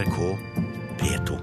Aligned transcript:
NRK 0.00 0.36
P2. 0.98 1.38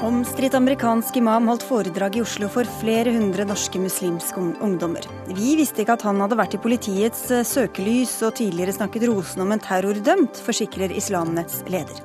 Omstridt 0.00 0.54
amerikansk 0.54 1.16
imam 1.16 1.48
holdt 1.48 1.64
foredrag 1.64 2.18
i 2.18 2.22
Oslo 2.22 2.50
for 2.52 2.68
flere 2.80 3.14
hundre 3.14 3.46
norske 3.48 3.80
muslimske 3.80 4.42
ungdommer. 4.64 5.06
Vi 5.32 5.54
visste 5.56 5.80
ikke 5.84 5.96
at 5.96 6.04
han 6.04 6.20
hadde 6.20 6.36
vært 6.36 6.58
i 6.58 6.60
politiets 6.60 7.22
eh, 7.32 7.46
søkelys 7.46 8.18
og 8.26 8.36
tidligere 8.40 8.74
snakket 8.76 9.06
rosende 9.08 9.46
om 9.46 9.54
en 9.56 9.62
terrordømt, 9.64 10.42
forsikrer 10.44 10.92
Islamnetts 10.92 11.62
leder. 11.72 12.02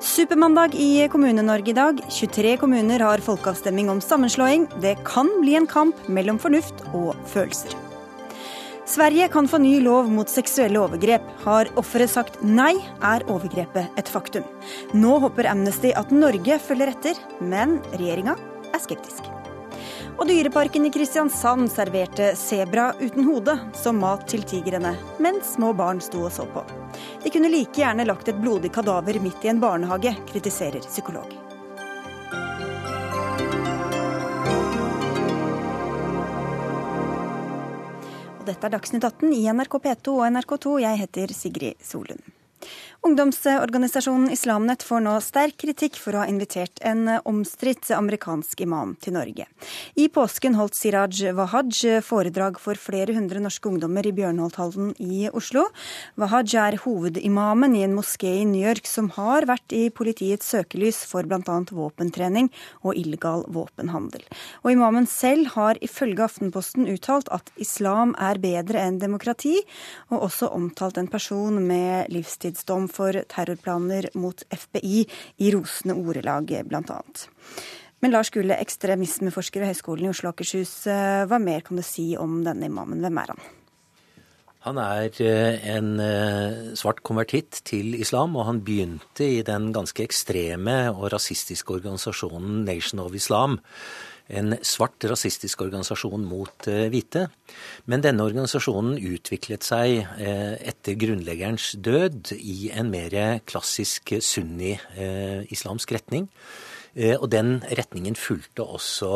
Supermandag 0.00 0.74
i 0.74 1.06
Kommune-Norge 1.12 1.70
i 1.70 1.76
dag. 1.76 2.02
23 2.08 2.56
kommuner 2.64 3.04
har 3.06 3.22
folkeavstemning 3.22 3.92
om 3.92 4.02
sammenslåing. 4.02 4.66
Det 4.82 4.96
kan 5.06 5.30
bli 5.44 5.54
en 5.60 5.70
kamp 5.70 6.08
mellom 6.08 6.42
fornuft 6.42 6.82
og 6.90 7.14
følelser. 7.30 7.78
Sverige 8.90 9.28
kan 9.28 9.48
få 9.48 9.58
ny 9.58 9.80
lov 9.80 10.08
mot 10.10 10.28
seksuelle 10.28 10.80
overgrep. 10.82 11.22
Har 11.44 11.68
offeret 11.78 12.10
sagt 12.10 12.40
nei, 12.42 12.72
er 13.06 13.22
overgrepet 13.30 14.00
et 14.00 14.08
faktum. 14.10 14.42
Nå 14.98 15.12
håper 15.22 15.46
Amnesty 15.46 15.92
at 15.94 16.10
Norge 16.10 16.56
følger 16.58 16.90
etter, 16.90 17.20
men 17.38 17.76
regjeringa 17.92 18.34
er 18.74 18.82
skeptisk. 18.82 19.28
Og 20.18 20.26
Dyreparken 20.26 20.88
i 20.88 20.90
Kristiansand 20.90 21.70
serverte 21.70 22.32
sebra 22.34 22.88
uten 22.98 23.28
hode 23.30 23.54
som 23.78 24.02
mat 24.02 24.26
til 24.32 24.42
tigrene, 24.42 24.96
mens 25.22 25.54
små 25.54 25.70
barn 25.78 26.02
sto 26.02 26.24
og 26.26 26.34
så 26.34 26.48
på. 26.50 26.64
De 27.22 27.30
kunne 27.30 27.52
like 27.54 27.78
gjerne 27.78 28.08
lagt 28.10 28.32
et 28.32 28.42
blodig 28.42 28.72
kadaver 28.74 29.22
midt 29.22 29.46
i 29.46 29.54
en 29.54 29.62
barnehage, 29.62 30.16
kritiserer 30.32 30.82
psykolog. 30.90 31.39
Dette 38.50 38.66
er 38.66 38.72
Dagsnytt 38.74 39.04
18 39.06 39.30
i 39.36 39.44
NRK 39.46 39.76
P2 39.84 40.12
og 40.16 40.24
NRK2. 40.26 40.70
Jeg 40.82 40.98
heter 41.04 41.30
Sigrid 41.36 41.84
Solund. 41.86 42.39
Ungdomsorganisasjonen 43.00 44.28
Islamnett 44.30 44.82
får 44.84 45.00
nå 45.00 45.14
sterk 45.24 45.54
kritikk 45.62 45.94
for 45.96 46.12
å 46.12 46.20
ha 46.20 46.26
invitert 46.28 46.82
en 46.84 47.06
omstridt 47.24 47.88
amerikansk 47.96 48.60
imam 48.60 48.92
til 49.00 49.14
Norge. 49.16 49.46
I 49.96 50.10
påsken 50.12 50.58
holdt 50.58 50.76
Siraj 50.76 51.30
Wahaj 51.32 52.02
foredrag 52.04 52.58
for 52.60 52.76
flere 52.76 53.14
hundre 53.16 53.40
norske 53.40 53.70
ungdommer 53.70 54.04
i 54.04 54.12
Bjørnholthallen 54.18 54.90
i 55.00 55.30
Oslo. 55.32 55.62
Wahaj 56.20 56.52
er 56.60 56.76
hovedimamen 56.82 57.78
i 57.78 57.86
en 57.86 57.96
moské 57.96 58.34
i 58.42 58.44
New 58.44 58.60
York 58.60 58.84
som 58.84 59.08
har 59.16 59.48
vært 59.48 59.72
i 59.72 59.86
politiets 59.88 60.52
søkelys 60.52 61.00
for 61.08 61.24
bl.a. 61.24 61.40
våpentrening 61.72 62.52
og 62.84 63.00
illegal 63.00 63.46
våpenhandel. 63.48 64.28
Og 64.60 64.74
imamen 64.76 65.08
selv 65.08 65.54
har 65.56 65.80
ifølge 65.80 66.28
Aftenposten 66.28 66.84
uttalt 66.92 67.32
at 67.32 67.48
islam 67.56 68.12
er 68.20 68.44
bedre 68.44 68.84
enn 68.84 69.00
demokrati, 69.00 69.56
og 70.12 70.28
også 70.28 70.52
omtalt 70.52 71.00
en 71.00 71.08
person 71.08 71.56
med 71.64 72.12
livstidsdom 72.12 72.89
for 72.90 73.16
terrorplaner 73.30 74.10
mot 74.18 74.42
FBI 74.50 75.04
i 75.40 75.52
rosende 75.54 75.96
ordelag, 75.98 76.52
bl.a. 76.68 77.00
Men 78.00 78.14
Lars 78.14 78.30
Gule, 78.32 78.56
ekstremismeforsker 78.56 79.60
ved 79.60 79.74
Høgskolen 79.74 80.08
i 80.08 80.10
Oslo 80.12 80.30
og 80.30 80.38
Akershus. 80.38 80.72
Eh, 80.88 81.24
hva 81.28 81.40
mer 81.42 81.64
kan 81.66 81.76
du 81.76 81.84
si 81.84 82.14
om 82.16 82.40
denne 82.46 82.70
imamen? 82.70 83.02
Hvem 83.04 83.18
er 83.20 83.34
han? 83.34 83.42
Han 84.64 84.76
er 84.80 85.20
eh, 85.24 85.66
en 85.72 85.90
eh, 86.04 86.62
svart 86.76 87.02
konvertitt 87.04 87.62
til 87.68 87.94
islam, 87.96 88.36
og 88.36 88.48
han 88.48 88.62
begynte 88.64 89.24
i 89.24 89.42
den 89.44 89.70
ganske 89.76 90.04
ekstreme 90.04 90.78
og 90.94 91.10
rasistiske 91.14 91.76
organisasjonen 91.76 92.64
Nation 92.68 93.04
of 93.04 93.16
Islam 93.16 93.60
en 94.30 94.54
svart 94.66 95.04
rasistisk 95.10 95.62
organisasjon 95.64 96.24
mot 96.26 96.68
eh, 96.70 96.86
hvite. 96.92 97.26
Men 97.90 98.04
denne 98.04 98.24
organisasjonen 98.26 98.98
utviklet 99.12 99.66
seg 99.66 100.00
eh, 100.00 100.56
etter 100.70 100.98
grunnleggerens 101.00 101.72
død 101.82 102.34
i 102.38 102.70
en 102.74 102.92
mer 102.92 103.16
klassisk 103.48 104.14
sunni-islamsk 104.24 105.92
eh, 105.92 105.98
retning. 105.98 106.28
Og 107.20 107.28
den 107.30 107.60
retningen 107.78 108.16
fulgte 108.18 108.64
også 108.66 109.10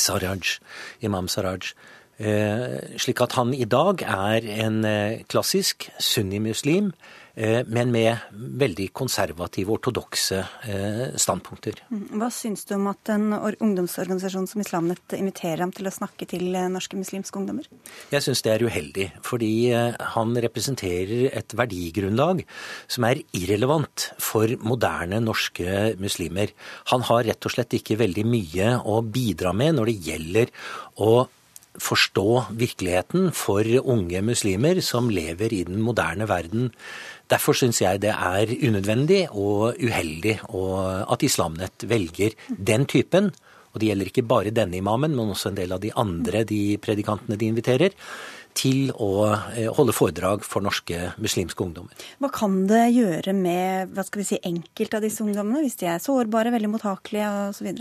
Saraj, 0.00 0.54
imam 1.04 1.28
Saraj. 1.28 1.74
Slik 2.14 3.20
at 3.24 3.34
han 3.34 3.50
i 3.56 3.66
dag 3.66 4.04
er 4.06 4.44
en 4.64 4.84
klassisk 5.26 5.88
sunni-muslim 5.98 6.92
Eh, 7.34 7.64
men 7.66 7.90
med 7.90 8.14
veldig 8.30 8.92
konservative, 8.94 9.74
ortodokse 9.74 10.38
eh, 10.70 11.16
standpunkter. 11.18 11.80
Mm. 11.90 12.04
Hva 12.20 12.28
syns 12.30 12.62
du 12.68 12.76
om 12.76 12.86
at 12.92 13.10
en 13.10 13.34
ungdomsorganisasjon 13.34 14.46
som 14.52 14.62
Islamnett 14.62 15.16
inviterer 15.18 15.64
ham 15.64 15.74
til 15.74 15.90
å 15.90 15.94
snakke 15.94 16.28
til 16.30 16.54
eh, 16.54 16.70
norske 16.70 16.98
muslimske 16.98 17.40
ungdommer? 17.40 17.66
Jeg 18.14 18.22
syns 18.22 18.44
det 18.46 18.54
er 18.54 18.66
uheldig, 18.68 19.08
fordi 19.26 19.52
han 20.14 20.38
representerer 20.46 21.34
et 21.34 21.58
verdigrunnlag 21.58 22.44
som 22.86 23.08
er 23.10 23.24
irrelevant 23.34 24.12
for 24.22 24.54
moderne 24.62 25.18
norske 25.24 25.96
muslimer. 25.98 26.54
Han 26.94 27.02
har 27.10 27.26
rett 27.26 27.50
og 27.50 27.56
slett 27.56 27.74
ikke 27.80 27.98
veldig 27.98 28.28
mye 28.30 28.76
å 28.78 29.00
bidra 29.02 29.50
med 29.56 29.80
når 29.80 29.90
det 29.90 30.02
gjelder 30.06 30.54
å 31.02 31.24
forstå 31.80 32.54
virkeligheten 32.54 33.32
for 33.34 33.66
unge 33.82 34.22
muslimer 34.22 34.80
som 34.84 35.10
lever 35.10 35.52
i 35.52 35.64
den 35.66 35.80
moderne 35.82 36.28
verden. 36.30 36.70
Derfor 37.30 37.56
syns 37.56 37.80
jeg 37.82 38.02
det 38.04 38.12
er 38.12 38.52
unødvendig 38.68 39.24
og 39.32 39.80
uheldig 39.80 40.38
at 40.44 41.26
Islamnett 41.26 41.86
velger 41.88 42.36
den 42.48 42.86
typen, 42.86 43.32
og 43.74 43.80
det 43.82 43.90
gjelder 43.90 44.10
ikke 44.10 44.26
bare 44.30 44.54
denne 44.54 44.78
imamen, 44.78 45.16
men 45.16 45.32
også 45.34 45.50
en 45.50 45.58
del 45.58 45.74
av 45.74 45.82
de 45.82 45.90
andre 45.98 46.44
de 46.46 46.76
predikantene 46.78 47.38
de 47.40 47.50
inviterer, 47.50 47.96
til 48.54 48.92
å 49.02 49.32
eh, 49.34 49.66
holde 49.74 49.90
foredrag 49.96 50.44
for 50.46 50.62
norske 50.62 51.10
muslimske 51.18 51.58
ungdommer. 51.64 52.06
Hva 52.22 52.30
kan 52.30 52.60
det 52.70 52.84
gjøre 52.94 53.34
med 53.34 53.90
hva 53.96 54.04
skal 54.06 54.22
vi 54.22 54.28
si, 54.28 54.38
enkelte 54.46 55.00
av 55.00 55.02
disse 55.02 55.26
ungdommene, 55.26 55.64
hvis 55.64 55.80
de 55.80 55.90
er 55.90 56.02
sårbare, 56.02 56.54
veldig 56.54 56.70
mottakelige 56.76 57.32
osv.? 57.50 57.72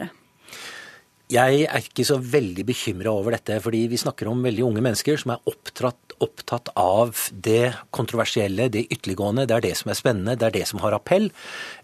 Jeg 1.33 1.63
er 1.65 1.85
ikke 1.87 2.03
så 2.05 2.19
veldig 2.21 2.65
bekymra 2.67 3.09
over 3.13 3.33
dette, 3.33 3.55
fordi 3.63 3.87
vi 3.89 3.97
snakker 3.97 4.27
om 4.29 4.43
veldig 4.45 4.65
unge 4.67 4.83
mennesker 4.85 5.17
som 5.17 5.33
er 5.33 5.49
opptatt, 5.49 6.13
opptatt, 6.21 6.69
av 6.77 7.17
det 7.45 7.73
kontroversielle, 7.95 8.67
det 8.69 8.85
ytterliggående. 8.93 9.47
Det 9.49 9.55
er 9.55 9.65
det 9.65 9.73
som 9.79 9.89
er 9.89 9.97
spennende, 9.97 10.35
det 10.37 10.47
er 10.49 10.55
det 10.59 10.67
som 10.69 10.83
har 10.83 10.95
appell. 10.97 11.29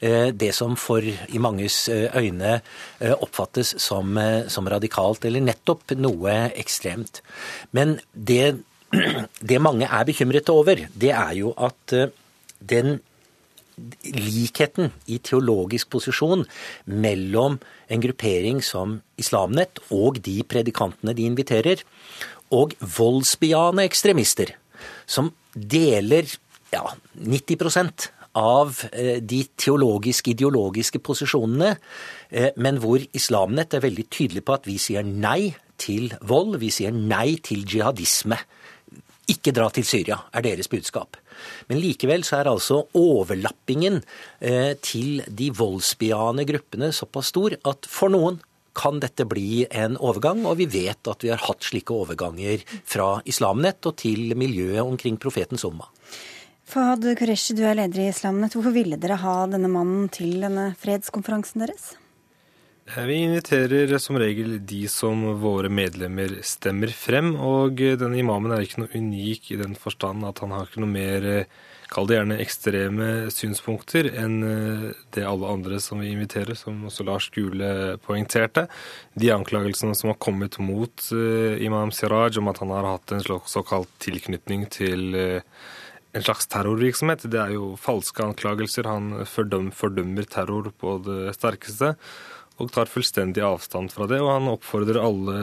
Eh, 0.05 0.29
det 0.35 0.51
som 0.57 0.77
for 0.79 1.01
i 1.01 1.41
manges 1.41 1.81
eh, 1.89 2.13
øyne 2.19 2.59
eh, 2.59 3.15
oppfattes 3.15 3.73
som, 3.81 4.19
som 4.53 4.69
radikalt, 4.69 5.25
eller 5.25 5.47
nettopp 5.47 5.95
noe 5.97 6.37
ekstremt. 6.59 7.23
Men 7.73 7.97
det, 8.13 8.59
det 9.49 9.61
mange 9.63 9.89
er 9.89 10.09
bekymret 10.09 10.53
over, 10.53 10.85
det 10.93 11.13
er 11.15 11.37
jo 11.41 11.55
at 11.57 11.97
den 12.59 12.99
likheten 14.03 14.91
i 15.11 15.19
teologisk 15.23 15.89
posisjon 15.93 16.45
mellom 16.85 17.57
en 17.89 18.03
gruppering 18.03 18.61
som 18.65 18.99
Islamnett 19.19 19.81
og 19.95 20.21
de 20.25 20.39
predikantene 20.47 21.15
de 21.17 21.27
inviterer, 21.29 21.83
og 22.49 22.73
voldsbejaende 22.81 23.85
ekstremister, 23.85 24.55
som 25.05 25.29
deler 25.53 26.25
ja, 26.73 26.85
90 27.13 28.09
av 28.39 28.83
eh, 28.91 29.17
de 29.21 29.43
teologiske, 29.57 30.33
ideologiske 30.35 31.01
posisjonene, 31.03 31.75
eh, 32.29 32.51
men 32.57 32.79
hvor 32.81 33.01
Islamnett 33.17 33.73
er 33.73 33.85
veldig 33.85 34.05
tydelig 34.09 34.45
på 34.45 34.55
at 34.57 34.69
vi 34.69 34.77
sier 34.81 35.05
nei 35.05 35.55
til 35.79 36.13
vold, 36.27 36.59
vi 36.61 36.71
sier 36.73 36.93
nei 36.93 37.39
til 37.43 37.65
jihadisme. 37.65 38.37
Ikke 39.29 39.53
dra 39.55 39.69
til 39.73 39.85
Syria, 39.85 40.19
er 40.33 40.45
deres 40.45 40.69
budskap. 40.69 41.17
Men 41.69 41.81
likevel 41.83 42.25
så 42.27 42.39
er 42.39 42.51
altså 42.51 42.83
overlappingen 42.97 44.01
eh, 44.39 44.75
til 44.81 45.23
de 45.27 45.49
voldsbejaende 45.55 46.47
gruppene 46.49 46.91
såpass 46.95 47.33
stor 47.33 47.57
at 47.69 47.89
for 47.89 48.13
noen 48.13 48.41
kan 48.79 48.99
dette 49.01 49.25
bli 49.27 49.65
en 49.75 49.97
overgang, 49.97 50.45
og 50.47 50.59
vi 50.61 50.67
vet 50.69 51.09
at 51.09 51.23
vi 51.25 51.31
har 51.33 51.41
hatt 51.43 51.65
slike 51.65 51.91
overganger 51.91 52.61
fra 52.87 53.17
Islamnett 53.27 53.83
og 53.89 53.97
til 53.99 54.35
miljøet 54.39 54.85
omkring 54.85 55.17
profetens 55.19 55.65
umma. 55.67 55.89
Fahad 56.69 57.07
Qureshi, 57.17 57.55
du 57.57 57.63
er 57.65 57.79
leder 57.79 58.03
i 58.03 58.11
Islamnett. 58.11 58.53
Hvorfor 58.53 58.75
ville 58.75 58.99
dere 59.01 59.17
ha 59.23 59.39
denne 59.49 59.71
mannen 59.73 60.05
til 60.13 60.37
denne 60.43 60.69
fredskonferansen 60.79 61.65
deres? 61.65 61.95
Eh, 62.95 63.05
vi 63.05 63.13
inviterer 63.13 63.97
som 63.97 64.17
regel 64.17 64.65
de 64.65 64.87
som 64.89 65.21
våre 65.41 65.69
medlemmer 65.69 66.39
stemmer 66.45 66.89
frem, 66.95 67.35
og 67.35 67.77
denne 67.77 68.17
imamen 68.17 68.53
er 68.55 68.63
ikke 68.65 68.81
noe 68.81 68.95
unik 68.95 69.51
i 69.53 69.57
den 69.59 69.75
forstand 69.77 70.25
at 70.25 70.41
han 70.41 70.55
har 70.55 70.65
ikke 70.65 70.81
noe 70.81 70.89
mer, 70.89 71.27
eh, 71.29 71.51
kall 71.89 72.07
det 72.09 72.17
gjerne 72.17 72.37
ekstreme 72.41 73.09
synspunkter, 73.33 74.09
enn 74.23 74.37
eh, 74.45 74.87
det 75.13 75.25
alle 75.25 75.51
andre 75.53 75.77
som 75.83 76.01
vi 76.01 76.09
inviterer, 76.15 76.57
som 76.57 76.87
også 76.89 77.05
Lars 77.05 77.29
Gule 77.35 77.99
poengterte. 78.05 78.65
De 79.13 79.29
anklagelsene 79.35 79.93
som 79.93 80.09
har 80.09 80.17
kommet 80.17 80.57
mot 80.57 81.11
imam 81.11 81.93
Siraj 81.93 82.41
om 82.41 82.49
at 82.49 82.63
han 82.63 82.73
har 82.73 82.89
hatt 82.89 83.13
en 83.13 83.21
såkalt 83.21 83.93
tilknytning 84.01 84.65
til 84.73 85.13
en 85.13 86.25
slags 86.25 86.47
terrorvirksomhet. 86.49 87.29
Det 87.29 87.37
er 87.37 87.53
jo 87.53 87.75
falske 87.77 88.23
anklagelser. 88.25 88.89
Han 88.89 89.25
fordømmer 89.29 90.25
terror 90.25 90.71
på 90.73 90.97
det 91.05 91.35
sterkeste. 91.37 91.95
Og 92.59 92.71
tar 92.75 92.89
fullstendig 92.91 93.43
avstand 93.45 93.91
fra 93.93 94.07
det. 94.09 94.19
Og 94.23 94.31
han 94.33 94.49
oppfordrer 94.51 94.99
alle 95.01 95.35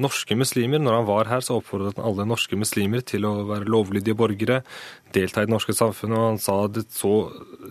norske 0.00 0.36
muslimer 0.38 0.80
Når 0.82 0.98
han 0.98 1.08
var 1.08 1.30
her, 1.30 1.44
så 1.44 1.58
oppfordret 1.60 1.98
han 1.98 2.06
alle 2.08 2.26
norske 2.28 2.56
muslimer 2.56 3.04
til 3.04 3.26
å 3.28 3.34
være 3.48 3.68
lovlydige 3.70 4.16
borgere, 4.16 4.62
delta 5.14 5.42
i 5.42 5.48
det 5.48 5.54
norske 5.54 5.76
samfunnet. 5.76 6.16
Og 6.18 6.28
han 6.32 6.40
sa 6.42 6.56
det 6.68 6.86
så 6.94 7.12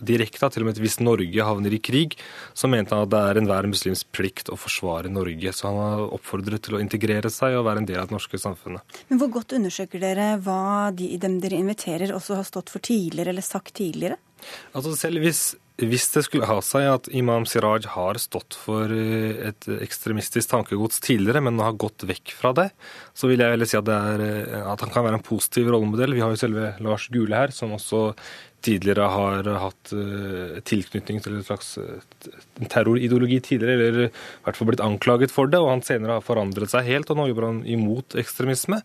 direkte 0.04 0.46
at 0.46 0.54
til 0.54 0.64
og 0.64 0.70
med 0.70 0.80
hvis 0.82 1.00
Norge 1.02 1.48
havner 1.48 1.74
i 1.74 1.82
krig, 1.82 2.16
så 2.54 2.70
mente 2.70 2.94
han 2.94 3.06
at 3.06 3.12
det 3.12 3.22
er 3.22 3.40
enhver 3.40 3.68
muslims 3.70 4.04
plikt 4.14 4.52
å 4.52 4.58
forsvare 4.58 5.12
Norge. 5.12 5.52
Så 5.52 5.68
han 5.68 5.80
har 5.80 6.04
oppfordret 6.14 6.66
til 6.66 6.78
å 6.78 6.82
integrere 6.82 7.32
seg 7.32 7.58
og 7.58 7.66
være 7.68 7.82
en 7.82 7.90
del 7.90 8.00
av 8.02 8.10
det 8.10 8.16
norske 8.16 8.40
samfunnet. 8.40 9.02
Men 9.10 9.22
hvor 9.22 9.32
godt 9.40 9.56
undersøker 9.58 10.02
dere 10.02 10.30
hva 10.44 10.92
de 10.94 11.10
dem 11.20 11.40
dere 11.42 11.58
inviterer 11.58 12.14
også 12.14 12.38
har 12.38 12.48
stått 12.48 12.72
for 12.74 12.84
tidligere 12.84 13.34
eller 13.34 13.44
sagt 13.44 13.76
tidligere? 13.80 14.20
Altså 14.76 14.92
selv 14.98 15.24
hvis 15.24 15.54
hvis 15.82 16.06
det 16.14 16.22
skulle 16.22 16.46
ha 16.46 16.60
seg 16.62 16.86
at 16.86 17.08
Imam 17.18 17.42
Siraj 17.50 17.88
har 17.96 18.18
stått 18.22 18.54
for 18.54 18.92
eh, 18.94 19.48
et 19.50 19.66
ekstremistisk 19.82 20.52
tankegods 20.52 21.00
tidligere, 21.02 21.42
men 21.42 21.58
har 21.58 21.74
gått 21.74 22.04
vekk 22.06 22.30
fra 22.38 22.52
det, 22.54 22.68
så 23.10 23.26
vil 23.26 23.42
jeg 23.42 23.56
heller 23.56 23.66
si 23.66 23.80
at, 23.80 23.90
er, 23.90 24.22
eh, 24.22 24.60
at, 24.60 24.84
han 24.84 24.92
kan 24.94 25.06
være 25.08 25.18
en 25.18 25.26
positiv 25.26 25.72
rollemodell. 25.74 26.14
Vi 26.14 26.22
har 26.22 26.30
jo 26.30 26.38
selve 26.38 26.76
Lars 26.84 27.08
Gule 27.10 27.40
her, 27.42 27.54
som 27.54 27.74
også 27.74 28.12
tidligere 28.64 29.08
har 29.12 29.48
hatt 29.60 29.90
uh, 29.92 30.54
tilknytning 30.64 31.18
til 31.20 31.34
en 31.36 31.42
slags 31.44 31.74
terrorideologi 32.72 33.36
tidligere, 33.44 33.74
eller 33.74 34.06
i 34.06 34.12
hvert 34.46 34.56
fall 34.56 34.70
blitt 34.70 34.80
anklaget 34.80 35.34
for 35.34 35.50
det, 35.52 35.60
og 35.60 35.68
han 35.68 35.84
senere 35.84 36.16
har 36.16 36.24
forandret 36.24 36.72
seg 36.72 36.88
helt, 36.88 37.12
og 37.12 37.18
nå 37.18 37.26
jobber 37.28 37.50
han 37.50 37.60
imot 37.68 38.16
ekstremisme. 38.22 38.78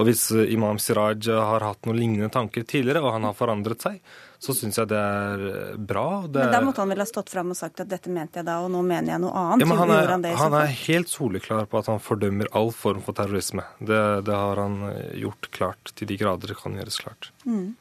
Og 0.00 0.08
hvis 0.08 0.24
Imam 0.50 0.80
Siraj 0.82 1.30
har 1.30 1.62
hatt 1.62 1.86
noen 1.86 2.00
lignende 2.00 2.32
tanker 2.34 2.66
tidligere, 2.66 3.04
og 3.04 3.14
han 3.14 3.28
har 3.28 3.38
forandret 3.38 3.86
seg, 3.86 4.00
så 4.42 4.54
syns 4.58 4.78
jeg 4.80 4.90
det 4.90 4.98
er 4.98 5.42
eh, 5.48 5.74
bra. 5.78 6.06
Det 6.26 6.40
men 6.42 6.54
da 6.56 6.60
måtte 6.66 6.82
han 6.82 6.90
vel 6.90 7.02
ha 7.04 7.06
stått 7.06 7.30
fram 7.30 7.52
og 7.54 7.58
sagt 7.58 7.84
at 7.84 7.90
dette 7.90 8.10
mente 8.10 8.40
jeg 8.40 8.48
da, 8.48 8.58
og 8.64 8.72
nå 8.74 8.80
mener 8.82 9.14
jeg 9.14 9.22
noe 9.22 9.34
annet? 9.38 9.62
Ja, 9.62 9.68
men 9.70 9.78
han 9.78 9.92
er, 9.94 10.08
han, 10.10 10.26
han 10.40 10.56
er 10.58 10.72
helt 10.82 11.12
soleklar 11.12 11.68
på 11.70 11.78
at 11.78 11.90
han 11.92 12.02
fordømmer 12.02 12.50
all 12.58 12.72
form 12.74 13.04
for 13.06 13.14
terrorisme. 13.18 13.64
Det, 13.78 14.00
det 14.26 14.34
har 14.34 14.58
han 14.64 14.80
eh, 14.90 15.12
gjort 15.22 15.50
klart 15.54 15.94
til 15.94 16.10
de 16.10 16.18
grader 16.18 16.50
det 16.50 16.58
kan 16.58 16.74
gjøres 16.74 16.98
klart. 17.04 17.30
Mm. 17.46 17.76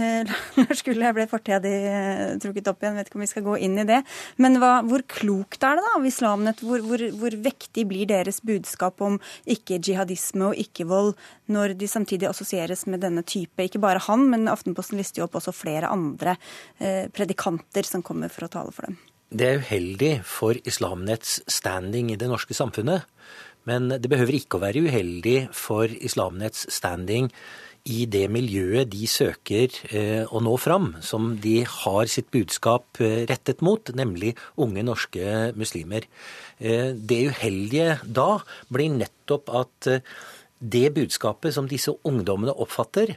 Eh, 0.00 0.24
Lars 0.56 0.80
Gulle, 0.86 1.10
ble 1.12 1.26
fortida 1.28 1.68
eh, 1.68 2.22
trukket 2.40 2.70
opp 2.70 2.80
igjen, 2.80 2.96
vet 2.96 3.10
ikke 3.10 3.18
om 3.18 3.24
vi 3.26 3.28
skal 3.28 3.44
gå 3.44 3.56
inn 3.66 3.76
i 3.82 3.86
det. 3.88 4.00
Men 4.40 4.56
hva, 4.62 4.72
hvor 4.88 5.04
klokt 5.10 5.64
er 5.68 5.76
det 5.76 5.84
da 5.84 5.94
av 5.98 6.06
Islamnett? 6.08 6.62
Hvor, 6.64 6.80
hvor, 6.86 7.04
hvor, 7.20 7.36
vektig 7.44 7.84
blir 7.90 8.08
deres 8.08 8.40
budskap 8.46 9.02
om 9.04 9.18
ikke-jihadisme 9.44 10.48
og 10.48 10.60
ikke-vold, 10.64 11.12
når 11.52 11.76
de 11.80 11.90
samtidig 11.90 12.30
assosieres 12.30 12.86
med 12.88 13.04
denne 13.04 13.24
type? 13.28 13.68
Ikke 13.68 13.82
bare 13.82 14.00
han, 14.08 14.24
men 14.32 14.48
Aftenposten 14.52 15.00
lister 15.00 15.22
jo 15.22 15.28
opp 15.28 15.36
også 15.40 15.52
flere 15.56 15.92
andre 15.92 16.38
eh, 16.80 17.08
predikanter 17.12 17.88
som 17.88 18.04
kommer 18.06 18.32
for 18.32 18.48
å 18.48 18.52
tale 18.52 18.72
for 18.72 18.88
dem. 18.88 19.00
Det 19.32 19.48
er 19.48 19.62
uheldig 19.64 20.12
for 20.28 20.56
Islamnetts 20.68 21.38
standing 21.48 22.10
i 22.12 22.18
det 22.20 22.28
norske 22.28 22.56
samfunnet. 22.56 23.04
Men 23.68 23.86
det 23.92 24.10
behøver 24.10 24.34
ikke 24.36 24.58
å 24.58 24.64
være 24.64 24.82
uheldig 24.88 25.36
for 25.54 25.88
Islamnetts 25.88 26.66
standing 26.74 27.30
i 27.88 28.04
det 28.06 28.28
miljøet 28.30 28.90
de 28.92 29.08
søker 29.10 29.74
eh, 29.90 30.22
å 30.22 30.42
nå 30.44 30.54
fram, 30.60 30.92
som 31.02 31.32
de 31.42 31.62
har 31.66 32.10
sitt 32.10 32.28
budskap 32.34 33.00
eh, 33.02 33.24
rettet 33.30 33.64
mot, 33.64 33.90
nemlig 33.98 34.36
unge 34.60 34.84
norske 34.86 35.50
muslimer. 35.58 36.06
Eh, 36.62 36.92
det 36.94 37.20
uheldige 37.32 37.98
da 38.06 38.38
blir 38.70 38.94
nettopp 38.94 39.50
at 39.62 39.90
det 40.62 40.86
budskapet 40.94 41.56
som 41.56 41.66
disse 41.66 41.90
ungdommene 42.06 42.54
oppfatter 42.54 43.16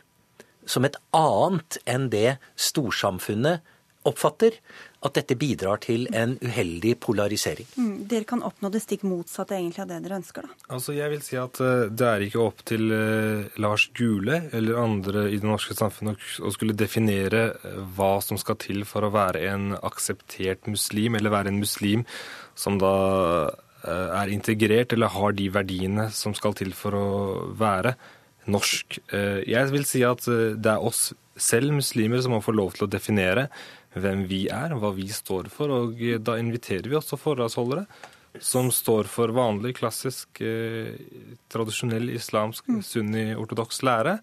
som 0.65 0.85
et 0.87 0.97
annet 1.13 1.77
enn 1.85 2.09
det 2.13 2.37
storsamfunnet 2.57 3.61
oppfatter, 4.05 4.57
at 5.05 5.17
dette 5.19 5.37
bidrar 5.37 5.81
til 5.83 6.07
en 6.15 6.35
uheldig 6.41 6.95
polarisering. 7.03 7.67
Mm, 7.77 8.05
dere 8.09 8.27
kan 8.27 8.43
oppnå 8.45 8.71
det 8.73 8.81
stikk 8.83 9.05
motsatte 9.07 9.55
egentlig 9.57 9.83
av 9.83 9.91
det 9.91 9.99
dere 10.05 10.19
ønsker, 10.19 10.47
da? 10.47 10.57
Altså, 10.75 10.95
Jeg 10.97 11.11
vil 11.13 11.21
si 11.25 11.37
at 11.39 11.61
uh, 11.61 11.85
det 11.89 12.07
er 12.09 12.25
ikke 12.25 12.41
opp 12.41 12.63
til 12.67 12.87
uh, 12.89 13.45
Lars 13.61 13.87
Gule 13.97 14.41
eller 14.55 14.81
andre 14.81 15.27
i 15.29 15.37
det 15.41 15.47
norske 15.47 15.77
samfunnet 15.77 16.21
å 16.41 16.53
skulle 16.53 16.77
definere 16.77 17.45
uh, 17.61 17.83
hva 17.97 18.15
som 18.25 18.39
skal 18.41 18.57
til 18.61 18.85
for 18.89 19.05
å 19.05 19.13
være 19.13 19.45
en 19.51 19.75
akseptert 19.77 20.65
muslim, 20.71 21.19
eller 21.19 21.33
være 21.33 21.53
en 21.53 21.61
muslim 21.61 22.07
som 22.55 22.79
da 22.79 22.95
er 23.85 24.31
integrert 24.33 24.95
eller 24.95 25.11
har 25.13 25.35
de 25.37 25.45
verdiene 25.53 26.07
som 26.15 26.33
skal 26.33 26.55
til 26.57 26.71
for 26.73 26.95
å 26.97 27.09
være 27.53 27.91
norsk. 28.49 28.97
Jeg 29.45 29.69
vil 29.69 29.85
si 29.85 30.01
at 30.07 30.25
det 30.25 30.71
er 30.71 30.81
oss 30.81 31.11
selv 31.37 31.75
muslimer 31.75 32.23
som 32.23 32.33
må 32.33 32.41
få 32.41 32.55
lov 32.55 32.73
til 32.73 32.87
å 32.87 32.89
definere 32.89 33.49
hvem 33.95 34.25
vi 34.29 34.45
er, 34.51 34.75
hva 34.79 34.91
vi 34.95 35.07
står 35.11 35.49
for. 35.53 35.71
Og 35.71 36.03
da 36.23 36.37
inviterer 36.41 36.87
vi 36.91 36.99
også 36.99 37.19
foredragsholdere 37.19 37.85
som 38.43 38.71
står 38.71 39.07
for 39.07 39.31
vanlig, 39.35 39.75
klassisk, 39.77 40.41
eh, 40.43 40.95
tradisjonell 41.51 42.09
islamsk 42.15 42.67
mm. 42.67 42.81
sunni-ortodoks 42.83 43.83
lære. 43.87 44.17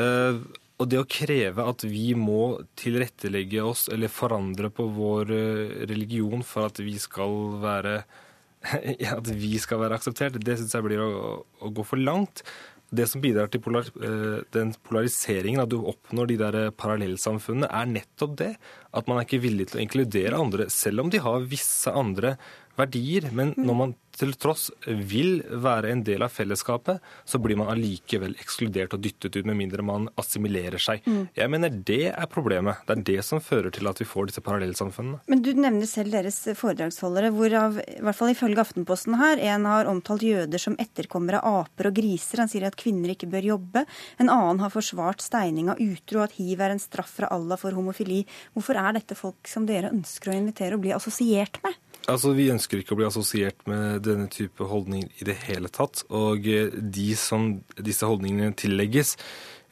Eh, 0.00 0.38
og 0.76 0.90
det 0.92 1.00
å 1.00 1.08
kreve 1.08 1.64
at 1.64 1.86
vi 1.88 2.10
må 2.18 2.58
tilrettelegge 2.76 3.64
oss 3.64 3.86
eller 3.92 4.12
forandre 4.12 4.70
på 4.72 4.88
vår 4.92 5.32
eh, 5.32 5.74
religion 5.88 6.44
for 6.44 6.68
at 6.68 6.80
vi 6.84 6.98
skal 7.00 7.56
være 7.62 8.00
vi 9.46 9.58
skal 9.62 9.78
være 9.78 9.98
akseptert, 10.00 10.40
det 10.42 10.56
syns 10.58 10.74
jeg 10.74 10.84
blir 10.84 11.00
å, 11.04 11.10
å, 11.60 11.70
gå 11.70 11.84
for 11.86 12.00
langt 12.00 12.42
det 12.94 13.08
som 13.10 13.22
bidrar 13.22 13.48
til 13.50 13.62
polar, 13.64 13.88
eh, 13.98 14.42
den 14.54 14.72
polariseringen, 14.86 15.62
at 15.62 15.70
du 15.72 15.80
oppnår 15.80 16.28
de 16.30 16.36
der 16.38 16.70
parallellsamfunnene, 16.70 17.66
er 17.66 17.86
nettopp 17.90 18.36
det. 18.38 18.52
At 18.94 19.08
man 19.08 19.18
er 19.18 19.26
ikke 19.26 19.42
villig 19.42 19.68
til 19.70 19.80
å 19.80 19.82
inkludere 19.82 20.38
andre, 20.38 20.70
selv 20.70 21.02
om 21.02 21.10
de 21.10 21.18
har 21.18 21.48
visse 21.50 21.90
andre 21.90 22.36
verdier. 22.78 23.30
Men 23.32 23.54
når 23.56 23.80
man 23.80 23.94
til 24.16 24.32
tross 24.40 24.70
vil 24.86 25.42
være 25.62 25.90
en 25.92 26.02
del 26.06 26.24
av 26.24 26.32
fellesskapet, 26.32 27.02
så 27.28 27.40
blir 27.42 27.58
man 27.60 27.68
allikevel 27.72 28.36
ekskludert 28.40 28.96
og 28.96 29.02
dyttet 29.04 29.36
ut, 29.36 29.44
med 29.46 29.58
mindre 29.58 29.84
man 29.84 30.08
assimilerer 30.20 30.80
seg. 30.82 31.04
Mm. 31.04 31.26
Jeg 31.36 31.52
mener 31.52 31.74
det 31.90 32.02
er 32.12 32.30
problemet. 32.32 32.80
Det 32.88 32.96
er 32.96 33.04
det 33.10 33.18
som 33.26 33.42
fører 33.44 33.74
til 33.74 33.88
at 33.90 34.00
vi 34.00 34.08
får 34.08 34.30
disse 34.30 34.44
parallellsamfunnene. 34.44 35.20
Men 35.28 35.44
du 35.44 35.52
nevner 35.56 35.88
selv 35.90 36.16
deres 36.16 36.40
foredragsholdere, 36.56 37.32
hvorav, 37.36 37.80
i 37.82 38.00
hvert 38.04 38.18
fall 38.18 38.32
ifølge 38.32 38.64
Aftenposten 38.66 39.18
her, 39.20 39.40
en 39.52 39.68
har 39.68 39.90
omtalt 39.90 40.24
jøder 40.24 40.60
som 40.60 40.78
etterkommere 40.80 41.42
av 41.44 41.66
aper 41.66 41.90
og 41.90 41.98
griser. 41.98 42.40
Han 42.42 42.50
sier 42.50 42.66
at 42.68 42.78
kvinner 42.80 43.12
ikke 43.12 43.28
bør 43.30 43.50
jobbe. 43.52 43.84
En 44.22 44.32
annen 44.32 44.62
har 44.64 44.72
forsvart 44.72 45.24
steining 45.24 45.70
av 45.72 45.82
utro, 45.82 46.22
at 46.24 46.38
hiv 46.40 46.62
er 46.64 46.74
en 46.74 46.82
straff 46.82 47.18
fra 47.20 47.30
Allah 47.34 47.60
for 47.60 47.76
homofili. 47.76 48.22
Hvorfor 48.56 48.80
er 48.80 48.96
dette 48.96 49.18
folk 49.18 49.50
som 49.50 49.68
dere 49.68 49.92
ønsker 49.92 50.32
å 50.32 50.38
invitere 50.40 50.78
og 50.78 50.86
bli 50.86 50.96
assosiert 50.96 51.60
med? 51.66 51.76
Altså, 52.06 52.32
Vi 52.36 52.50
ønsker 52.52 52.80
ikke 52.80 52.94
å 52.94 53.00
bli 53.00 53.08
assosiert 53.08 53.66
med 53.66 54.04
denne 54.06 54.28
type 54.32 54.64
holdninger 54.70 55.10
i 55.20 55.26
det 55.26 55.36
hele 55.48 55.70
tatt. 55.72 56.04
Og 56.14 56.46
eh, 56.46 56.70
de 56.70 57.10
som 57.18 57.56
disse 57.76 58.06
holdningene 58.06 58.54
tillegges, 58.58 59.16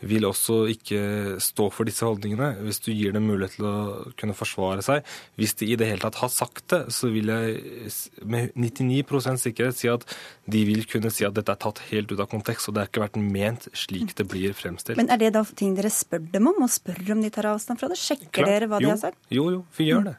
vil 0.08 0.26
også 0.28 0.56
ikke 0.72 1.00
stå 1.42 1.68
for 1.72 1.88
disse 1.88 2.04
holdningene 2.04 2.50
hvis 2.64 2.80
du 2.84 2.90
gir 2.92 3.14
dem 3.14 3.26
mulighet 3.28 3.56
til 3.58 3.68
å 3.68 4.12
kunne 4.18 4.36
forsvare 4.36 4.84
seg. 4.84 5.06
Hvis 5.40 5.56
de 5.60 5.70
i 5.70 5.78
det 5.80 5.88
hele 5.88 6.02
tatt 6.04 6.18
har 6.20 6.32
sagt 6.32 6.66
det, 6.72 6.80
så 6.94 7.10
vil 7.14 7.30
jeg 7.32 7.92
med 8.26 8.52
99% 8.58 9.40
sikkerhet 9.44 9.78
si 9.78 9.90
at 9.92 10.06
de 10.50 10.64
vil 10.68 10.84
kunne 10.90 11.12
si 11.14 11.26
at 11.26 11.36
dette 11.36 11.54
er 11.54 11.60
tatt 11.62 11.82
helt 11.90 12.12
ut 12.12 12.20
av 12.20 12.28
kontekst, 12.32 12.68
og 12.68 12.76
det 12.76 12.84
har 12.84 12.92
ikke 12.92 13.04
vært 13.06 13.20
ment 13.22 13.68
slik 13.76 14.14
det 14.18 14.28
blir 14.30 14.56
fremstilt. 14.56 15.00
Men 15.00 15.12
er 15.14 15.22
det 15.22 15.34
da 15.38 15.44
ting 15.56 15.76
dere 15.78 15.92
spør 15.92 16.26
dem 16.34 16.50
om, 16.52 16.64
og 16.66 16.72
spør 16.72 17.14
om 17.16 17.24
de 17.24 17.32
tar 17.34 17.52
avstand 17.54 17.80
fra 17.80 17.90
det? 17.92 18.00
Sjekker 18.00 18.32
Klar. 18.34 18.50
dere 18.50 18.70
hva 18.70 18.82
jo, 18.82 18.88
de 18.88 18.94
har 18.96 19.02
sagt? 19.06 19.20
Jo, 19.32 19.48
jo, 19.54 19.64
vi 19.78 19.88
gjør 19.90 20.10
det. 20.10 20.18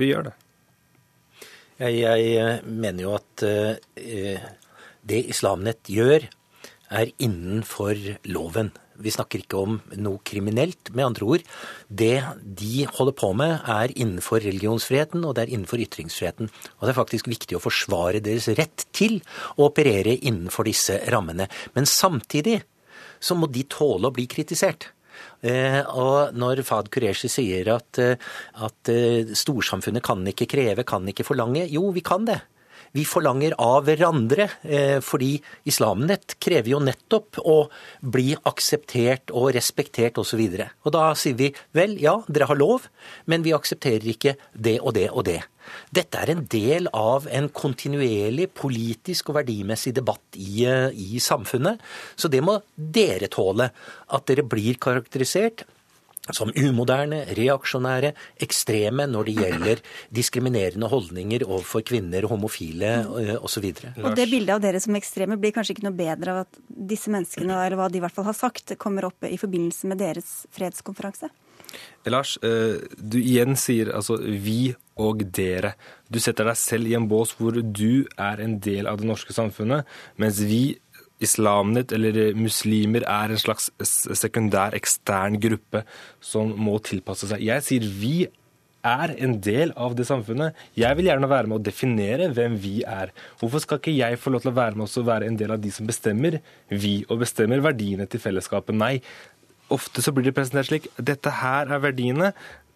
Vi 0.00 0.08
gjør 0.10 0.30
det. 0.30 0.38
Jeg, 1.82 2.22
eh, 2.38 2.62
mener 2.62 3.02
jo 3.02 3.16
at 3.16 3.42
uh, 3.42 4.44
det 5.02 5.24
Islamnett 5.32 5.90
gjør, 5.90 6.28
er 6.92 7.10
innenfor 7.18 7.98
loven. 8.28 8.70
Vi 9.02 9.10
snakker 9.10 9.42
ikke 9.42 9.58
om 9.58 9.78
noe 9.98 10.20
kriminelt. 10.28 10.92
Med 10.94 11.08
andre 11.08 11.26
ord, 11.34 11.44
det 11.88 12.20
de 12.60 12.84
holder 12.86 13.16
på 13.18 13.32
med, 13.34 13.54
er 13.66 13.94
innenfor 13.96 14.44
religionsfriheten, 14.44 15.24
og 15.24 15.34
det 15.34 15.46
er 15.46 15.54
innenfor 15.56 15.82
ytringsfriheten. 15.82 16.52
Og 16.78 16.84
det 16.84 16.92
er 16.92 17.00
faktisk 17.00 17.30
viktig 17.32 17.58
å 17.58 17.64
forsvare 17.64 18.22
deres 18.22 18.50
rett 18.60 18.86
til 18.94 19.18
å 19.56 19.70
operere 19.70 20.18
innenfor 20.20 20.68
disse 20.68 21.00
rammene. 21.10 21.48
Men 21.74 21.88
samtidig 21.88 22.60
så 23.22 23.34
må 23.38 23.48
de 23.50 23.64
tåle 23.66 24.10
å 24.10 24.14
bli 24.14 24.28
kritisert. 24.30 24.92
Eh, 25.42 25.80
og 25.90 26.36
når 26.38 26.62
Fad 26.66 26.90
Qureshi 26.94 27.30
sier 27.30 27.72
at, 27.74 27.98
eh, 27.98 28.14
at 28.62 28.92
eh, 28.92 29.32
storsamfunnet 29.36 30.04
kan 30.06 30.22
ikke 30.28 30.48
kreve, 30.50 30.86
kan 30.86 31.06
ikke 31.08 31.26
forlange, 31.26 31.66
jo, 31.72 31.90
vi 31.94 32.04
kan 32.06 32.26
det. 32.28 32.40
Vi 32.92 33.06
forlanger 33.08 33.54
av 33.56 33.86
hverandre, 33.86 34.50
fordi 35.00 35.30
Islamnett 35.64 36.34
krever 36.44 36.74
jo 36.74 36.80
nettopp 36.84 37.38
å 37.40 37.54
bli 38.04 38.34
akseptert 38.50 39.32
og 39.32 39.54
respektert 39.56 40.20
osv. 40.20 40.42
Og, 40.42 40.58
så 40.60 40.66
og 40.84 40.94
da 40.98 41.06
sier 41.16 41.38
vi 41.38 41.48
vel, 41.72 41.96
ja, 42.02 42.18
dere 42.28 42.50
har 42.50 42.60
lov, 42.60 42.90
men 43.24 43.46
vi 43.46 43.56
aksepterer 43.56 44.04
ikke 44.12 44.36
det 44.52 44.76
og 44.82 44.92
det 44.98 45.06
og 45.08 45.24
det. 45.30 45.38
Dette 45.94 46.22
er 46.22 46.32
en 46.34 46.46
del 46.50 46.88
av 46.96 47.28
en 47.30 47.48
kontinuerlig 47.52 48.48
politisk 48.56 49.30
og 49.30 49.40
verdimessig 49.40 49.94
debatt 49.98 50.40
i, 50.40 50.64
i 50.66 51.20
samfunnet. 51.22 51.82
Så 52.16 52.30
det 52.32 52.42
må 52.44 52.58
dere 52.76 53.30
tåle. 53.32 53.70
At 54.12 54.26
dere 54.30 54.46
blir 54.46 54.80
karakterisert 54.82 55.66
som 56.30 56.52
umoderne, 56.54 57.24
reaksjonære, 57.34 58.12
ekstreme 58.44 59.08
når 59.10 59.26
det 59.26 59.34
gjelder 59.40 59.80
diskriminerende 60.14 60.86
holdninger 60.90 61.42
overfor 61.48 61.82
kvinner, 61.86 62.28
homofile 62.30 62.92
osv. 63.42 63.66
Og, 63.72 64.04
og 64.04 64.14
det 64.18 64.28
bildet 64.30 64.54
av 64.54 64.62
dere 64.62 64.80
som 64.82 64.94
ekstreme 64.98 65.38
blir 65.40 65.54
kanskje 65.56 65.74
ikke 65.76 65.88
noe 65.88 65.98
bedre 65.98 66.36
av 66.36 66.44
at 66.44 66.60
disse 66.92 67.10
menneskene, 67.10 67.56
eller 67.66 67.80
hva 67.80 67.90
de 67.90 67.98
i 67.98 68.04
hvert 68.04 68.14
fall 68.14 68.28
har 68.30 68.38
sagt, 68.38 68.76
kommer 68.78 69.10
opp 69.10 69.26
i 69.26 69.40
forbindelse 69.40 69.90
med 69.90 70.02
deres 70.04 70.44
fredskonferanse? 70.54 71.32
Lars, 72.12 72.36
eh, 72.44 72.78
du 72.98 73.18
igjen 73.18 73.56
sier 73.56 73.90
altså 73.96 74.18
'vi' 74.20 74.74
og 75.02 75.24
'dere'. 75.26 75.74
Du 76.10 76.20
setter 76.22 76.48
deg 76.48 76.58
selv 76.60 76.88
i 76.88 76.96
en 76.98 77.08
bås 77.10 77.34
hvor 77.38 77.58
du 77.58 78.06
er 78.18 78.40
en 78.40 78.58
del 78.58 78.86
av 78.86 79.00
det 79.00 79.08
norske 79.08 79.34
samfunnet, 79.34 79.84
mens 80.16 80.40
vi 80.40 80.78
Islamnet 81.22 81.92
eller 81.94 82.34
muslimer 82.34 83.04
er 83.06 83.30
en 83.30 83.38
slags 83.38 83.70
sekundær, 84.18 84.74
ekstern 84.74 85.38
gruppe 85.42 85.84
som 86.20 86.50
må 86.58 86.78
tilpasse 86.82 87.28
seg. 87.30 87.44
Jeg 87.46 87.62
sier 87.66 87.86
vi 87.86 88.16
er 88.82 89.12
en 89.22 89.36
del 89.42 89.72
av 89.78 89.94
det 89.98 90.06
samfunnet. 90.08 90.58
Jeg 90.78 90.98
vil 90.98 91.08
gjerne 91.08 91.30
være 91.30 91.50
med 91.50 91.60
å 91.60 91.64
definere 91.64 92.30
hvem 92.34 92.56
vi 92.60 92.80
er. 92.82 93.12
Hvorfor 93.40 93.62
skal 93.62 93.78
ikke 93.78 93.94
jeg 93.94 94.18
få 94.18 94.32
lov 94.34 94.42
til 94.42 94.52
å 94.52 94.58
være 94.58 94.78
med 94.78 94.88
og 94.88 95.06
være 95.06 95.28
en 95.30 95.38
del 95.38 95.54
av 95.54 95.62
de 95.62 95.70
som 95.74 95.86
bestemmer 95.88 96.40
vi, 96.68 96.96
og 97.08 97.22
bestemmer 97.22 97.62
verdiene 97.62 98.08
til 98.10 98.22
fellesskapet? 98.22 98.74
Nei. 98.74 98.96
Ofte 99.72 100.02
så 100.04 100.12
blir 100.12 100.26
det 100.26 100.34
presentert 100.36 100.68
slik 100.68 100.90
dette 100.98 101.30
her 101.38 101.70
er 101.72 101.80
verdiene, 101.80 102.32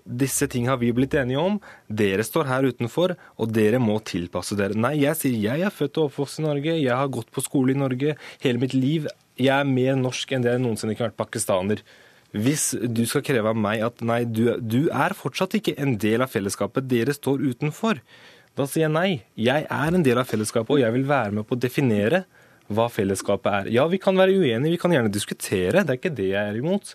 disse 0.06 0.46
ting 0.50 0.68
har 0.70 0.78
vi 0.80 0.92
blitt 0.94 1.14
enige 1.18 1.42
om. 1.42 1.58
Dere 1.88 2.24
står 2.26 2.48
her 2.48 2.68
utenfor, 2.70 3.16
og 3.36 3.52
dere 3.54 3.80
må 3.82 3.98
tilpasse 4.06 4.56
dere. 4.58 4.78
Nei, 4.78 4.94
jeg 5.02 5.18
sier 5.18 5.36
jeg 5.42 5.66
er 5.66 5.74
født 5.74 6.00
og 6.00 6.10
oppvokst 6.10 6.40
i 6.40 6.46
Norge, 6.46 6.76
jeg 6.78 6.94
har 6.94 7.12
gått 7.12 7.32
på 7.34 7.44
skole 7.44 7.74
i 7.74 7.78
Norge 7.78 8.16
hele 8.44 8.62
mitt 8.62 8.76
liv. 8.76 9.10
Jeg 9.36 9.52
er 9.52 9.68
mer 9.68 9.98
norsk 10.00 10.32
enn 10.32 10.46
det 10.46 10.54
jeg 10.54 10.64
noensinne 10.64 10.96
har 10.96 11.10
vært 11.10 11.18
pakistaner. 11.18 11.82
Hvis 12.36 12.70
du 12.76 13.04
skal 13.08 13.24
kreve 13.24 13.52
av 13.52 13.58
meg 13.58 13.84
at 13.86 14.02
nei, 14.04 14.22
du, 14.28 14.56
du 14.60 14.88
er 14.92 15.14
fortsatt 15.16 15.56
ikke 15.58 15.76
en 15.80 15.94
del 16.00 16.24
av 16.24 16.32
fellesskapet, 16.32 16.88
dere 16.90 17.14
står 17.16 17.44
utenfor, 17.52 18.00
da 18.56 18.64
sier 18.68 18.86
jeg 18.86 18.94
nei. 18.94 19.10
Jeg 19.38 19.66
er 19.68 19.96
en 19.96 20.04
del 20.04 20.20
av 20.20 20.28
fellesskapet, 20.28 20.74
og 20.76 20.82
jeg 20.82 20.94
vil 20.94 21.06
være 21.08 21.38
med 21.38 21.48
på 21.48 21.56
å 21.56 21.60
definere 21.60 22.24
hva 22.72 22.88
fellesskapet 22.90 23.52
er. 23.52 23.68
Ja, 23.76 23.86
vi 23.90 24.00
kan 24.02 24.16
være 24.18 24.34
uenige, 24.34 24.72
vi 24.74 24.80
kan 24.80 24.94
gjerne 24.94 25.12
diskutere, 25.12 25.84
det 25.84 25.94
er 25.94 26.00
ikke 26.00 26.16
det 26.16 26.30
jeg 26.32 26.40
er 26.42 26.58
imot. 26.58 26.94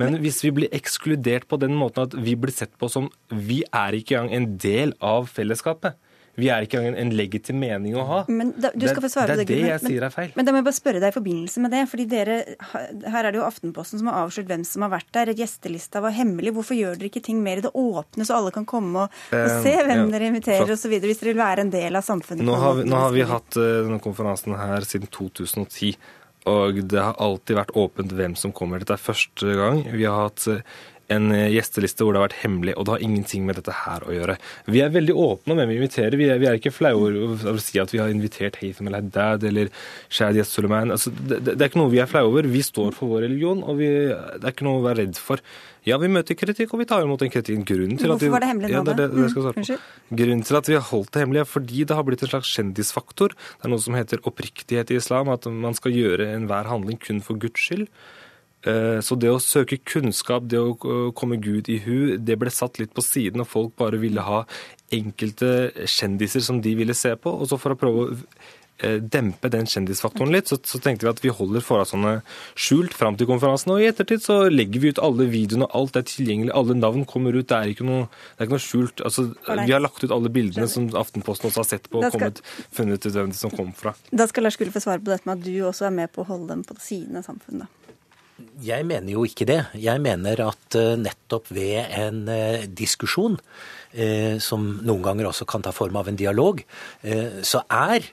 Men 0.00 0.16
hvis 0.22 0.40
vi 0.44 0.52
blir 0.56 0.72
ekskludert 0.74 1.48
på 1.50 1.58
den 1.60 1.74
måten 1.76 2.06
at 2.08 2.16
vi 2.16 2.36
blir 2.38 2.54
sett 2.54 2.72
på 2.80 2.88
som 2.92 3.10
vi 3.28 3.62
er 3.68 3.98
ikke 3.98 4.16
engang 4.18 4.36
en 4.38 4.48
del 4.62 4.96
av 5.04 5.28
fellesskapet, 5.32 5.98
vi 6.40 6.48
er 6.48 6.64
ikke 6.64 6.78
engang 6.80 6.94
en 6.96 7.10
legitim 7.12 7.58
mening 7.60 7.96
å 8.00 8.04
ha. 8.08 8.18
Men 8.32 8.54
da, 8.56 8.70
det, 8.72 8.88
det 8.88 9.10
er 9.20 9.42
det 9.42 9.56
jeg 9.58 9.80
sier 9.82 10.06
er 10.06 10.12
feil. 10.14 10.30
Men 10.38 10.46
da 10.48 10.54
må 10.54 10.62
jeg 10.62 10.66
bare 10.70 10.78
spørre 10.78 11.02
deg 11.02 11.12
i 11.12 11.16
forbindelse 11.18 11.64
med 11.64 11.74
det. 11.74 11.82
fordi 11.90 12.06
dere, 12.08 12.36
Her 12.72 13.26
er 13.28 13.28
det 13.28 13.40
jo 13.40 13.44
Aftenposten 13.44 14.00
som 14.00 14.08
har 14.08 14.22
avslørt 14.22 14.48
hvem 14.48 14.64
som 14.64 14.86
har 14.86 14.94
vært 14.94 15.10
der. 15.12 15.34
Gjestelista 15.36 16.00
var 16.04 16.16
hemmelig. 16.16 16.54
Hvorfor 16.56 16.78
gjør 16.78 16.96
dere 16.96 17.10
ikke 17.12 17.24
ting 17.28 17.42
mer 17.44 17.60
i 17.60 17.66
det 17.66 17.74
åpne, 17.76 18.24
så 18.24 18.38
alle 18.38 18.54
kan 18.54 18.64
komme 18.68 19.04
og, 19.04 19.20
og 19.28 19.36
eh, 19.42 19.58
se 19.66 19.76
hvem 19.76 20.06
ja, 20.06 20.08
dere 20.14 20.32
inviterer 20.32 20.72
osv., 20.72 20.96
hvis 21.04 21.20
dere 21.20 21.34
vil 21.34 21.42
være 21.42 21.66
en 21.66 21.74
del 21.76 22.00
av 22.00 22.08
samfunnet? 22.08 22.46
Nå 22.48 22.56
har 22.64 22.80
vi, 22.80 22.88
nå 22.88 23.04
har 23.04 23.12
vi 23.12 23.28
hatt 23.28 23.60
uh, 23.60 23.68
denne 23.84 24.00
konferansen 24.00 24.56
her 24.56 24.88
siden 24.88 25.12
2010. 25.12 25.92
Og 26.50 26.80
det 26.90 26.98
har 26.98 27.18
alltid 27.22 27.58
vært 27.60 27.76
åpent 27.78 28.14
hvem 28.18 28.34
som 28.38 28.54
kommer. 28.54 28.82
Dette 28.82 28.96
er 28.96 29.04
første 29.04 29.54
gang 29.58 29.84
vi 29.92 30.06
har 30.08 30.26
hatt 30.26 30.46
eh, 30.50 30.64
en 31.12 31.32
eh, 31.34 31.48
gjesteliste 31.56 32.04
hvor 32.04 32.14
det 32.14 32.20
har 32.20 32.28
vært 32.28 32.42
hemmelig, 32.44 32.76
og 32.76 32.86
det 32.86 32.94
har 32.94 33.04
ingenting 33.06 33.46
med 33.48 33.58
dette 33.58 33.74
her 33.82 34.06
å 34.06 34.14
gjøre. 34.14 34.36
Vi 34.70 34.82
er 34.84 34.94
veldig 34.94 35.16
åpne 35.24 35.54
om 35.54 35.60
hvem 35.60 35.72
vi 35.72 35.78
inviterer. 35.80 36.18
Vi 36.20 36.28
er, 36.30 36.38
vi 36.42 36.48
er 36.50 36.60
ikke 36.60 36.74
flaue 36.74 37.10
over 37.10 37.52
å 37.52 37.56
si 37.62 37.80
at 37.82 37.92
vi 37.94 38.00
har 38.02 38.12
invitert 38.12 38.60
Haytham 38.62 38.90
eller 38.90 39.02
Haddad 39.02 39.48
eller 39.50 39.72
Shadi 40.12 40.44
Suleiman. 40.46 40.94
Altså, 40.94 41.12
det, 41.12 41.42
det, 41.50 41.58
er 41.58 41.68
ikke 41.70 41.82
noe 41.82 41.92
vi 41.92 42.02
er 42.02 42.10
flaue 42.10 42.30
over. 42.30 42.48
Vi 42.52 42.64
står 42.66 42.96
for 42.96 43.12
vår 43.12 43.26
religion, 43.26 43.64
og 43.66 43.82
vi, 43.82 43.90
det 44.08 44.42
er 44.42 44.54
ikke 44.54 44.68
noe 44.68 44.80
å 44.80 44.86
være 44.86 45.02
redd 45.04 45.20
for. 45.20 45.42
Ja, 45.82 45.96
vi 45.98 46.06
møter 46.14 46.36
kritikk, 46.38 46.76
og 46.76 46.78
vi 46.78 46.86
tar 46.86 47.02
imot 47.02 47.24
den 47.24 47.32
kritikken. 47.34 47.64
Grunnen 47.66 47.98
til 47.98 48.12
Hvorfor 48.12 48.20
at 48.20 48.22
vi, 48.22 48.30
var 48.30 48.44
det 48.44 48.50
hemmelig 48.52 48.70
nå, 48.70 48.76
ja, 48.76 48.82
det, 48.86 48.94
det, 49.00 49.06
det. 49.34 49.78
Mm, 49.82 50.16
Grunnen 50.20 50.44
til 50.46 50.58
at 50.60 50.68
vi 50.70 50.76
har 50.78 50.84
holdt 50.92 51.10
det 51.10 51.24
hemmelig, 51.24 51.42
er 51.42 51.48
fordi 51.50 51.86
det 51.90 51.96
har 51.98 52.06
blitt 52.06 52.22
en 52.22 52.30
slags 52.30 52.52
kjendisfaktor. 52.54 53.34
Det 53.34 53.66
er 53.66 53.72
noe 53.72 53.82
som 53.82 53.96
heter 53.98 54.22
oppriktighet 54.30 54.92
i 54.94 55.00
islam, 55.00 55.32
at 55.34 55.48
man 55.50 55.74
skal 55.74 55.96
gjøre 55.96 56.30
enhver 56.36 56.70
handling 56.70 57.02
kun 57.02 57.18
for 57.26 57.40
Guds 57.42 57.66
skyld. 57.66 57.88
Eh, 58.62 59.00
så 59.02 59.18
det 59.18 59.30
å 59.32 59.42
søke 59.42 59.80
kunnskap, 59.82 60.46
det 60.50 60.60
å 60.60 60.72
eh, 60.76 61.10
komme 61.18 61.40
Gud 61.42 61.70
i 61.72 61.80
hu, 61.82 62.16
det 62.18 62.38
ble 62.38 62.52
satt 62.52 62.78
litt 62.78 62.94
på 62.94 63.04
siden, 63.04 63.42
og 63.42 63.50
folk 63.50 63.76
bare 63.80 64.00
ville 64.02 64.22
ha 64.22 64.44
enkelte 64.94 65.72
kjendiser 65.88 66.44
som 66.44 66.62
de 66.62 66.76
ville 66.78 66.94
se 66.94 67.16
på. 67.18 67.32
Og 67.32 67.50
så 67.50 67.58
for 67.58 67.74
å 67.74 67.80
prøve 67.80 68.04
å 68.04 68.12
eh, 68.86 69.00
dempe 69.02 69.50
den 69.50 69.66
kjendisfaktoren 69.66 70.30
litt, 70.36 70.52
så, 70.52 70.60
så 70.62 70.78
tenkte 70.84 71.08
vi 71.08 71.10
at 71.10 71.24
vi 71.24 71.34
holder 71.34 71.64
forholdene 71.64 72.14
skjult 72.54 72.94
fram 72.94 73.18
til 73.18 73.26
konferansen. 73.32 73.74
Og 73.74 73.82
i 73.82 73.88
ettertid 73.90 74.22
så 74.22 74.38
legger 74.52 74.84
vi 74.84 74.94
ut 74.94 75.02
alle 75.02 75.26
videoene, 75.32 75.66
alt 75.74 75.98
er 75.98 76.06
tilgjengelig, 76.06 76.54
alle 76.54 76.78
navn 76.78 77.02
kommer 77.08 77.34
ut. 77.34 77.48
Det 77.50 77.58
er 77.58 77.74
ikke 77.74 77.88
noe, 77.88 78.06
er 78.36 78.46
ikke 78.46 78.60
noe 78.60 78.66
skjult. 78.68 79.02
Altså, 79.02 79.26
vi 79.48 79.74
har 79.74 79.82
lagt 79.82 80.06
ut 80.06 80.14
alle 80.14 80.30
bildene 80.30 80.70
som 80.70 80.86
Aftenposten 81.02 81.50
også 81.50 81.64
har 81.64 81.70
sett 81.72 81.90
på 81.90 81.98
og 81.98 82.14
kommet, 82.14 82.44
funnet 82.70 83.02
ut 83.02 83.10
hvem 83.18 83.34
det 83.34 83.42
som 83.42 83.50
kom 83.50 83.74
fra. 83.74 83.96
Da 84.14 84.30
skal 84.30 84.46
Lars 84.46 84.60
Gulle 84.60 84.74
få 84.74 84.86
svare 84.86 85.02
på 85.02 85.10
dette 85.10 85.26
med 85.26 85.40
at 85.40 85.46
du 85.50 85.54
også 85.66 85.90
er 85.90 85.96
med 86.04 86.14
på 86.14 86.22
å 86.22 86.30
holde 86.30 86.52
dem 86.54 86.66
på 86.68 86.78
siden 86.78 87.18
av 87.18 87.26
samfunnet. 87.26 87.81
Jeg 88.62 88.86
mener 88.88 89.14
jo 89.14 89.26
ikke 89.26 89.46
det. 89.48 89.60
Jeg 89.80 90.00
mener 90.02 90.40
at 90.46 90.78
eh, 90.78 90.94
nettopp 91.00 91.50
ved 91.54 91.92
en 91.98 92.24
eh, 92.30 92.64
diskusjon, 92.66 93.38
eh, 93.92 94.38
som 94.42 94.64
noen 94.86 95.04
ganger 95.04 95.28
også 95.30 95.46
kan 95.48 95.64
ta 95.64 95.72
form 95.74 95.98
av 96.00 96.10
en 96.10 96.18
dialog, 96.18 96.62
så 97.42 97.64
er 97.68 98.12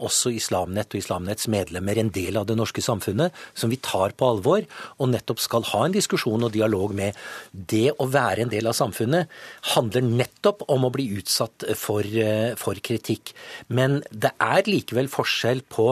også 0.00 0.30
Islamnett 0.32 0.94
og 0.94 1.02
Islamnetts 1.02 1.44
medlemmer 1.52 1.98
en 2.00 2.08
del 2.14 2.38
av 2.40 2.46
det 2.48 2.54
norske 2.56 2.80
samfunnet 2.80 3.34
som 3.52 3.68
vi 3.68 3.76
tar 3.84 4.14
på 4.16 4.30
alvor, 4.32 4.64
og 4.96 5.10
nettopp 5.12 5.42
skal 5.44 5.66
ha 5.68 5.82
en 5.84 5.92
diskusjon 5.92 6.46
og 6.46 6.54
dialog 6.54 6.94
med. 6.96 7.18
Det 7.52 7.90
å 8.00 8.06
være 8.08 8.46
en 8.46 8.54
del 8.54 8.70
av 8.70 8.78
samfunnet 8.78 9.28
handler 9.74 10.06
nettopp 10.06 10.64
om 10.72 10.88
å 10.88 10.92
bli 10.94 11.10
utsatt 11.20 11.68
for, 11.76 12.08
for 12.56 12.80
kritikk. 12.80 13.34
Men 13.68 14.00
det 14.08 14.32
er 14.40 14.64
likevel 14.64 15.12
forskjell 15.12 15.60
på 15.68 15.90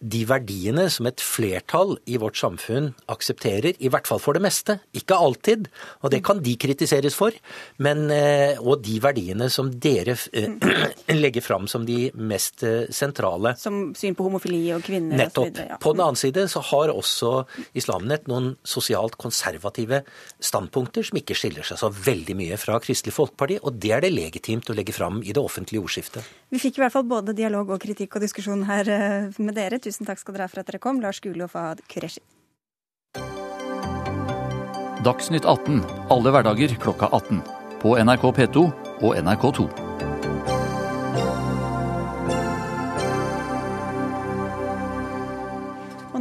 de 0.00 0.22
verdiene 0.28 0.86
som 0.92 1.08
et 1.08 1.22
flertall 1.24 1.94
i 2.04 2.18
vårt 2.20 2.36
samfunn 2.36 2.90
aksepterer, 3.12 3.76
i 3.80 3.88
hvert 3.92 4.08
fall 4.08 4.20
for 4.22 4.36
det 4.36 4.42
meste, 4.44 4.78
ikke 4.96 5.16
alltid, 5.16 5.70
og 6.04 6.12
det 6.12 6.20
kan 6.26 6.42
de 6.44 6.52
kritiseres 6.60 7.16
for, 7.16 7.34
men, 7.82 8.06
eh, 8.12 8.60
og 8.60 8.82
de 8.84 8.98
verdiene 9.02 9.48
som 9.52 9.70
dere 9.70 10.16
eh, 10.36 10.52
legger 11.22 11.44
fram 11.44 11.68
som 11.70 11.86
de 11.88 12.10
mest 12.14 12.64
eh, 12.66 12.90
sentrale. 12.92 13.54
Som 13.60 13.94
syn 13.96 14.16
på 14.18 14.26
homofili 14.28 14.60
og 14.76 14.84
kvinner 14.86 15.16
Nettopp. 15.24 15.48
Og 15.48 15.60
så 15.62 15.68
ja. 15.70 15.80
På 15.80 15.94
den 15.96 16.04
annen 16.04 16.20
side 16.20 16.46
så 16.52 16.62
har 16.72 16.92
også 16.92 17.32
Islamnett 17.78 18.28
noen 18.30 18.52
sosialt 18.66 19.16
konservative 19.20 20.02
standpunkter 20.44 21.06
som 21.08 21.20
ikke 21.22 21.36
skiller 21.38 21.66
seg 21.66 21.80
så 21.80 21.90
veldig 21.90 22.36
mye 22.38 22.60
fra 22.60 22.78
Kristelig 22.84 23.16
Folkeparti, 23.16 23.60
og 23.62 23.80
det 23.80 23.94
er 23.96 24.04
det 24.04 24.12
legitimt 24.12 24.68
å 24.70 24.76
legge 24.76 24.94
fram 24.96 25.22
i 25.24 25.32
det 25.32 25.42
offentlige 25.42 25.82
ordskiftet. 25.82 26.26
Vi 26.52 26.60
fikk 26.62 26.78
i 26.78 26.84
hvert 26.84 26.94
fall 26.94 27.06
både 27.08 27.34
dialog 27.34 27.72
og 27.74 27.82
kritikk 27.82 28.16
og 28.16 28.22
diskusjon 28.22 28.62
her 28.68 28.86
med 29.38 29.56
dere. 29.58 29.80
Tusen 29.82 30.06
takk 30.06 30.22
skal 30.22 30.36
dere 30.36 30.46
ha 30.46 30.52
for 30.52 30.62
at 30.62 30.70
dere 30.70 30.82
kom, 30.82 31.02
Lars 31.02 31.18
Gule 31.24 31.48
og 31.48 31.52
Fahad 31.54 31.82
Qureshi. 31.90 32.22
Dagsnytt 35.06 35.46
18 35.46 35.82
alle 36.10 36.34
hverdager 36.34 36.72
klokka 36.82 37.10
18. 37.14 37.42
På 37.82 37.94
NRK 37.98 38.30
P2 38.38 38.64
og 39.02 39.18
NRK2. 39.20 39.85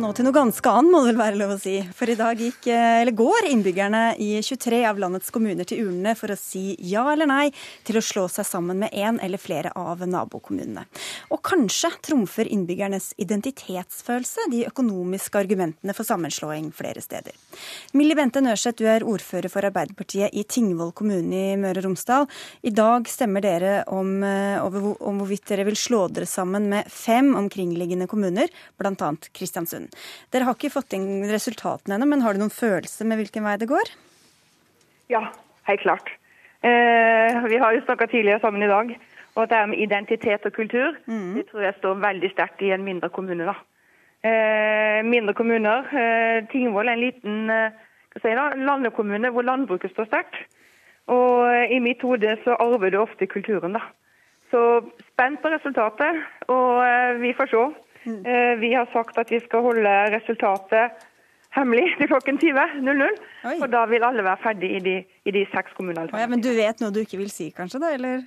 Nå 0.06 0.14
til 0.14 0.28
noe 0.28 0.36
ganske 0.36 0.70
annet, 0.70 0.92
må 0.94 1.00
det 1.02 1.14
vel 1.14 1.22
være 1.22 1.40
lov 1.40 1.54
å 1.56 1.62
si. 1.62 1.76
For 1.98 2.10
i 2.12 2.18
dag 2.20 2.38
gikk, 2.38 2.68
eh, 2.70 3.02
eller 3.02 3.16
går 3.18 3.48
innbyggerne 3.50 4.04
i 4.22 4.30
23 4.46 4.84
av 4.86 5.00
landets 5.02 5.32
kommuner 5.34 5.66
til 5.66 5.88
urnene 5.88 6.14
for 6.18 6.30
å 6.30 6.38
si 6.38 6.76
ja 6.92 7.08
eller 7.12 7.30
nei 7.30 7.52
til 7.88 7.98
å 7.98 8.06
slå 8.06 8.28
seg 8.30 8.46
sammen 8.46 8.84
med 8.84 8.94
en 8.94 9.20
eller 9.20 9.42
flere 9.42 9.72
av 9.76 10.04
nabokommunene. 10.06 10.86
Og 11.32 11.42
kanskje 11.42 11.94
trumfer 12.06 12.46
innbyggernes 12.46 13.14
identitetsfølelse 13.18 14.50
de 14.52 14.66
økonomiske 14.70 15.42
argumentene 15.42 15.96
for 15.98 16.06
sammenslåing 16.06 16.72
flere 16.76 17.02
steder. 17.02 17.34
Millie 17.94 18.18
Bente 18.18 18.42
Nørseth, 18.44 18.78
du 18.80 18.88
er 18.90 19.06
ordfører 19.06 19.52
for 19.52 19.68
Arbeiderpartiet 19.68 20.34
i 20.34 20.44
Tingvoll 20.44 20.94
kommune 20.98 21.42
i 21.54 21.56
Møre 21.60 21.82
og 21.82 21.88
Romsdal. 21.90 22.28
I 22.66 22.74
dag 22.76 23.08
stemmer 23.12 23.46
dere 23.46 23.74
om, 23.88 24.24
eh, 24.24 24.60
om 24.62 25.22
hvorvidt 25.22 25.48
dere 25.50 25.66
vil 25.68 25.80
slå 25.80 26.06
dere 26.14 26.30
sammen 26.30 26.70
med 26.70 26.92
fem 26.92 27.34
omkringliggende 27.36 28.08
kommuner, 28.08 28.52
bl.a. 28.78 29.12
Kristiansund. 29.34 29.94
Dere 30.32 30.50
har 30.50 30.56
ikke 30.58 30.74
fått 30.74 30.94
inn 30.98 31.26
resultatene 31.30 31.98
ennå, 31.98 32.10
men 32.14 32.22
har 32.26 32.34
du 32.34 32.44
noen 32.44 32.54
følelse 32.54 33.08
med 33.08 33.22
hvilken 33.22 33.44
vei 33.46 33.58
det 33.62 33.72
går? 33.72 33.92
Ja, 35.14 35.28
helt 35.70 35.82
klart. 35.82 36.10
Eh, 36.66 37.44
vi 37.52 37.60
har 37.62 37.76
jo 37.76 37.84
snakka 37.86 38.08
tidligere 38.08 38.42
sammen 38.42 38.64
i 38.64 38.72
dag. 38.72 38.96
Og 39.36 39.50
det 39.52 39.58
er 39.58 39.68
med 39.68 39.82
identitet 39.84 40.46
og 40.48 40.54
kultur 40.56 40.96
mm. 41.06 41.34
det 41.36 41.50
tror 41.50 41.66
jeg 41.66 41.76
står 41.80 42.04
veldig 42.04 42.30
sterkt 42.32 42.62
i 42.64 42.72
en 42.72 42.86
mindre 42.86 43.10
kommune. 43.12 43.44
da. 43.44 43.56
Eh, 44.25 45.03
mindre 45.05 45.36
kommuner. 45.38 45.86
Eh, 45.94 46.48
Tingvoll 46.50 46.89
er 46.89 46.98
en 46.98 47.03
liten 47.03 47.50
eh, 47.53 47.75
si 48.17 48.34
da, 48.34 48.48
landekommune 48.58 49.29
hvor 49.36 49.46
landbruket 49.46 49.94
står 49.94 50.10
sterkt. 50.10 50.38
Og 51.12 51.70
i 51.70 51.77
mitt 51.84 52.01
hode 52.01 52.32
så 52.41 52.55
arver 52.63 52.89
du 52.89 52.98
ofte 52.98 53.27
kulturen, 53.29 53.75
da. 53.77 53.84
Så 54.50 54.62
spent 55.12 55.41
på 55.44 55.51
resultatet, 55.53 56.17
og 56.50 57.20
vi 57.22 57.34
får 57.38 57.51
se. 57.51 57.65
Mm. 58.05 58.24
Vi 58.62 58.72
har 58.74 58.89
sagt 58.94 59.17
at 59.22 59.29
vi 59.29 59.38
skal 59.44 59.62
holde 59.65 59.94
resultatet 60.15 61.05
hemmelig 61.53 61.91
til 62.00 62.10
klokken 62.10 62.39
20.00. 62.41 63.22
Og 63.62 63.67
da 63.74 63.84
vil 63.91 64.05
alle 64.08 64.25
være 64.25 64.41
ferdig 64.44 64.72
i 64.79 64.82
de, 64.88 64.96
i 65.25 65.36
de 65.36 65.46
seks 65.53 65.77
kommunene. 65.77 66.10
Ja, 66.17 66.29
men 66.32 66.41
du 66.41 66.50
vet 66.58 66.82
noe 66.82 66.94
du 66.96 67.03
ikke 67.03 67.22
vil 67.22 67.29
si, 67.34 67.51
kanskje? 67.53 67.84
da, 67.84 67.94
eller? 68.00 68.25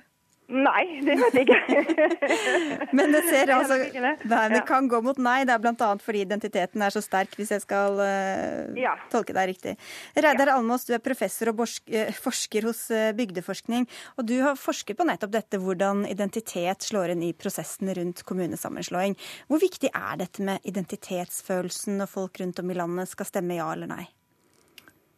Nei, 0.49 1.01
det 1.05 1.13
vet 1.19 1.35
jeg 1.37 1.45
ikke. 1.45 2.05
Men 2.97 3.13
det 3.13 3.21
ser 3.27 3.51
altså 3.53 3.77
Nei, 3.77 4.45
det 4.49 4.63
kan 4.65 4.87
gå 4.89 4.97
mot 5.05 5.19
nei. 5.21 5.43
Det 5.45 5.53
er 5.53 5.61
bl.a. 5.61 5.89
fordi 6.01 6.23
identiteten 6.25 6.81
er 6.81 6.93
så 6.93 7.03
sterk, 7.05 7.35
hvis 7.37 7.53
jeg 7.53 7.61
skal 7.61 8.01
uh, 8.01 8.73
ja. 8.79 8.95
tolke 9.13 9.35
deg 9.37 9.51
riktig. 9.51 9.75
Reidar 10.17 10.49
ja. 10.49 10.57
Almås, 10.57 10.87
du 10.89 10.95
er 10.97 11.03
professor 11.05 11.53
og 11.53 11.61
eh, 11.93 12.09
forsker 12.17 12.65
hos 12.65 12.87
eh, 12.95 13.11
Bygdeforskning. 13.17 13.85
Og 14.17 14.25
du 14.29 14.39
har 14.41 14.57
forsket 14.57 14.97
på 14.97 15.05
nettopp 15.05 15.37
dette, 15.37 15.61
hvordan 15.61 16.07
identitet 16.09 16.89
slår 16.89 17.13
inn 17.13 17.27
i 17.29 17.33
prosessen 17.37 17.93
rundt 17.93 18.25
kommunesammenslåing. 18.25 19.19
Hvor 19.51 19.61
viktig 19.61 19.93
er 19.93 20.23
dette 20.23 20.45
med 20.45 20.65
identitetsfølelsen 20.69 22.01
når 22.01 22.09
folk 22.09 22.41
rundt 22.41 22.63
om 22.63 22.73
i 22.73 22.79
landet 22.81 23.13
skal 23.13 23.29
stemme 23.29 23.61
ja 23.61 23.69
eller 23.75 23.93
nei? 23.93 24.07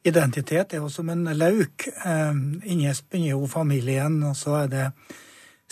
Identitet 0.04 0.74
er 0.74 0.82
jo 0.82 0.90
som 0.90 1.10
en 1.14 1.28
lauk. 1.38 1.86
Inni 2.66 2.90
begynner 2.90 3.36
jo 3.36 3.48
familien, 3.48 4.16
og 4.26 4.36
så 4.36 4.64
er 4.64 4.72
det 4.72 4.86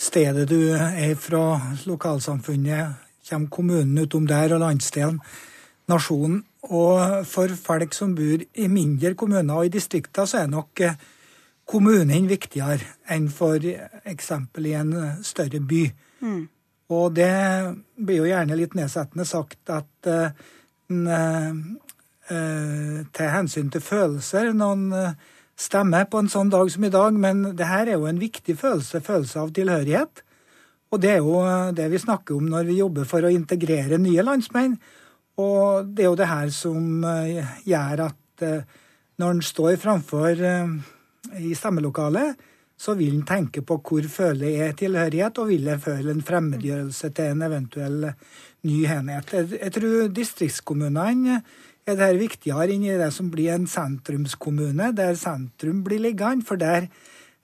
stedet 0.00 0.48
du 0.48 0.70
er 0.76 1.16
fra, 1.18 1.60
lokalsamfunnet, 1.86 3.08
kommer 3.30 3.50
kommunen 3.50 3.98
utom 3.98 4.26
der, 4.26 4.54
og 4.54 4.62
landsdelen, 4.62 5.18
nasjonen. 5.90 6.44
Og 6.70 7.26
for 7.26 7.52
folk 7.56 7.94
som 7.96 8.14
bor 8.14 8.42
i 8.42 8.68
mindre 8.68 9.14
kommuner 9.14 9.56
og 9.56 9.66
i 9.66 9.74
distrikter, 9.74 10.28
så 10.28 10.42
er 10.42 10.50
nok 10.52 10.82
eh, 10.84 10.96
kommunen 11.70 12.28
viktigere 12.28 12.98
enn 13.10 13.30
for 13.32 13.64
eksempel 14.04 14.66
i 14.68 14.74
en 14.76 14.94
større 15.24 15.60
by. 15.64 15.84
Mm. 16.20 16.42
Og 16.90 17.14
det 17.14 17.32
blir 17.96 18.20
jo 18.20 18.28
gjerne 18.28 18.58
litt 18.58 18.74
nedsettende 18.78 19.26
sagt 19.28 19.70
at 19.70 20.10
uh, 20.10 20.32
Eh, 22.30 22.98
til 23.10 23.30
hensyn 23.32 23.70
til 23.74 23.82
følelser. 23.82 24.52
Noen 24.54 24.92
eh, 24.94 25.14
stemmer 25.58 26.04
på 26.06 26.20
en 26.22 26.28
sånn 26.30 26.50
dag 26.52 26.68
som 26.70 26.84
i 26.86 26.92
dag, 26.94 27.16
men 27.18 27.42
det 27.58 27.66
her 27.66 27.88
er 27.88 27.96
jo 27.98 28.06
en 28.06 28.20
viktig 28.22 28.54
følelse, 28.60 29.00
følelse 29.02 29.40
av 29.42 29.50
tilhørighet. 29.56 30.22
Og 30.94 31.02
det 31.02 31.10
er 31.16 31.24
jo 31.24 31.40
eh, 31.42 31.72
det 31.74 31.88
vi 31.90 31.98
snakker 31.98 32.38
om 32.38 32.46
når 32.52 32.68
vi 32.68 32.78
jobber 32.78 33.08
for 33.10 33.26
å 33.26 33.32
integrere 33.34 33.98
nye 33.98 34.22
landsmenn. 34.22 34.76
Og 35.42 35.90
det 35.90 36.04
er 36.04 36.10
jo 36.12 36.20
det 36.20 36.28
her 36.30 36.52
som 36.54 37.02
gjør 37.64 38.02
at 38.04 38.44
når 39.20 39.30
en 39.34 39.42
står 39.44 39.78
framfor 39.80 40.42
i 41.40 41.54
stemmelokalet, 41.56 42.36
så 42.80 42.94
vil 42.98 43.14
en 43.14 43.26
tenke 43.28 43.62
på 43.64 43.78
hvor 43.84 44.06
føler 44.08 44.54
jeg 44.58 44.76
tilhørighet, 44.82 45.40
og 45.40 45.48
vil 45.50 45.66
jeg 45.68 45.82
føle 45.84 46.12
en 46.12 46.22
fremmedgjørelse 46.24 47.10
til 47.16 47.32
en 47.32 47.46
eventuell 47.48 48.06
ny 48.68 48.76
enhet. 48.84 49.34
Jeg 49.56 49.74
tror 49.76 50.12
distriktskommunene 50.16 51.40
er 51.90 51.98
dette 51.98 52.20
viktigere 52.20 52.74
enn 52.74 52.86
i 52.86 52.98
det 53.00 53.10
som 53.14 53.30
blir 53.32 53.52
en 53.54 53.68
sentrumskommune, 53.70 54.92
der 54.96 55.18
sentrum 55.18 55.82
blir 55.86 56.02
liggende. 56.02 56.46
For 56.46 56.60
der 56.60 56.88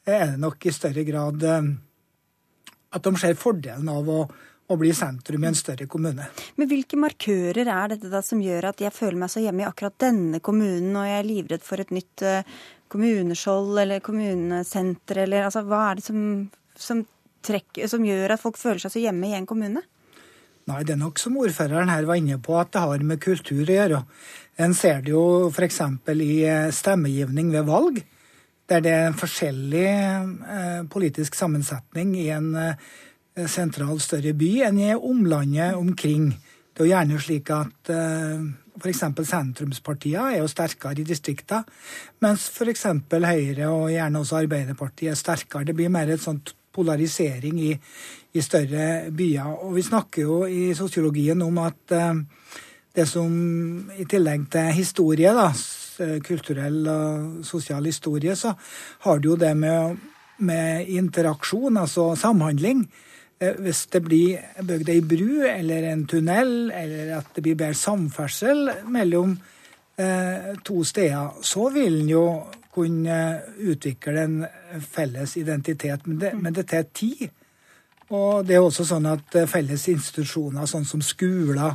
er 0.06 0.32
det 0.32 0.42
nok 0.42 0.66
i 0.66 0.74
større 0.74 1.04
grad 1.06 1.42
eh, 1.46 1.72
at 2.96 3.06
de 3.06 3.16
ser 3.20 3.38
fordelen 3.38 3.88
av 3.92 4.08
å, 4.08 4.20
å 4.66 4.78
bli 4.78 4.92
sentrum 4.96 5.44
i 5.44 5.50
en 5.50 5.58
større 5.58 5.88
kommune. 5.90 6.28
Men 6.56 6.70
Hvilke 6.70 6.98
markører 7.00 7.66
er 7.66 7.92
dette 7.94 8.10
da 8.12 8.22
som 8.24 8.42
gjør 8.42 8.70
at 8.70 8.82
jeg 8.82 8.94
føler 8.94 9.20
meg 9.22 9.32
så 9.32 9.42
hjemme 9.42 9.64
i 9.64 9.68
akkurat 9.68 9.98
denne 10.06 10.40
kommunen, 10.44 10.94
og 10.94 11.08
jeg 11.08 11.18
er 11.20 11.28
livredd 11.28 11.66
for 11.66 11.82
et 11.82 11.92
nytt 11.94 12.24
uh, 12.26 12.56
kommuneskjold 12.92 13.82
eller 13.82 14.04
kommunesenter, 14.04 15.24
eller 15.26 15.48
altså, 15.48 15.64
hva 15.66 15.82
er 15.90 16.00
det 16.00 16.06
som, 16.06 16.22
som, 16.78 17.04
trekker, 17.46 17.90
som 17.90 18.06
gjør 18.06 18.34
at 18.34 18.42
folk 18.42 18.58
føler 18.58 18.82
seg 18.82 18.96
så 18.96 19.04
hjemme 19.06 19.30
i 19.30 19.36
en 19.38 19.48
kommune? 19.48 19.82
Nei, 20.66 20.80
det 20.82 20.96
er 20.96 20.98
nok 20.98 21.20
som 21.22 21.36
ordføreren 21.38 21.92
her 21.92 22.08
var 22.08 22.18
inne 22.18 22.40
på, 22.42 22.56
at 22.58 22.72
det 22.74 22.80
har 22.82 23.02
med 23.06 23.20
kultur 23.22 23.62
å 23.62 23.74
gjøre. 23.76 24.00
En 24.58 24.72
ser 24.74 25.04
det 25.06 25.12
jo 25.12 25.46
f.eks. 25.52 25.78
i 26.10 26.30
eh, 26.42 26.72
stemmegivning 26.74 27.52
ved 27.54 27.68
valg, 27.68 28.00
der 28.66 28.82
det 28.82 28.90
er 28.90 29.06
en 29.06 29.18
forskjellig 29.20 29.84
eh, 29.86 30.80
politisk 30.90 31.38
sammensetning 31.38 32.16
i 32.18 32.26
en 32.34 32.50
eh, 32.58 32.90
sentral, 33.46 34.00
større 34.02 34.34
by 34.34 34.50
enn 34.66 34.82
i 34.82 34.90
omlandet 34.96 35.78
omkring. 35.78 36.32
Det 36.74 36.82
er 36.82 36.88
jo 36.88 36.92
gjerne 36.96 37.22
slik 37.22 37.52
at 37.54 37.94
f.eks. 38.80 39.04
sentrumspartiene 39.30 40.34
er 40.34 40.40
jo 40.40 40.50
sterkere 40.50 40.98
i 40.98 41.06
distriktene, 41.06 41.62
mens 42.24 42.50
f.eks. 42.50 42.88
Høyre 43.12 43.70
og 43.70 43.92
gjerne 43.94 44.24
også 44.24 44.42
Arbeiderpartiet 44.42 45.14
er 45.14 45.20
sterkere. 45.20 45.68
Det 45.68 45.76
blir 45.78 45.94
mer 45.94 46.10
et 46.10 46.26
sånt 46.26 46.56
polarisering 46.76 47.62
i, 47.64 47.72
i 48.36 48.44
større 48.44 49.08
byer. 49.16 49.48
Og 49.64 49.74
vi 49.78 49.86
snakker 49.86 50.22
jo 50.22 50.42
i 50.44 50.70
sosiologien 50.76 51.42
om 51.46 51.64
at 51.64 51.96
eh, 51.96 52.20
det 52.96 53.08
som 53.08 53.32
i 53.96 54.06
tillegg 54.08 54.46
til 54.52 54.70
historie, 54.76 55.32
da, 55.36 55.50
kulturell 56.24 56.86
og 56.88 57.42
sosial 57.44 57.88
historie, 57.88 58.36
så 58.36 58.52
har 59.04 59.20
du 59.20 59.30
jo 59.30 59.40
det 59.40 59.52
med, 59.56 59.96
med 60.38 60.88
interaksjon, 60.92 61.76
altså 61.80 62.14
samhandling. 62.16 62.86
Eh, 63.40 63.56
hvis 63.60 63.86
det 63.92 64.00
blir 64.04 64.62
bygd 64.64 64.88
ei 64.88 65.02
bru 65.04 65.44
eller 65.44 65.90
en 65.90 66.06
tunnel, 66.08 66.70
eller 66.72 67.18
at 67.18 67.34
det 67.36 67.44
blir 67.44 67.58
bedre 67.58 67.76
samferdsel 67.76 68.70
mellom 68.92 69.36
eh, 70.00 70.54
to 70.64 70.84
steder, 70.84 71.36
så 71.44 71.68
vil 71.74 72.00
en 72.00 72.08
jo 72.14 72.26
kunne 72.76 73.18
utvikle 73.56 74.22
en 74.26 74.38
felles 74.84 75.36
identitet. 75.40 76.06
Men 76.06 76.20
det, 76.20 76.32
men 76.36 76.54
det 76.54 76.68
tar 76.68 76.88
tid. 76.92 77.28
Og 78.14 78.46
det 78.46 78.56
er 78.56 78.62
også 78.62 78.84
sånn 78.86 79.08
at 79.10 79.34
eh, 79.34 79.48
felles 79.50 79.88
institusjoner, 79.90 80.68
sånn 80.70 80.86
som 80.86 81.02
skoler 81.02 81.74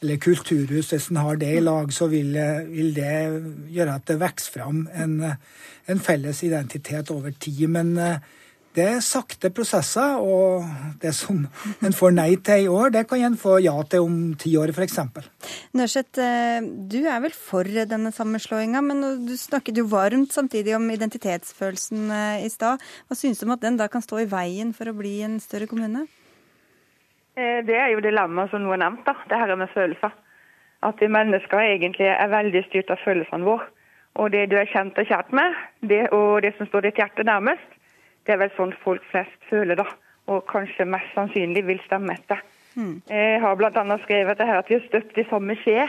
eller 0.00 0.16
kulturhus, 0.20 0.90
hvis 0.92 1.08
en 1.12 1.20
har 1.20 1.38
det 1.40 1.50
i 1.56 1.62
lag, 1.64 1.92
så 1.92 2.08
vil, 2.12 2.34
eh, 2.36 2.66
vil, 2.68 2.92
det 2.96 3.14
gjøre 3.72 3.96
at 3.96 4.06
det 4.08 4.18
vokser 4.20 4.58
fram 4.58 4.82
en, 4.92 5.16
en, 5.86 6.00
felles 6.00 6.42
identitet 6.44 7.12
over 7.12 7.32
tid. 7.32 7.66
Men 7.72 7.96
eh, 7.96 8.20
det 8.76 8.84
er 8.86 9.00
sakte 9.02 9.50
prosesser, 9.50 10.20
og 10.22 10.62
det 11.02 11.10
som 11.16 11.40
en 11.82 11.96
får 11.96 12.12
nei 12.14 12.28
til 12.46 12.66
i 12.66 12.68
år, 12.70 12.92
det 12.94 13.02
kan 13.10 13.24
en 13.26 13.38
få 13.38 13.56
ja 13.64 13.74
til 13.90 14.06
om 14.06 14.18
ti 14.38 14.52
år, 14.60 14.70
f.eks. 14.70 15.00
Nørseth, 15.74 16.22
eh, 16.22 16.60
du 16.62 17.00
er 17.02 17.18
vel 17.24 17.34
for 17.34 17.66
denne 17.66 18.12
sammenslåinga, 18.14 18.82
men 18.86 19.02
du 19.26 19.34
snakket 19.34 19.80
jo 19.82 19.88
varmt 19.90 20.30
samtidig 20.36 20.76
om 20.78 20.86
identitetsfølelsen 20.94 22.14
eh, 22.14 22.46
i 22.46 22.52
stad. 22.52 22.78
Hva 23.08 23.18
synes 23.18 23.42
du 23.42 23.48
om 23.48 23.56
at 23.56 23.64
den 23.64 23.80
da 23.80 23.90
kan 23.90 24.06
stå 24.06 24.22
i 24.22 24.30
veien 24.30 24.70
for 24.76 24.86
å 24.86 24.94
bli 24.94 25.18
en 25.26 25.40
større 25.42 25.66
kommune? 25.70 26.06
Eh, 27.34 27.58
det 27.66 27.74
er 27.74 27.90
jo 27.96 28.06
dilemmaet 28.06 28.54
som 28.54 28.62
nå 28.62 28.76
er 28.76 28.84
nevnt, 28.84 29.02
da. 29.06 29.16
det 29.26 29.42
her 29.42 29.56
med 29.58 29.74
følelser. 29.74 30.14
At 30.86 31.02
vi 31.02 31.10
mennesker 31.10 31.58
egentlig 31.58 32.06
er 32.06 32.32
veldig 32.32 32.64
styrt 32.68 32.94
av 32.94 33.02
følelsene 33.02 33.50
våre. 33.50 33.66
Og 34.18 34.30
det 34.30 34.46
du 34.50 34.56
er 34.58 34.70
kjent 34.70 34.98
og 34.98 35.06
kjært 35.06 35.34
med, 35.34 35.58
det, 35.86 36.04
og 36.14 36.42
det 36.42 36.54
som 36.56 36.66
står 36.70 36.86
ditt 36.86 36.98
hjerte 36.98 37.26
nærmest, 37.26 37.76
det 38.26 38.34
er 38.34 38.40
vel 38.42 38.52
sånn 38.56 38.72
folk 38.84 39.04
flest 39.10 39.50
føler, 39.50 39.78
da. 39.80 39.86
Og 40.30 40.44
kanskje 40.50 40.86
mest 40.86 41.10
sannsynlig 41.16 41.64
vil 41.66 41.80
stemme 41.86 42.14
etter. 42.14 42.42
Mm. 42.76 43.00
Jeg 43.08 43.40
har 43.42 43.56
bl.a. 43.58 43.98
skrevet 44.04 44.38
det 44.38 44.46
her 44.46 44.60
at 44.60 44.70
vi 44.70 44.78
har 44.78 44.86
støpt 44.86 45.18
i 45.18 45.26
samme 45.30 45.56
skje. 45.64 45.88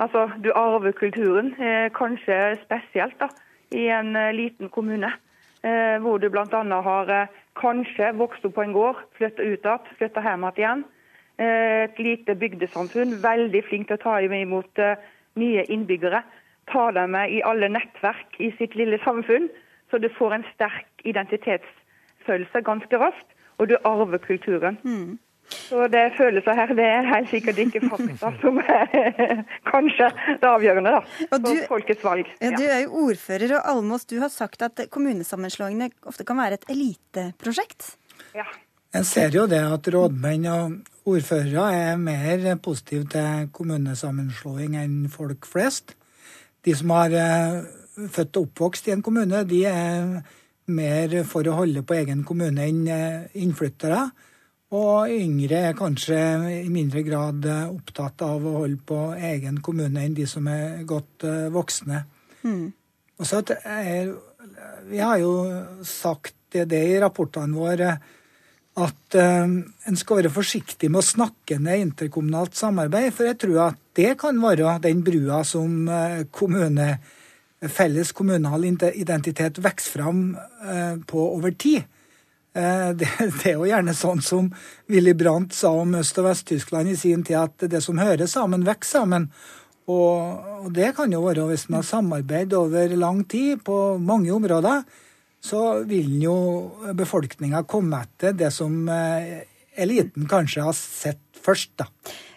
Altså, 0.00 0.30
Du 0.42 0.52
arver 0.54 0.92
kulturen, 0.92 1.54
eh, 1.60 1.90
kanskje 1.92 2.58
spesielt 2.64 3.18
da, 3.20 3.28
i 3.70 3.88
en 3.88 4.16
eh, 4.16 4.32
liten 4.32 4.68
kommune. 4.68 5.12
Eh, 5.62 5.98
hvor 6.00 6.18
du 6.18 6.28
bl.a. 6.28 6.80
har 6.82 7.28
kanskje 7.60 8.12
vokst 8.16 8.44
opp 8.44 8.54
på 8.54 8.62
en 8.62 8.72
gård, 8.72 8.96
flytta 9.16 9.42
ut 9.42 9.64
igjen, 9.64 9.90
flytta 9.98 10.20
hjem 10.24 10.46
igjen. 10.56 10.84
Et 11.40 11.98
lite 11.98 12.34
bygdesamfunn, 12.36 13.22
veldig 13.22 13.62
flink 13.64 13.86
til 13.88 13.96
å 13.96 14.02
ta 14.02 14.18
imot 14.20 14.80
nye 15.40 15.62
innbyggere. 15.72 16.20
Ta 16.68 16.90
dem 16.92 17.14
med 17.16 17.32
i 17.32 17.40
alle 17.40 17.68
nettverk 17.72 18.36
i 18.38 18.50
sitt 18.58 18.74
lille 18.76 18.98
samfunn. 19.04 19.48
Så 19.90 19.98
du 19.98 20.08
får 20.08 20.34
en 20.34 20.44
sterk 20.54 20.89
identitetsfølelse 21.04 22.62
ganske 22.66 23.00
raskt, 23.00 23.34
og 23.58 23.68
du 23.68 23.76
arver 23.84 24.18
kulturen. 24.24 24.78
Mm. 24.84 25.18
Så 25.50 25.86
det 25.90 26.12
følelser 26.14 26.54
her, 26.54 26.72
det 26.78 26.86
er 26.86 27.06
helt 27.08 27.30
sikkert 27.30 27.58
ikke 27.58 27.82
fakta 27.90 28.30
som 28.42 28.60
er 28.62 29.42
kanskje 29.66 30.10
det 30.38 30.46
avgjørende 30.46 30.92
da, 30.94 31.00
for 31.32 31.42
du, 31.42 31.52
folkets 31.68 32.04
valg. 32.06 32.30
Ja. 32.38 32.52
Du 32.54 32.64
er 32.64 32.84
jo 32.84 33.06
ordfører, 33.08 33.56
og 33.58 33.70
Almås, 33.74 34.06
du 34.06 34.20
har 34.22 34.30
sagt 34.30 34.62
at 34.62 34.84
kommunesammenslåingene 34.94 35.90
ofte 36.06 36.26
kan 36.28 36.38
være 36.38 36.60
et 36.60 36.68
eliteprosjekt? 36.70 37.94
Ja. 38.36 38.46
Jeg 38.94 39.06
ser 39.06 39.34
jo 39.34 39.46
det 39.50 39.60
at 39.62 39.86
rådmenn 39.94 40.46
og 40.50 41.10
ordførere 41.10 41.66
er 41.74 41.98
mer 41.98 42.56
positive 42.62 43.06
til 43.10 43.50
kommunesammenslåing 43.54 44.74
enn 44.80 45.04
folk 45.10 45.46
flest. 45.46 45.94
De 46.66 46.74
som 46.76 46.90
har 46.94 47.14
eh, 47.14 47.60
født 48.10 48.40
og 48.40 48.48
oppvokst 48.48 48.90
i 48.90 48.94
en 48.96 49.04
kommune, 49.06 49.44
de 49.46 49.62
er 49.70 50.20
mer 50.72 51.14
for 51.28 51.46
å 51.46 51.56
holde 51.58 51.82
på 51.86 51.96
egen 51.98 52.24
kommune 52.26 52.66
enn 52.66 52.82
eh, 52.90 53.28
innflyttere. 53.42 54.04
Og 54.76 55.10
yngre 55.10 55.64
er 55.70 55.78
kanskje 55.78 56.18
i 56.60 56.70
mindre 56.72 57.02
grad 57.06 57.46
eh, 57.48 57.66
opptatt 57.70 58.22
av 58.26 58.46
å 58.46 58.56
holde 58.60 58.80
på 58.86 59.00
egen 59.16 59.60
kommune 59.64 60.04
enn 60.04 60.16
de 60.16 60.28
som 60.30 60.46
er 60.50 60.84
godt 60.88 61.26
eh, 61.28 61.48
voksne. 61.52 62.04
Mm. 62.46 62.70
Og 63.20 63.28
så 63.28 63.42
Vi 64.88 64.98
har 64.98 65.18
jo 65.20 65.32
sagt 65.84 66.34
det, 66.52 66.64
det 66.70 66.80
i 66.88 67.00
rapportene 67.02 67.52
våre 67.54 67.90
at 68.80 69.14
en 69.18 69.98
skal 69.98 70.22
være 70.22 70.30
forsiktig 70.32 70.88
med 70.88 71.02
å 71.02 71.04
snakke 71.04 71.58
ned 71.60 71.82
interkommunalt 71.82 72.56
samarbeid. 72.56 73.12
For 73.12 73.28
jeg 73.28 73.36
tror 73.42 73.58
at 73.66 73.80
det 73.98 74.14
kan 74.22 74.40
være 74.40 74.78
den 74.86 75.02
brua 75.04 75.42
som 75.44 75.84
uh, 75.90 76.22
kommune, 76.32 76.94
felles 77.68 78.12
kommunal 78.16 78.64
identitet 78.64 79.58
vokser 79.60 79.98
fram 79.98 80.22
uh, 80.64 80.96
på 81.06 81.24
over 81.36 81.52
tid. 81.52 81.82
Det, 82.50 83.06
det, 83.20 83.44
er 83.46 83.52
jo 83.54 83.66
gjerne 83.68 83.92
sånn 83.94 84.18
som 84.26 84.48
Willy 84.90 85.12
Brandt 85.14 85.54
sa 85.54 85.70
om 85.70 85.92
Øst- 85.94 86.16
og 86.18 86.26
Vest-Tyskland 86.26 86.90
i 86.90 86.96
sin 86.98 87.22
tid, 87.22 87.36
at 87.38 87.68
det 87.70 87.78
som 87.84 88.00
hører 88.00 88.26
sammen, 88.26 88.64
vokser 88.66 88.98
sammen. 88.98 89.28
Og, 89.90 90.72
det 90.74 90.90
kan 90.96 91.12
jo 91.14 91.22
være 91.24 91.46
hvis 91.46 91.68
man 91.68 91.80
har 91.80 91.86
samarbeid 91.86 92.56
over 92.58 92.96
lang 92.98 93.22
tid 93.30 93.62
på 93.66 93.76
mange 94.02 94.34
områder 94.34 94.82
så 95.40 95.82
vil 95.88 96.18
jo 96.20 96.36
befolkninga 96.96 97.64
komme 97.68 98.02
etter 98.04 98.36
det 98.36 98.50
som 98.52 98.84
eh, 98.92 99.40
eliten 99.80 100.28
kanskje 100.28 100.66
har 100.66 100.76
sett 100.76 101.22
først, 101.40 101.72
da. 101.80 101.88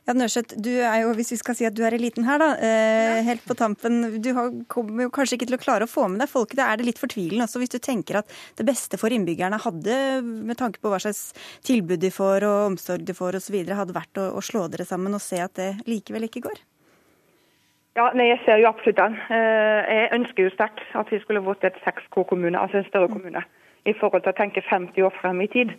Ja, 0.03 0.11
Nørseth, 0.11 0.57
du 0.59 0.71
er 0.83 0.97
jo, 1.05 1.13
hvis 1.15 1.29
vi 1.31 1.37
skal 1.39 1.55
si 1.55 1.63
at 1.63 1.75
du 1.77 1.79
er 1.87 1.95
eliten 1.95 2.25
her, 2.27 2.41
da, 2.41 2.49
eh, 2.59 3.21
helt 3.23 3.45
på 3.47 3.55
tampen. 3.55 4.17
Du 4.19 4.33
har, 4.35 4.49
kommer 4.67 5.05
jo 5.05 5.13
kanskje 5.15 5.37
ikke 5.37 5.47
til 5.47 5.55
å 5.55 5.61
klare 5.61 5.87
å 5.87 5.91
få 5.91 6.09
med 6.11 6.19
deg 6.19 6.27
folket. 6.27 6.59
Er 6.59 6.75
det 6.75 6.89
litt 6.89 6.99
fortvilende 6.99 7.47
også 7.47 7.61
hvis 7.61 7.71
du 7.71 7.79
tenker 7.79 8.19
at 8.19 8.35
det 8.59 8.67
beste 8.67 8.99
for 8.99 9.15
innbyggerne 9.15 9.61
hadde, 9.63 9.95
med 10.19 10.59
tanke 10.59 10.83
på 10.83 10.91
hva 10.91 10.99
slags 10.99 11.31
tilbud 11.63 12.03
de 12.03 12.11
får 12.11 12.43
og 12.43 12.73
omsorg 12.73 13.07
de 13.07 13.15
får 13.15 13.39
osv., 13.39 13.55
hadde 13.71 13.95
vært 13.95 14.19
å, 14.19 14.27
å 14.35 14.43
slå 14.43 14.67
dere 14.67 14.83
sammen 14.83 15.15
og 15.15 15.23
se 15.23 15.39
at 15.39 15.55
det 15.55 15.71
likevel 15.87 16.27
ikke 16.27 16.43
går? 16.51 16.59
Ja, 17.95 18.11
nei, 18.11 18.27
Jeg 18.33 18.43
ser 18.43 18.59
jo 18.59 18.67
absolutt 18.73 18.99
den. 18.99 19.19
Eh, 19.31 19.81
jeg 19.87 20.13
ønsker 20.19 20.49
jo 20.49 20.55
sterkt 20.57 20.83
at 20.99 21.15
vi 21.15 21.23
skulle 21.23 21.47
fått 21.47 21.63
et 21.63 21.79
6K-kommune, 21.87 22.59
altså 22.59 22.81
en 22.81 22.91
større 22.91 23.07
kommune, 23.07 23.47
i 23.87 23.95
forhold 23.95 24.27
til 24.27 24.35
å 24.35 24.41
tenke 24.41 24.67
50 24.67 24.99
år 25.07 25.15
frem 25.21 25.39
i 25.45 25.47
tid. 25.47 25.77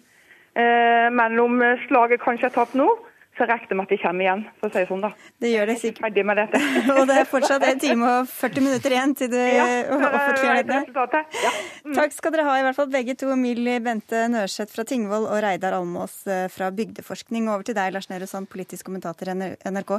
Eh, 0.56 1.10
men 1.12 1.36
om 1.42 1.60
slaget 1.90 2.24
kanskje 2.24 2.48
er 2.48 2.56
tapt 2.56 2.78
nå, 2.78 2.88
så 3.34 3.46
det 3.50 3.74
med 3.74 3.82
at 3.82 3.90
de 3.90 3.96
kommer 3.98 4.22
igjen, 4.24 4.42
for 4.60 4.68
å 4.68 4.72
si 4.72 4.78
det 4.78 4.88
sånn. 4.88 5.00
da. 5.02 5.10
Det 5.42 5.50
gjør 5.50 5.70
det 5.70 5.74
sikkert. 5.80 6.02
Ferdig 6.04 6.24
med 6.28 6.38
dette. 6.38 6.60
og 6.94 7.08
det 7.10 7.16
er 7.18 7.26
fortsatt 7.26 7.64
en 7.66 7.80
time 7.82 8.10
og 8.10 8.28
40 8.30 8.62
minutter 8.62 8.94
igjen 8.94 9.14
til 9.18 9.30
du 9.32 9.38
ja, 9.38 9.64
offentliggjør 9.96 10.60
dette. 10.68 11.22
Ja. 11.42 11.52
Mm. 11.82 11.96
Takk 11.98 12.14
skal 12.14 12.34
dere 12.36 12.46
ha, 12.46 12.54
i 12.60 12.66
hvert 12.68 12.78
fall 12.78 12.92
begge 12.92 13.16
to. 13.18 13.32
Milly 13.44 13.80
Bente 13.82 14.20
Nørseth 14.30 14.70
fra 14.76 14.86
Tingvoll 14.86 15.26
og 15.26 15.40
Reidar 15.42 15.74
Almås 15.74 16.20
eh, 16.30 16.46
fra 16.52 16.70
Bygdeforskning. 16.74 17.50
Over 17.50 17.66
til 17.66 17.78
deg, 17.78 17.90
Lars 17.96 18.06
Nehru 18.12 18.28
Sand, 18.30 18.46
politisk 18.52 18.86
kommentator 18.86 19.32
i 19.32 19.36
NRK. 19.74 19.96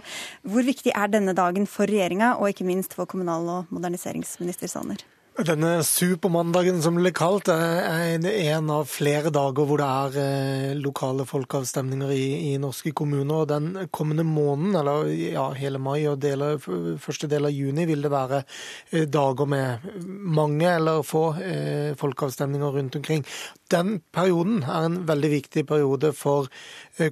Hvor 0.48 0.70
viktig 0.72 0.96
er 0.96 1.12
denne 1.12 1.36
dagen 1.36 1.68
for 1.68 1.92
regjeringa, 1.92 2.38
og 2.40 2.54
ikke 2.54 2.68
minst 2.68 2.96
for 2.96 3.10
kommunal- 3.10 3.52
og 3.52 3.76
moderniseringsminister 3.76 4.72
Sanner? 4.72 5.04
Denne 5.36 5.82
supermandagen, 5.84 6.78
som 6.80 6.96
ble 6.96 7.10
kalt, 7.12 7.50
er 7.52 8.24
en 8.24 8.70
av 8.72 8.86
flere 8.88 9.34
dager 9.36 9.68
hvor 9.68 9.82
det 9.82 9.88
er 9.92 10.14
eh, 10.22 10.70
lokale 10.80 11.26
folkeavstemninger 11.28 12.14
i, 12.16 12.54
i 12.54 12.62
norske 12.62 12.94
kommuner. 12.96 13.42
og 13.42 13.50
Den 13.50 13.90
kommende 13.92 14.24
måneden, 14.24 14.78
eller 14.80 15.10
ja, 15.12 15.50
hele 15.60 15.82
mai 15.84 16.06
og 16.08 16.22
deler, 16.24 16.56
første 17.04 17.28
del 17.28 17.50
av 17.50 17.52
juni, 17.52 17.84
vil 17.84 18.08
det 18.08 18.14
være 18.14 18.40
eh, 18.46 19.10
dager 19.12 19.52
med 19.52 19.90
mange 20.08 20.70
eller 20.72 21.04
få 21.04 21.26
eh, 21.44 21.92
folkeavstemninger 22.00 22.80
rundt 22.80 22.96
omkring. 23.02 23.28
Den 23.68 23.98
perioden 24.16 24.64
er 24.64 24.88
en 24.88 25.02
veldig 25.04 25.34
viktig 25.36 25.66
periode 25.68 26.14
for 26.16 26.48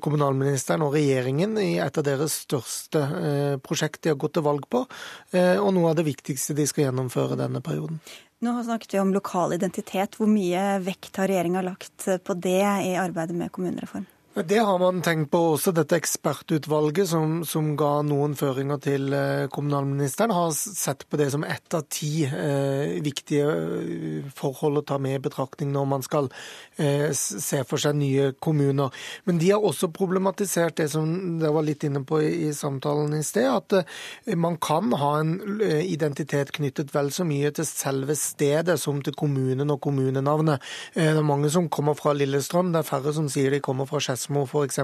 kommunalministeren 0.03 0.85
og 0.85 0.93
regjeringen 0.95 1.57
i 1.61 1.77
et 1.83 1.97
av 1.99 2.05
deres 2.07 2.37
største 2.45 3.01
prosjekt 3.65 4.03
de 4.03 4.13
har 4.13 4.19
gått 4.21 4.37
til 4.37 4.45
valg 4.45 4.67
på, 4.71 4.85
og 5.35 5.69
noe 5.75 5.91
av 5.91 5.97
det 5.99 6.07
viktigste 6.07 6.55
de 6.57 6.67
skal 6.69 6.87
gjennomføre 6.87 7.39
denne 7.39 7.59
perioden. 7.65 7.99
Nå 8.43 8.55
snakket 8.63 8.95
vi 8.95 8.99
om 8.99 9.13
lokal 9.15 9.55
identitet. 9.55 10.17
Hvor 10.19 10.27
mye 10.27 10.79
vekt 10.83 11.19
har 11.19 11.31
regjeringa 11.31 11.63
lagt 11.63 12.07
på 12.23 12.35
det 12.43 12.59
i 12.87 12.95
arbeidet 12.99 13.37
med 13.39 13.51
kommunereform? 13.55 14.07
Det 14.35 14.57
har 14.57 14.79
man 14.79 15.01
tenkt 15.05 15.29
på 15.29 15.39
også. 15.51 15.69
Dette 15.77 15.93
ekspertutvalget 15.99 17.05
som, 17.11 17.43
som, 17.45 17.67
ga 17.77 17.99
noen 18.01 18.31
føringer 18.33 18.79
til 18.81 19.13
eh, 19.13 19.45
kommunalministeren, 19.53 20.31
har 20.33 20.49
sett 20.57 21.03
på 21.05 21.19
det 21.21 21.27
som 21.29 21.43
ett 21.45 21.75
av 21.77 21.83
ti 21.93 22.25
eh, 22.25 22.97
viktige 23.05 23.51
eh, 23.53 24.31
forhold 24.33 24.81
å 24.81 24.83
ta 24.89 24.97
med 24.97 25.19
i 25.19 25.21
betraktning 25.21 25.69
når 25.75 25.85
man 25.91 26.05
skal 26.05 26.31
eh, 26.81 27.13
se 27.13 27.59
for 27.69 27.77
seg 27.77 27.99
nye 27.99 28.31
kommuner. 28.41 28.89
Men 29.29 29.37
de 29.37 29.51
har 29.51 29.61
også 29.61 29.91
problematisert 29.93 30.79
det 30.81 30.89
som 30.95 31.37
dere 31.37 31.53
var 31.53 31.69
litt 31.69 31.85
inne 31.85 32.01
på 32.01 32.23
i, 32.25 32.33
i 32.47 32.51
samtalen 32.57 33.13
i 33.13 33.21
sted, 33.21 33.51
at 33.51 33.77
eh, 33.83 34.33
man 34.33 34.57
kan 34.57 34.97
ha 34.97 35.11
en 35.19 35.35
eh, 35.59 35.85
identitet 35.93 36.55
knyttet 36.57 36.95
vel 36.95 37.13
så 37.13 37.27
mye 37.29 37.53
til 37.53 37.69
selve 37.69 38.17
stedet 38.17 38.79
som 38.81 39.05
til 39.05 39.13
kommunen 39.13 39.77
og 39.77 39.83
kommunenavnet. 39.85 40.73
det 40.97 41.11
er 41.13 41.21
mange 41.21 41.53
som 41.53 41.69
kommer 41.69 41.93
fra 41.93 42.17
Lillestrøm, 42.17 42.73
det 42.73 42.81
er 42.81 42.91
færre 42.95 43.13
som 43.13 43.29
sier 43.29 43.53
de 43.53 43.61
kommer 43.61 43.85
fra 43.85 44.01
Skedsmo 44.01 44.22
Skedsmo 44.23 44.45
f.eks. 44.47 44.79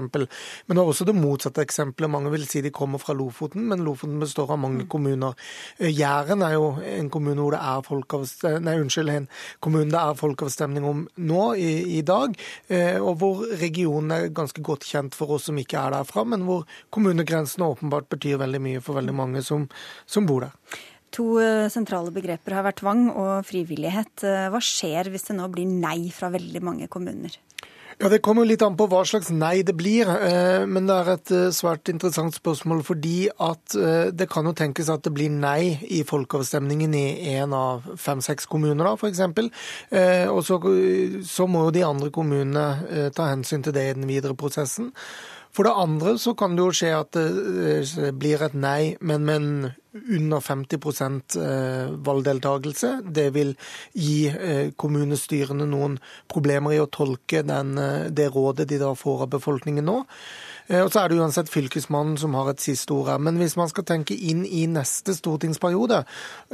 Men 0.66 0.76
det 0.76 0.82
er 0.82 0.88
også 0.88 1.06
det 1.08 1.16
motsatte 1.16 1.62
eksempelet. 1.64 2.10
Mange 2.10 2.30
vil 2.32 2.46
si 2.48 2.60
de 2.60 2.70
kommer 2.70 3.00
fra 3.00 3.14
Lofoten, 3.14 3.66
men 3.68 3.84
Lofoten 3.84 4.20
består 4.20 4.52
av 4.52 4.60
mange 4.60 4.86
kommuner. 4.90 5.34
Eh, 5.78 5.90
Jæren 5.90 6.42
er 6.42 6.54
jo 6.54 6.76
en 6.84 7.10
kommune 7.10 7.40
hvor 7.40 7.56
det 7.56 7.62
er 7.62 7.86
folkeavstemning 7.86 8.64
Nei, 8.64 8.76
unnskyld, 8.80 9.10
en 9.10 9.28
kommune 9.62 9.90
det 9.90 10.00
er 10.00 10.18
folkeavstemning 10.18 10.84
om 10.86 11.02
nå 11.16 11.44
i, 11.56 11.98
i 11.98 12.02
dag, 12.06 12.34
eh, 12.68 12.98
og 13.00 13.16
hvor 13.20 13.42
regionen 13.60 14.12
er 14.14 14.34
ganske 14.34 14.62
godt 14.64 14.86
kjent 14.88 15.16
for 15.16 15.36
oss 15.36 15.48
som 15.48 15.58
ikke 15.60 15.78
er 15.80 15.94
derfra, 15.94 16.24
men 16.28 16.44
hvor 16.46 16.66
kommunegrensene 16.92 17.68
åpenbart 17.70 18.10
betyr 18.12 18.40
veldig 18.42 18.62
mye 18.62 18.82
for 18.84 18.98
veldig 18.98 19.16
mange 19.16 19.44
som, 19.46 19.68
som 20.10 20.28
bor 20.28 20.44
der. 20.46 20.80
To 21.16 21.26
eh, 21.42 21.68
sentrale 21.72 22.12
begreper 22.14 22.58
har 22.58 22.66
vært 22.66 22.82
tvang 22.82 23.08
og 23.10 23.46
frivillighet. 23.48 24.26
Hva 24.52 24.60
skjer 24.62 25.10
hvis 25.10 25.30
det 25.30 25.38
nå 25.40 25.48
blir 25.52 25.70
nei 25.70 26.10
fra 26.14 26.30
veldig 26.32 26.62
mange 26.66 26.90
kommuner? 26.92 27.34
Ja, 28.00 28.08
Det 28.08 28.22
kommer 28.24 28.46
litt 28.48 28.62
an 28.64 28.78
på 28.80 28.86
hva 28.88 29.02
slags 29.04 29.28
nei 29.28 29.60
det 29.60 29.74
blir. 29.76 30.08
Eh, 30.08 30.62
men 30.64 30.86
det 30.88 30.94
er 30.96 31.08
et 31.12 31.32
eh, 31.36 31.50
svært 31.52 31.90
interessant 31.92 32.32
spørsmål 32.32 32.80
fordi 32.86 33.28
at 33.28 33.74
eh, 33.76 34.08
det 34.16 34.24
kan 34.32 34.48
jo 34.48 34.54
tenkes 34.56 34.88
at 34.88 35.04
det 35.04 35.12
blir 35.12 35.28
nei 35.28 35.76
i 35.84 36.00
folkeavstemningen 36.08 36.94
i 36.96 37.34
en 37.34 37.52
av 37.52 37.90
fem-seks 38.00 38.48
kommuner, 38.48 38.88
da, 38.88 38.94
f.eks. 38.96 39.20
Og 40.32 40.40
så, 40.46 40.56
så 41.28 41.48
må 41.50 41.66
jo 41.66 41.74
de 41.76 41.84
andre 41.84 42.08
kommunene 42.14 43.12
ta 43.12 43.28
hensyn 43.34 43.66
til 43.66 43.76
det 43.76 43.84
i 43.90 43.94
den 43.98 44.08
videre 44.08 44.38
prosessen. 44.38 44.94
For 45.50 45.66
det 45.66 45.74
andre 45.74 46.14
så 46.22 46.36
kan 46.38 46.54
det 46.54 46.62
jo 46.62 46.74
skje 46.78 46.90
at 46.94 47.16
det 47.16 48.12
blir 48.20 48.42
et 48.46 48.54
nei, 48.54 48.94
men 49.00 49.24
med 49.26 49.40
en 49.40 49.70
under 49.92 50.40
50 50.40 51.40
eh, 51.40 51.90
valgdeltakelse. 51.90 53.00
Det 53.04 53.30
vil 53.34 53.54
gi 53.92 54.28
eh, 54.28 54.70
kommunestyrene 54.76 55.66
noen 55.66 55.98
problemer 56.30 56.76
i 56.76 56.82
å 56.82 56.86
tolke 56.86 57.42
den, 57.46 57.76
eh, 57.78 58.06
det 58.10 58.30
rådet 58.34 58.68
de 58.70 58.78
da 58.78 58.94
får 58.94 59.26
av 59.26 59.32
befolkningen 59.34 59.84
nå. 59.84 60.04
Eh, 60.70 60.82
og 60.84 60.92
så 60.92 61.02
er 61.02 61.10
det 61.10 61.18
uansett 61.18 61.50
Fylkesmannen 61.50 62.16
som 62.20 62.34
har 62.38 62.52
et 62.52 62.62
siste 62.62 62.94
ord 62.94 63.10
her. 63.10 63.20
Men 63.22 63.38
hvis 63.40 63.56
man 63.58 63.70
skal 63.70 63.86
tenke 63.88 64.14
inn 64.14 64.44
i 64.46 64.66
neste 64.70 65.16
stortingsperiode, 65.16 66.04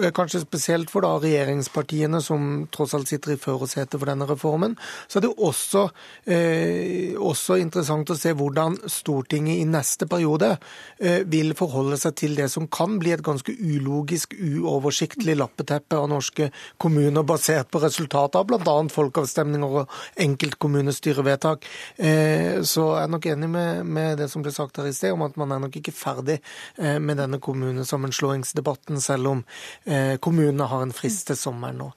eh, 0.01 0.11
kanskje 0.17 0.43
spesielt 0.45 0.93
for 0.93 1.05
da 1.05 1.17
regjeringspartiene 1.21 2.23
som 2.25 2.67
tross 2.73 2.95
alt 2.97 3.11
sitter 3.13 3.35
i 3.35 3.41
førersetet 3.41 3.99
for 3.99 4.09
denne 4.09 4.29
reformen, 4.29 4.77
så 5.09 5.19
er 5.19 5.27
det 5.27 5.35
også, 5.37 5.91
eh, 6.27 7.15
også, 7.17 7.61
interessant 7.61 8.09
å 8.11 8.17
se 8.19 8.33
hvordan 8.33 8.77
Stortinget 8.87 9.61
i 9.61 9.65
neste 9.65 10.07
periode 10.07 10.59
vil 10.99 11.55
forholde 11.55 11.97
seg 11.99 12.15
til 12.17 12.35
det 12.35 12.51
som 12.51 12.67
kan 12.67 12.99
bli 12.99 13.13
et 13.13 13.23
ganske 13.23 13.53
ulogisk, 13.53 14.35
uoversiktlig 14.35 15.37
lappeteppe 15.37 15.97
av 15.97 16.09
norske 16.09 16.51
kommuner, 16.79 17.23
basert 17.23 17.71
på 17.71 17.81
resultatet 17.81 18.37
av 18.37 18.47
bl.a. 18.47 18.89
folkeavstemninger 18.89 19.65
og 19.81 19.89
enkeltkommunestyrevedtak. 20.17 21.65
Så 21.97 22.87
jeg 22.97 23.03
er 23.03 23.09
nok 23.09 23.27
enig 23.27 23.49
med, 23.51 23.87
med 23.87 24.06
det 24.19 24.29
som 24.33 24.45
ble 24.45 24.53
sagt 24.55 24.79
her 24.81 24.89
i 24.89 24.95
sted, 24.97 25.15
om 25.17 25.25
at 25.27 25.39
man 25.41 25.55
er 25.55 25.63
nok 25.65 25.79
ikke 25.81 25.95
ferdig 25.95 26.39
eh, 26.79 26.99
med 27.03 27.19
denne 27.21 27.41
kommunesammenslåingsdebatten, 27.43 29.01
selv 29.03 29.33
om 29.33 29.43
eh, 29.85 30.17
kommunene 30.23 30.69
har 30.71 30.85
en 30.87 30.95
frist 30.95 31.27
til 31.31 31.41
sommeren 31.41 31.83
nå. 31.83 31.91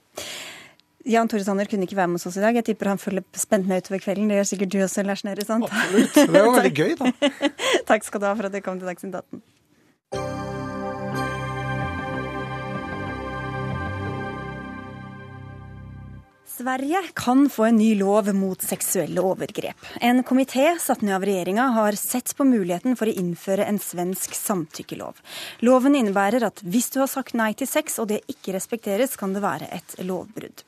Jan 1.10 1.30
Tore 1.32 1.46
Sanner 1.46 1.70
kunne 1.70 1.88
ikke 1.88 1.98
være 1.98 2.12
med 2.12 2.20
oss 2.20 2.38
i 2.38 2.44
dag. 2.44 2.58
Jeg 2.60 2.66
tipper 2.68 2.92
han 2.92 3.00
følger 3.02 3.24
spent 3.40 3.70
med 3.70 3.84
utover 3.84 4.02
kvelden. 4.04 4.28
Det 4.30 4.42
gjør 4.42 4.50
sikkert 4.50 4.74
du 4.74 4.82
også, 4.84 5.06
Lars 5.08 5.24
Nehru 5.24 5.46
Sant? 5.48 5.70
Absolutt. 5.70 6.18
Det 6.18 6.42
var 6.44 6.52
veldig 6.58 6.74
gøy, 6.76 6.98
da. 7.00 7.32
Takk 7.90 8.06
skal 8.06 8.22
du 8.22 8.28
ha 8.28 8.34
for 8.36 8.50
at 8.50 8.54
du 8.54 8.60
kom 8.66 8.82
til 8.82 8.90
Dagsnytt 8.90 9.16
18. 9.16 9.42
Sverige 16.60 17.02
kan 17.14 17.50
få 17.50 17.64
en 17.66 17.78
ny 17.80 17.94
lov 17.96 18.34
mot 18.36 18.62
seksuelle 18.62 19.22
overgrep. 19.24 19.86
En 20.04 20.18
komité 20.28 20.66
satt 20.84 21.00
ned 21.02 21.16
av 21.16 21.24
regjeringa 21.24 21.70
har 21.78 21.96
sett 21.96 22.34
på 22.36 22.44
muligheten 22.44 22.98
for 23.00 23.08
å 23.08 23.14
innføre 23.22 23.64
en 23.64 23.80
svensk 23.80 24.36
samtykkelov. 24.36 25.22
Loven 25.64 25.96
innebærer 25.96 26.44
at 26.50 26.60
hvis 26.68 26.92
du 26.92 27.00
har 27.00 27.08
sagt 27.08 27.38
nei 27.40 27.54
til 27.56 27.70
sex 27.70 27.96
og 28.04 28.10
det 28.12 28.20
ikke 28.28 28.58
respekteres, 28.58 29.16
kan 29.16 29.32
det 29.38 29.46
være 29.46 29.72
et 29.72 29.96
lovbrudd. 30.04 30.66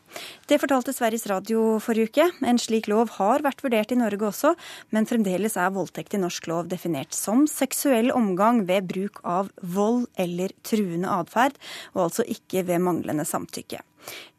Det 0.48 0.62
fortalte 0.64 0.96
Sveriges 0.96 1.28
Radio 1.28 1.76
forrige 1.84 2.08
uke. 2.08 2.30
En 2.48 2.64
slik 2.70 2.88
lov 2.88 3.12
har 3.20 3.44
vært 3.44 3.60
vurdert 3.68 3.92
i 3.92 4.00
Norge 4.00 4.32
også, 4.32 4.56
men 4.96 5.12
fremdeles 5.12 5.60
er 5.60 5.76
voldtekt 5.76 6.16
i 6.16 6.24
norsk 6.24 6.48
lov 6.48 6.72
definert 6.72 7.12
som 7.20 7.44
seksuell 7.52 8.16
omgang 8.16 8.64
ved 8.72 8.88
bruk 8.96 9.20
av 9.28 9.52
vold 9.60 10.08
eller 10.16 10.56
truende 10.64 11.12
atferd, 11.20 11.60
og 11.98 12.08
altså 12.08 12.32
ikke 12.40 12.64
ved 12.72 12.80
manglende 12.88 13.28
samtykke. 13.28 13.84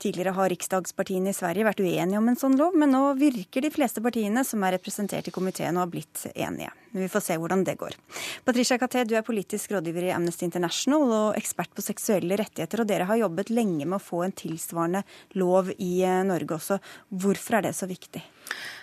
Tidligere 0.03 0.35
har 0.37 0.51
riksdagspartiene 0.53 1.31
i 1.31 1.37
Sverige 1.37 1.66
vært 1.66 1.83
uenige 1.85 2.18
om 2.18 2.29
en 2.31 2.38
sånn 2.38 2.57
lov, 2.59 2.77
men 2.79 2.92
nå 2.94 3.03
virker 3.20 3.64
de 3.64 3.70
fleste 3.75 4.03
partiene 4.05 4.44
som 4.46 4.64
er 4.66 4.77
representert 4.77 5.29
i 5.29 5.35
komiteen 5.35 5.79
og 5.79 5.87
har 5.87 5.92
blitt 5.92 6.27
enige. 6.35 6.72
Men 6.92 7.07
vi 7.07 7.11
får 7.12 7.25
se 7.25 7.38
hvordan 7.40 7.64
det 7.64 7.79
går. 7.81 7.96
Patricia 8.44 8.79
Caté, 8.81 9.07
du 9.09 9.14
er 9.16 9.27
politisk 9.27 9.72
rådgiver 9.72 10.11
i 10.11 10.12
Amnesty 10.16 10.44
International 10.48 11.07
og 11.07 11.40
ekspert 11.40 11.72
på 11.77 11.85
seksuelle 11.85 12.37
rettigheter, 12.40 12.83
og 12.83 12.90
dere 12.90 13.09
har 13.09 13.22
jobbet 13.22 13.55
lenge 13.55 13.87
med 13.87 13.98
å 14.01 14.05
få 14.05 14.27
en 14.27 14.37
tilsvarende 14.37 15.07
lov 15.40 15.72
i 15.79 15.94
eh, 16.05 16.22
Norge 16.29 16.59
også. 16.59 16.79
Hvorfor 17.22 17.61
er 17.61 17.68
det 17.68 17.77
så 17.79 17.88
viktig? 17.90 18.22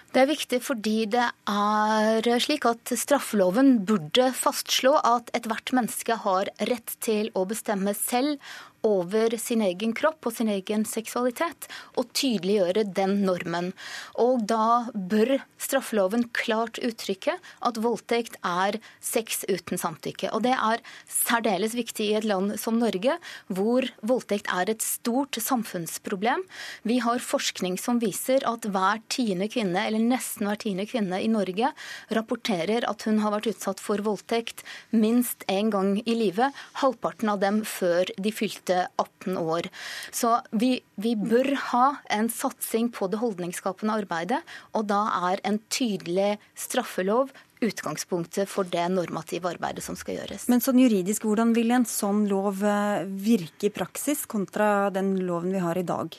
Det 0.09 0.23
er 0.23 0.29
viktig 0.31 0.57
fordi 0.65 1.03
det 1.13 1.25
er 1.45 2.27
slik 2.41 2.65
at 2.65 2.89
straffeloven 2.97 3.83
burde 3.85 4.31
fastslå 4.33 4.95
at 5.05 5.29
ethvert 5.37 5.69
menneske 5.77 6.17
har 6.23 6.49
rett 6.65 6.95
til 7.05 7.29
å 7.37 7.43
bestemme 7.49 7.93
selv 7.93 8.41
over 8.85 9.35
sin 9.41 9.61
egen 9.65 9.93
kropp 9.97 10.29
og 10.29 10.35
sin 10.35 10.49
egen 10.51 10.85
seksualitet, 10.87 11.67
og 11.97 12.09
tydeliggjøre 12.15 12.85
den 12.95 13.19
normen. 13.27 13.71
Og 14.19 14.45
da 14.49 14.89
bør 14.93 15.37
straffeloven 15.59 16.27
klart 16.35 16.79
uttrykke 16.85 17.35
at 17.37 17.79
voldtekt 17.81 18.37
er 18.45 18.79
sex 19.03 19.43
uten 19.49 19.79
samtykke. 19.81 20.31
Og 20.35 20.43
det 20.45 20.55
er 20.55 20.83
særdeles 21.09 21.75
viktig 21.77 22.09
i 22.09 22.17
et 22.19 22.27
land 22.27 22.55
som 22.61 22.79
Norge, 22.79 23.17
hvor 23.47 23.87
voldtekt 24.01 24.49
er 24.53 24.71
et 24.71 24.85
stort 24.85 25.39
samfunnsproblem. 25.43 26.45
Vi 26.87 26.99
har 27.03 27.23
forskning 27.23 27.77
som 27.81 27.99
viser 28.01 28.45
at 28.47 28.67
hver 28.69 29.03
tiende 29.11 29.49
kvinne, 29.51 29.85
eller 29.85 30.03
nesten 30.03 30.47
hver 30.47 30.59
tiende 30.61 30.87
kvinne 30.89 31.21
i 31.21 31.31
Norge, 31.31 31.73
rapporterer 32.15 32.87
at 32.89 33.05
hun 33.07 33.19
har 33.23 33.35
vært 33.35 33.51
utsatt 33.53 33.83
for 33.83 34.01
voldtekt 34.05 34.63
minst 34.95 35.45
én 35.51 35.71
gang 35.73 35.97
i 36.05 36.15
livet. 36.15 36.55
Halvparten 36.81 37.31
av 37.33 37.41
dem 37.43 37.61
før 37.67 38.09
de 38.17 38.33
fylte 38.35 38.68
fylte 38.69 38.87
18 38.97 39.37
år. 39.37 39.69
Så 40.11 40.39
vi, 40.51 40.79
vi 40.95 41.15
bør 41.15 41.53
ha 41.71 41.95
en 42.09 42.29
satsing 42.29 42.91
på 42.91 43.09
det 43.09 43.19
holdningsskapende 43.19 43.99
arbeidet, 44.03 44.41
og 44.73 44.87
da 44.87 45.07
er 45.31 45.41
en 45.43 45.59
tydelig 45.69 46.37
straffelov 46.55 47.31
utgangspunktet 47.61 48.47
for 48.47 48.63
det 48.63 48.85
normative 48.93 49.49
arbeidet 49.49 49.83
som 49.83 49.97
skal 49.99 50.21
gjøres. 50.21 50.47
Men 50.47 50.61
sånn 50.63 50.79
juridisk, 50.79 51.25
hvordan 51.27 51.51
vil 51.57 51.73
en 51.75 51.85
sånn 51.85 52.23
lov 52.29 52.63
eh, 52.63 53.03
virke 53.03 53.67
i 53.67 53.73
praksis 53.73 54.23
kontra 54.29 54.89
den 54.95 55.17
loven 55.27 55.51
vi 55.51 55.59
har 55.59 55.77
i 55.77 55.83
dag? 55.83 56.15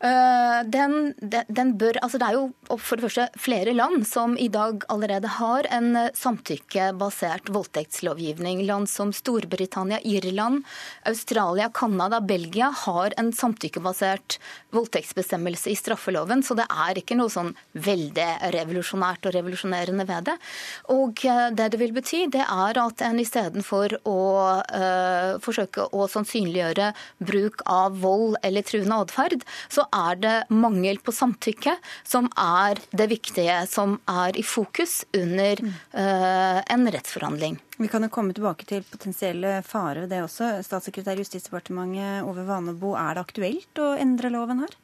Eh, 0.00 0.60
den, 0.64 1.12
den, 1.20 1.74
bør, 1.76 1.98
altså 2.00 2.16
Det 2.16 2.28
er 2.30 2.36
jo 2.38 2.76
for 2.80 2.96
det 2.96 3.04
første 3.04 3.26
flere 3.36 3.74
land 3.76 4.06
som 4.08 4.32
i 4.40 4.46
dag 4.48 4.80
allerede 4.88 5.28
har 5.36 5.66
en 5.68 5.90
eh, 5.98 6.14
samtykkebasert 6.16 7.50
voldtektslovgivning. 7.52 8.62
Land 8.64 8.88
som 8.88 9.12
Storbritannia, 9.12 9.98
Irland, 10.08 10.62
Australia, 11.04 11.68
Canada, 11.68 12.22
Belgia 12.24 12.70
har 12.86 13.12
en 13.20 13.28
samtykkebasert 13.36 14.38
voldtektsbestemmelse 14.72 15.74
i 15.74 15.76
straffeloven. 15.76 16.40
Så 16.48 16.56
det 16.56 16.64
er 16.72 17.02
ikke 17.02 17.18
noe 17.20 17.28
sånn 17.28 17.52
veldig 17.76 18.30
revolusjonært 18.56 19.28
og 19.28 19.36
revolusjonerende 19.36 20.08
ved 20.08 20.30
det. 20.30 20.38
Og 20.96 21.26
eh, 21.28 21.42
det 21.52 21.68
det 21.74 21.82
vil 21.82 21.94
bety, 22.00 22.22
det 22.32 22.46
er 22.48 22.82
at 22.86 23.04
en 23.04 23.20
istedenfor 23.20 23.98
å 24.08 24.18
øh, 24.64 25.36
forsøke 25.44 25.90
å 25.92 26.08
sannsynliggjøre 26.08 26.88
bruk 27.20 27.68
av 27.68 28.00
vold 28.00 28.40
eller 28.40 28.64
truende 28.64 29.02
atferd, 29.04 29.44
så 29.68 29.84
er 29.94 30.20
det 30.20 30.34
mangel 30.54 31.00
på 31.04 31.14
samtykke 31.14 31.76
som 32.06 32.28
er 32.38 32.80
det 32.96 33.08
viktige, 33.10 33.62
som 33.70 33.98
er 34.10 34.38
i 34.38 34.44
fokus 34.46 35.02
under 35.16 35.62
uh, 35.64 36.60
en 36.60 36.90
rettsforhandling. 36.90 37.58
Vi 37.80 37.88
kan 37.88 38.04
jo 38.04 38.12
komme 38.12 38.36
tilbake 38.36 38.66
til 38.68 38.84
potensielle 38.86 39.60
farer 39.66 40.04
ved 40.04 40.14
det 40.14 40.22
også. 40.26 40.52
Statssekretær 40.66 41.16
i 41.18 41.24
Justisdepartementet 41.24 42.28
Ove 42.28 42.44
Vanebo, 42.48 42.94
er 42.98 43.16
det 43.16 43.26
aktuelt 43.26 43.82
å 43.82 43.94
endre 44.00 44.32
loven 44.34 44.64
her? 44.66 44.78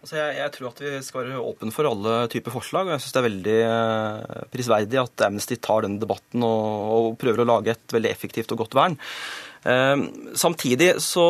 Altså 0.00 0.16
jeg, 0.16 0.36
jeg, 0.38 0.52
tror 0.54 0.68
at 0.70 0.78
vi 0.80 0.90
skal 1.04 1.26
være 1.26 1.42
åpne 1.44 1.74
for 1.76 1.88
alle 1.90 2.14
typer 2.32 2.54
forslag. 2.54 2.88
og 2.88 2.94
Jeg 2.94 3.04
syns 3.04 3.12
det 3.12 3.20
er 3.20 3.26
veldig 3.26 3.56
eh, 3.66 4.44
prisverdig 4.54 5.00
at 5.02 5.24
Amnesty 5.26 5.58
tar 5.60 5.84
den 5.84 5.98
debatten 6.00 6.44
og, 6.46 6.68
og, 6.96 7.08
prøver 7.20 7.42
å 7.44 7.50
lage 7.50 7.74
et 7.74 7.96
veldig 7.96 8.08
effektivt 8.08 8.54
og 8.56 8.62
godt 8.62 8.78
vern. 8.78 8.96
Eh, 9.68 10.06
samtidig 10.40 10.94
så 11.04 11.26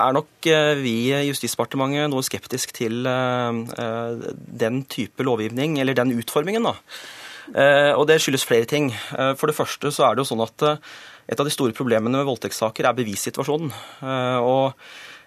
er 0.00 0.16
nok 0.16 0.48
eh, 0.48 0.74
vi 0.80 0.94
i 1.12 1.26
Justisdepartementet 1.28 2.10
noe 2.12 2.24
skeptisk 2.26 2.72
til 2.76 3.06
eh, 3.08 3.60
eh, 3.84 4.24
den 4.64 4.82
type 4.90 5.26
lovgivning, 5.26 5.78
eller 5.82 5.96
den 5.98 6.14
utformingen. 6.18 6.68
da. 6.70 6.76
Og 7.98 8.04
Det 8.06 8.20
skyldes 8.22 8.44
flere 8.46 8.68
ting. 8.68 8.92
For 9.10 9.50
det 9.50 9.56
første 9.56 9.90
så 9.90 10.04
er 10.06 10.14
det 10.14 10.22
jo 10.22 10.28
sånn 10.28 10.42
at 10.44 10.62
et 11.26 11.40
av 11.40 11.48
de 11.48 11.50
store 11.50 11.74
problemene 11.74 12.20
med 12.20 12.28
voldtektssaker 12.28 12.86
er 12.86 12.94
bevissituasjonen. 12.94 13.72
Og 14.46 14.84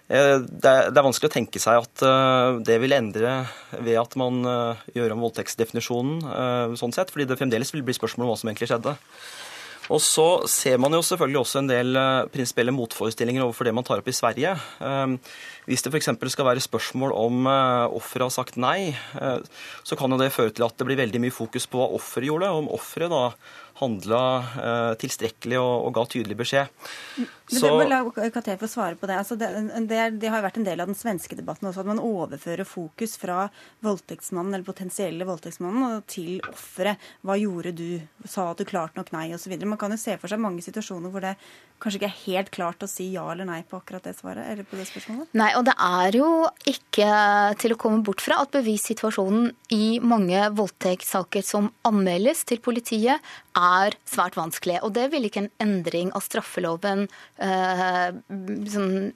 det 0.07 0.71
er 0.71 1.03
vanskelig 1.03 1.27
å 1.27 1.33
tenke 1.33 1.59
seg 1.59 1.81
at 1.83 2.63
det 2.63 2.77
vil 2.79 2.95
endre 2.95 3.41
ved 3.75 3.99
at 3.99 4.15
man 4.15 4.39
gjør 4.95 5.17
om 5.17 5.25
voldtektsdefinisjonen, 5.25 6.23
sånn 6.79 6.95
sett, 6.95 7.11
fordi 7.11 7.27
det 7.27 7.41
fremdeles 7.41 7.75
vil 7.75 7.83
bli 7.83 7.97
spørsmål 7.97 8.29
om 8.29 8.31
hva 8.31 8.39
som 8.39 8.53
egentlig 8.53 8.71
skjedde. 8.71 8.95
Og 9.91 9.99
så 10.03 10.25
ser 10.47 10.79
man 10.79 10.93
jo 10.95 11.01
selvfølgelig 11.03 11.41
også 11.41 11.59
en 11.59 11.69
del 11.71 11.97
eh, 11.99 12.27
prinsipielle 12.31 12.73
motforestillinger 12.75 13.43
overfor 13.43 13.67
det 13.67 13.73
man 13.75 13.85
tar 13.87 13.99
opp 13.99 14.07
i 14.07 14.15
Sverige. 14.15 14.53
Eh, 14.55 15.33
hvis 15.67 15.83
det 15.83 15.91
f.eks. 15.91 16.11
skal 16.31 16.47
være 16.47 16.63
spørsmål 16.63 17.15
om 17.17 17.49
eh, 17.51 17.97
offeret 17.97 18.29
har 18.29 18.35
sagt 18.35 18.59
nei, 18.59 18.93
så 19.83 19.97
kan 19.99 20.11
jo 20.11 20.19
det 20.19 20.31
føre 20.35 20.53
til 20.55 20.65
at 20.67 20.77
det 20.79 20.87
blir 20.87 20.99
veldig 20.99 21.21
mye 21.23 21.35
fokus 21.35 21.67
på 21.67 21.81
hva 21.81 21.91
offeret 21.97 22.29
gjorde. 22.29 22.51
Om 22.61 22.71
offeret 22.75 23.11
da 23.11 23.25
handla 23.81 24.23
tilstrekkelig 25.01 25.57
og, 25.59 25.87
og 25.87 25.95
ga 25.97 26.03
tydelig 26.07 26.37
beskjed. 26.39 26.83
Så... 27.47 27.77
Men 27.77 27.89
La 27.91 28.29
Katé 28.31 28.55
få 28.57 28.67
svare 28.71 28.95
på 28.95 29.07
det. 29.09 29.17
Altså 29.19 29.35
det, 29.35 29.49
det, 29.89 29.99
det, 30.21 30.29
har 30.31 30.43
vært 30.45 30.61
en 30.61 30.67
del 30.67 30.79
av 30.79 30.87
den 30.87 30.97
svenske 30.97 31.35
debatten 31.35 31.67
også, 31.67 31.83
at 31.83 31.89
man 31.89 31.99
overfører 31.99 32.67
fokus 32.67 33.17
fra 33.19 33.49
voldtektsmannen 33.83 34.55
eller 34.55 34.67
potensielle 34.67 35.27
voldtektsmannen 35.27 35.99
til 36.07 36.39
offeret. 36.47 37.01
Hva 37.21 37.35
gjorde 37.41 37.75
du? 37.75 37.87
Sa 38.23 38.49
at 38.51 38.63
du 38.63 38.67
klart 38.67 38.95
nok 38.99 39.11
nei? 39.15 39.27
osv. 39.35 39.53
Man 39.67 39.79
kan 39.81 39.91
jo 39.91 39.99
se 39.99 40.15
for 40.21 40.31
seg 40.31 40.41
mange 40.43 40.63
situasjoner 40.63 41.11
hvor 41.11 41.25
det 41.25 41.35
kanskje 41.83 41.99
ikke 41.99 42.09
er 42.09 42.21
helt 42.23 42.51
klart 42.55 42.83
å 42.85 42.87
si 42.87 43.09
ja 43.11 43.25
eller 43.33 43.47
nei 43.47 43.59
på 43.67 43.75
akkurat 43.79 44.05
det 44.07 44.15
svaret, 44.15 44.45
eller 44.47 44.67
på 44.67 44.77
det 44.79 44.87
spørsmålet? 44.87 45.33
Nei, 45.35 45.49
og 45.59 45.65
det 45.67 45.75
er 45.83 46.17
jo 46.19 46.29
ikke 46.69 47.09
til 47.59 47.75
å 47.75 47.79
komme 47.79 48.03
bort 48.07 48.23
fra 48.23 48.39
at 48.43 48.53
bevissituasjonen 48.55 49.51
i 49.75 49.99
mange 50.03 50.45
voldtektssaker 50.55 51.43
som 51.43 51.71
anmeldes 51.87 52.45
til 52.47 52.61
politiet, 52.63 53.33
er 53.53 53.97
svært 54.09 54.37
vanskelig. 54.39 54.79
Og 54.85 54.95
det 54.95 55.09
vil 55.13 55.27
ikke 55.27 55.43
en 55.43 55.51
endring 55.61 56.13
av 56.15 56.23
straffeloven 56.25 57.05
sånn, 57.39 59.11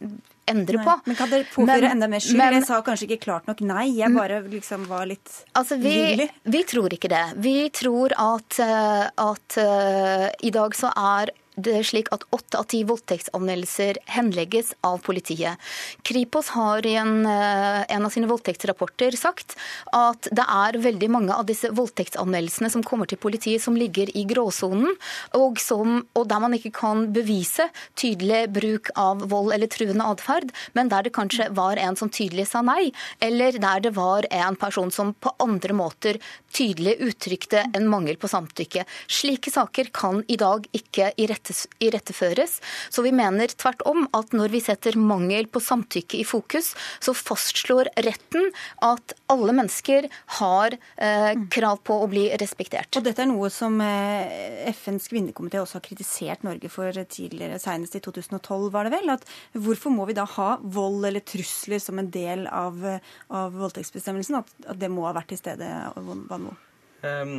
endre 0.48 0.84
på. 0.84 0.96
Men 1.06 1.18
kan 1.20 1.32
dere 1.32 1.48
påføre 1.52 1.92
enda 1.92 2.10
mer 2.12 2.24
skyld? 2.24 2.40
Men, 2.40 2.56
jeg 2.58 2.68
sa 2.70 2.80
kanskje 2.86 3.10
ikke 3.10 3.26
klart 3.28 3.50
nok 3.50 3.64
nei, 3.68 3.86
jeg 3.98 4.14
bare 4.16 4.40
liksom 4.48 4.88
var 4.90 5.08
litt 5.10 5.42
altså 5.58 5.78
vi, 5.82 6.28
vi 6.48 6.64
tror 6.68 6.94
ikke 6.96 7.12
det. 7.12 7.26
Vi 7.44 7.58
tror 7.76 8.16
at, 8.18 8.60
eh, 8.64 9.04
at 9.28 9.60
uh, 9.60 10.28
i 10.40 10.54
dag 10.56 10.78
så 10.78 10.94
er 10.94 11.34
det 11.58 11.74
er 11.74 11.86
slik 11.86 12.10
at 12.14 12.24
åtte 12.36 12.60
av 12.60 12.68
ti 12.70 12.84
voldtektsanmeldelser 12.88 13.98
henlegges 14.14 14.74
av 14.86 15.00
politiet. 15.06 15.58
Kripos 16.06 16.52
har 16.54 16.86
i 16.86 16.94
en, 17.02 17.26
eh, 17.26 17.84
en, 17.90 18.06
av 18.06 18.14
sine 18.14 18.30
voldtektsrapporter 18.30 19.18
sagt 19.18 19.56
at 19.92 20.30
det 20.32 20.46
er 20.46 20.78
veldig 20.78 21.10
mange 21.10 21.34
av 21.34 21.48
disse 21.50 21.72
voldtektsanmeldelsene 21.74 22.70
som 22.70 22.84
kommer 22.84 23.10
til 23.10 23.18
politiet 23.18 23.62
som 23.62 23.76
ligger 23.76 24.12
i 24.16 24.24
gråsonen, 24.30 24.94
og, 25.34 25.58
og, 26.14 26.28
der 26.28 26.40
man 26.40 26.54
ikke 26.54 26.72
kan 26.72 27.08
bevise 27.14 27.70
tydelig 27.96 28.48
bruk 28.54 28.92
av 28.96 29.26
vold 29.30 29.54
eller 29.54 29.68
truende 29.68 30.06
atferd, 30.06 30.54
men 30.74 30.90
der 30.90 31.08
det 31.08 31.16
kanskje 31.18 31.50
var 31.58 31.78
en 31.82 31.98
som 31.98 32.10
tydelig 32.10 32.48
sa 32.52 32.62
nei, 32.62 32.92
eller 33.20 33.58
der 33.58 33.82
det 33.82 33.96
var 33.98 34.28
en 34.30 34.56
person 34.56 34.92
som 34.92 35.14
på 35.14 35.34
andre 35.42 35.74
måter 35.74 36.22
tydelig 36.54 36.98
uttrykte 37.02 37.66
en 37.74 37.88
mangel 37.90 38.18
på 38.18 38.30
samtykke. 38.30 38.86
Slike 39.08 39.52
saker 39.52 39.90
kan 39.94 40.24
i 40.28 40.38
dag 40.38 40.66
ikke 40.76 41.12
i 41.18 41.28
rette 41.30 41.47
iretteføres. 41.84 42.58
Så 42.90 43.04
vi 43.06 43.14
mener 43.16 43.52
tvert 43.54 43.84
om 43.88 44.06
at 44.18 44.34
når 44.36 44.54
vi 44.54 44.62
setter 44.64 44.98
mangel 45.00 45.50
på 45.52 45.62
samtykke 45.64 46.22
i 46.22 46.26
fokus, 46.28 46.74
så 47.04 47.16
fastslår 47.18 47.92
retten 48.06 48.52
at 48.86 49.16
alle 49.32 49.56
mennesker 49.56 50.10
har 50.40 50.78
eh, 50.96 51.34
krav 51.54 51.82
på 51.88 52.00
å 52.04 52.10
bli 52.12 52.28
respektert. 52.42 52.92
Og 53.00 53.06
dette 53.08 53.24
er 53.24 53.32
noe 53.32 53.50
som 53.54 53.80
eh, 53.84 54.68
FNs 54.74 55.10
kvinnekomité 55.12 55.62
også 55.62 55.80
har 55.80 55.88
kritisert 55.88 56.46
Norge 56.48 56.72
for 56.72 56.92
tidligere, 57.08 57.60
senest 57.62 57.98
i 57.98 58.04
2012 58.04 58.70
var 58.74 58.88
det 58.88 58.96
vel. 58.98 59.14
At 59.16 59.28
hvorfor 59.58 59.94
må 59.94 60.08
vi 60.10 60.18
da 60.18 60.28
ha 60.38 60.50
vold 60.62 61.08
eller 61.10 61.26
trusler 61.26 61.82
som 61.84 62.00
en 62.02 62.12
del 62.14 62.48
av, 62.52 62.80
av 63.34 63.58
voldtektsbestemmelsen? 63.58 64.42
At, 64.42 64.56
at, 64.68 64.80
det 64.82 64.92
må 64.94 65.08
ha 65.08 65.16
vært 65.18 65.34
til 65.34 65.42
stede? 65.42 65.68
Vanvo? 65.98 66.56
Um, 67.08 67.32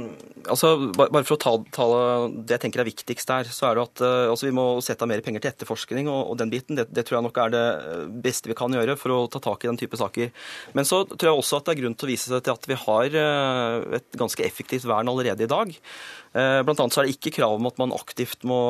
altså, 0.48 0.70
bare 0.96 1.24
for 1.26 1.36
å 1.36 1.40
ta, 1.40 1.52
ta, 1.74 1.86
det 2.28 2.56
jeg 2.56 2.62
tenker 2.64 2.82
er 2.82 2.88
viktigst 2.88 3.32
her, 3.32 3.48
så 3.52 3.68
er 3.68 3.78
det 3.78 3.84
at 3.84 4.02
uh, 4.04 4.30
altså, 4.32 4.48
vi 4.48 4.54
må 4.56 4.66
sette 4.84 5.04
av 5.04 5.10
mer 5.10 5.22
penger 5.24 5.44
til 5.44 5.52
etterforskning 5.52 6.10
og, 6.10 6.32
og 6.32 6.38
den 6.40 6.52
biten. 6.52 6.78
Det, 6.78 6.88
det, 6.94 7.04
tror 7.08 7.18
jeg 7.18 7.26
nok 7.28 7.40
er 7.42 7.54
det 7.54 7.64
beste 8.24 8.50
vi 8.50 8.56
kan 8.58 8.74
gjøre 8.74 8.96
for 9.00 9.14
å 9.14 9.18
ta 9.32 9.42
tak 9.44 9.64
i 9.64 9.70
den 9.70 9.80
type 9.80 9.98
saker. 10.00 10.32
Men 10.78 10.88
så 10.88 11.02
tror 11.10 11.30
jeg 11.30 11.42
også 11.42 11.60
at 11.60 11.68
det 11.68 11.74
er 11.74 11.82
grunn 11.82 11.98
til 11.98 12.08
å 12.08 12.12
vise 12.12 12.32
seg 12.32 12.46
til 12.46 12.56
at 12.56 12.70
vi 12.70 12.78
har 12.84 13.18
uh, 13.18 13.98
et 14.00 14.20
ganske 14.22 14.46
effektivt 14.46 14.88
vern 14.88 15.12
allerede 15.12 15.46
i 15.46 15.50
dag. 15.50 15.74
Uh, 16.36 16.60
blant 16.66 16.84
annet 16.84 16.96
så 16.96 17.02
er 17.02 17.08
det 17.08 17.16
ikke 17.16 17.36
krav 17.38 17.56
om 17.58 17.70
at 17.70 17.78
man 17.80 17.94
aktivt 17.96 18.44
må 18.48 18.60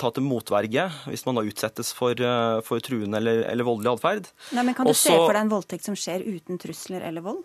ta 0.00 0.10
til 0.12 0.26
motverge 0.26 0.88
hvis 1.08 1.24
man 1.26 1.38
da 1.38 1.46
utsettes 1.46 1.94
for, 1.96 2.18
for 2.66 2.84
truende 2.84 3.20
eller, 3.20 3.44
eller 3.48 3.66
voldelig 3.66 3.96
atferd. 3.96 4.32
Men 4.56 4.74
kan 4.76 4.88
du 4.88 4.92
også, 4.92 5.12
se 5.12 5.16
for 5.16 5.34
deg 5.34 5.44
en 5.46 5.54
voldtekt 5.54 5.88
som 5.88 5.96
skjer 5.98 6.26
uten 6.26 6.60
trusler 6.60 7.06
eller 7.08 7.24
vold? 7.24 7.42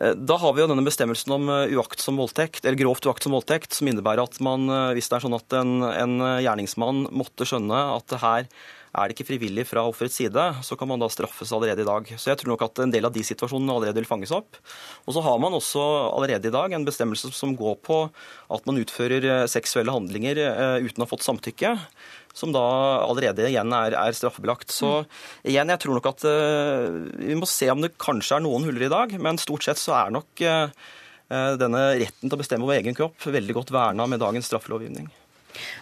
Eh, 0.00 0.14
da 0.14 0.38
har 0.42 0.54
vi 0.54 0.64
jo 0.64 0.68
denne 0.70 0.84
bestemmelsen 0.86 1.34
om 1.36 1.50
eh, 1.52 1.74
uaktsom 1.78 2.18
voldtekt, 2.18 2.64
eller 2.64 2.78
grovt 2.80 3.06
uaktsom 3.06 3.34
voldtekt, 3.36 3.76
som 3.76 3.90
innebærer 3.90 4.24
at 4.24 4.40
man, 4.42 4.66
eh, 4.66 4.92
hvis 4.96 5.10
det 5.10 5.18
er 5.18 5.26
sånn 5.26 5.38
at 5.38 5.58
en, 5.60 5.76
en 5.86 6.16
gjerningsmann 6.42 7.06
måtte 7.14 7.46
skjønne 7.48 7.84
at 7.94 8.08
det 8.10 8.22
her 8.24 8.48
er 8.94 9.10
det 9.10 9.16
ikke 9.16 9.26
frivillig 9.32 9.66
fra 9.66 9.82
offerets 9.88 10.16
side, 10.20 10.46
så 10.62 10.78
kan 10.78 10.88
man 10.90 11.02
da 11.02 11.10
straffes 11.10 11.52
allerede 11.52 11.82
i 11.82 11.88
dag. 11.88 12.10
Så 12.14 12.30
jeg 12.30 12.40
tror 12.40 12.54
nok 12.54 12.64
at 12.68 12.82
en 12.84 12.94
del 12.94 13.08
av 13.08 13.14
de 13.14 13.24
situasjonene 13.26 13.74
allerede 13.74 13.98
vil 13.98 14.08
fanges 14.08 14.32
opp. 14.34 14.58
Og 15.04 15.16
så 15.16 15.24
har 15.26 15.40
man 15.42 15.56
også 15.58 15.82
allerede 16.14 16.50
i 16.50 16.54
dag 16.54 16.72
en 16.72 16.86
bestemmelse 16.86 17.32
som 17.34 17.56
går 17.58 17.80
på 17.86 18.04
at 18.54 18.68
man 18.68 18.78
utfører 18.78 19.48
seksuelle 19.50 19.94
handlinger 19.94 20.38
uten 20.84 21.02
å 21.02 21.08
ha 21.08 21.10
fått 21.10 21.26
samtykke 21.26 21.74
som 22.34 22.52
da 22.54 22.64
allerede 23.06 23.46
igjen 23.46 23.70
er, 23.76 23.94
er 23.94 24.16
straffebelagt. 24.16 24.74
Så 24.74 25.04
igjen, 25.46 25.70
jeg 25.70 25.82
tror 25.84 25.98
nok 25.98 26.10
at 26.10 26.26
uh, 26.26 26.90
vi 27.22 27.38
må 27.38 27.48
se 27.48 27.70
om 27.70 27.84
det 27.84 27.94
kanskje 28.02 28.40
er 28.40 28.44
noen 28.44 28.66
huller 28.66 28.88
i 28.88 28.92
dag, 28.92 29.14
men 29.22 29.40
stort 29.40 29.66
sett 29.66 29.80
så 29.80 29.94
er 30.02 30.14
nok 30.14 30.42
uh, 30.42 30.66
denne 31.60 31.84
retten 32.02 32.26
til 32.26 32.36
å 32.36 32.42
bestemme 32.42 32.66
over 32.66 32.76
egen 32.76 32.96
kropp 32.98 33.30
veldig 33.30 33.56
godt 33.56 33.70
verna 33.74 34.08
med 34.10 34.22
dagens 34.22 34.50
straffelovgivning. 34.50 35.06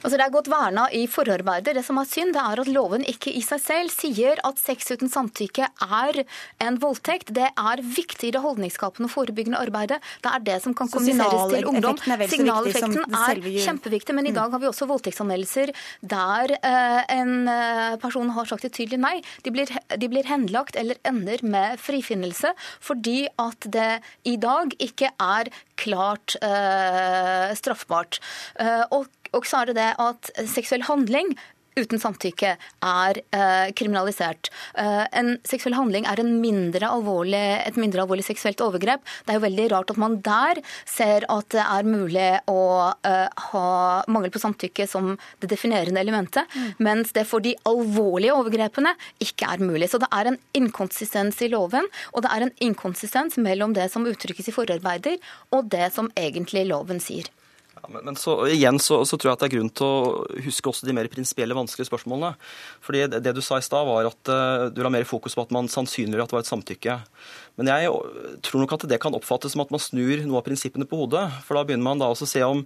Altså 0.02 0.16
Det 0.16 0.24
er 0.26 0.34
godt 0.34 0.50
verna 0.52 0.86
i 0.92 1.06
forarbeidet. 1.10 1.76
Det 1.76 1.84
som 1.86 2.00
er 2.00 2.08
synd, 2.08 2.34
det 2.36 2.42
er 2.42 2.62
at 2.62 2.70
loven 2.70 3.04
ikke 3.08 3.32
i 3.32 3.42
seg 3.44 3.62
selv 3.62 3.92
sier 3.94 4.40
at 4.46 4.60
sex 4.60 4.90
uten 4.92 5.10
samtykke 5.12 5.68
er 5.86 6.22
en 6.62 6.78
voldtekt. 6.82 7.32
Det 7.34 7.48
er 7.50 7.82
viktig 7.82 8.30
i 8.30 8.34
det 8.34 8.42
holdningsskapende 8.44 9.08
og 9.10 9.14
forebyggende 9.14 9.60
arbeidet. 9.60 10.00
Det 10.24 10.32
er 10.32 10.44
det 10.46 10.58
som 10.64 10.76
kan 10.76 10.90
kommuniseres 10.92 11.52
til 11.52 11.68
ungdom. 11.70 12.00
Signaleffekten 12.32 13.06
er 13.08 13.42
kjempeviktig, 13.66 14.16
men 14.16 14.30
i 14.30 14.34
dag 14.36 14.52
har 14.52 14.62
vi 14.62 14.70
også 14.70 14.88
voldtektsanmeldelser 14.90 15.72
der 16.12 16.56
eh, 16.58 17.00
en 17.16 17.48
eh, 17.50 17.96
person 18.02 18.32
har 18.36 18.48
sagt 18.50 18.66
et 18.68 18.74
tydelig 18.76 19.00
nei. 19.02 19.16
De 19.46 19.54
blir, 19.54 19.70
de 19.70 20.10
blir 20.10 20.28
henlagt 20.28 20.78
eller 20.80 21.00
ender 21.08 21.42
med 21.42 21.80
frifinnelse 21.82 22.52
fordi 22.82 23.26
at 23.40 23.68
det 23.72 23.90
i 24.28 24.36
dag 24.40 24.74
ikke 24.82 25.12
er 25.20 25.50
klart 25.82 26.36
eh, 26.42 27.52
straffbart. 27.58 28.20
Uh, 28.60 28.84
og 28.98 29.21
og 29.32 29.48
så 29.48 29.62
er 29.62 29.72
det 29.72 29.80
det 29.80 29.90
at 30.02 30.32
seksuell 30.52 30.86
handling 30.88 31.34
uten 31.78 32.00
samtykke 32.00 32.52
er 32.84 33.20
eh, 33.32 33.72
kriminalisert. 33.76 34.50
Eh, 34.78 35.04
en 35.18 35.34
seksuell 35.48 35.76
handling 35.76 36.06
er 36.08 36.20
en 36.20 36.34
mindre 36.42 36.90
et 36.92 37.78
mindre 37.80 38.04
alvorlig 38.04 38.26
seksuelt 38.26 38.60
overgrep. 38.64 39.04
Det 39.24 39.32
er 39.32 39.38
jo 39.38 39.46
veldig 39.46 39.68
rart 39.72 39.92
at 39.94 40.00
man 40.00 40.18
der 40.24 40.60
ser 40.88 41.26
at 41.32 41.48
det 41.54 41.64
er 41.64 41.88
mulig 41.88 42.28
å 42.50 42.62
eh, 43.08 43.28
ha 43.52 43.66
mangel 44.12 44.32
på 44.34 44.42
samtykke 44.42 44.86
som 44.88 45.14
det 45.40 45.50
definerende 45.52 46.02
elementet, 46.02 46.48
mm. 46.52 46.82
mens 46.84 47.12
det 47.16 47.26
for 47.28 47.44
de 47.44 47.54
alvorlige 47.68 48.36
overgrepene 48.36 48.94
ikke 49.22 49.48
er 49.54 49.64
mulig. 49.64 49.88
Så 49.92 50.02
det 50.02 50.10
er 50.12 50.32
en 50.32 50.40
inkonsistens 50.58 51.40
i 51.42 51.50
loven, 51.52 51.88
og 52.12 52.26
det 52.26 52.32
er 52.34 52.46
en 52.46 52.56
inkonsistens 52.68 53.38
mellom 53.40 53.76
det 53.76 53.88
som 53.92 54.06
uttrykkes 54.08 54.52
i 54.52 54.56
forarbeider, 54.56 55.22
og 55.52 55.72
det 55.72 55.92
som 55.96 56.12
egentlig 56.18 56.68
loven 56.68 57.00
sier. 57.02 57.30
Ja, 57.82 57.90
men, 57.90 58.04
men 58.06 58.16
så, 58.18 58.36
igjen 58.46 58.78
så, 58.78 59.00
så, 59.08 59.18
tror 59.18 59.32
jeg 59.32 59.36
at 59.36 59.42
det 59.42 59.48
er 59.48 59.54
grunn 59.56 59.70
til 59.74 59.86
å 59.88 60.42
huske 60.44 60.70
også 60.70 60.86
de 60.86 60.94
mer 60.94 61.08
prinsipielle, 61.10 61.56
vanskelige 61.58 61.88
spørsmålene. 61.90 62.36
Fordi 62.84 63.04
det, 63.10 63.22
det 63.26 63.34
du 63.34 63.42
sa 63.42 63.58
i 63.58 63.66
stad, 63.66 63.88
var 63.88 64.06
at 64.12 64.30
uh, 64.30 64.68
du 64.70 64.78
la 64.84 64.92
mer 64.94 65.06
fokus 65.08 65.34
på 65.34 65.42
at 65.42 65.54
man 65.54 65.70
sannsynliggjør 65.72 66.22
at 66.22 66.30
det 66.30 66.38
var 66.38 66.46
et 66.46 66.52
samtykke. 66.52 66.96
Men 67.58 67.72
jeg 67.72 67.90
tror 68.46 68.62
nok 68.62 68.76
at 68.78 68.86
det 68.90 69.00
kan 69.02 69.18
oppfattes 69.18 69.56
som 69.56 69.64
at 69.64 69.74
man 69.74 69.82
snur 69.82 70.22
noe 70.22 70.38
av 70.38 70.46
prinsippene 70.46 70.86
på 70.88 71.02
hodet. 71.02 71.26
For 71.46 71.58
da 71.58 71.66
begynner 71.66 71.90
man 71.90 72.04
da 72.04 72.12
også 72.12 72.28
å 72.28 72.32
se 72.36 72.44
om 72.46 72.62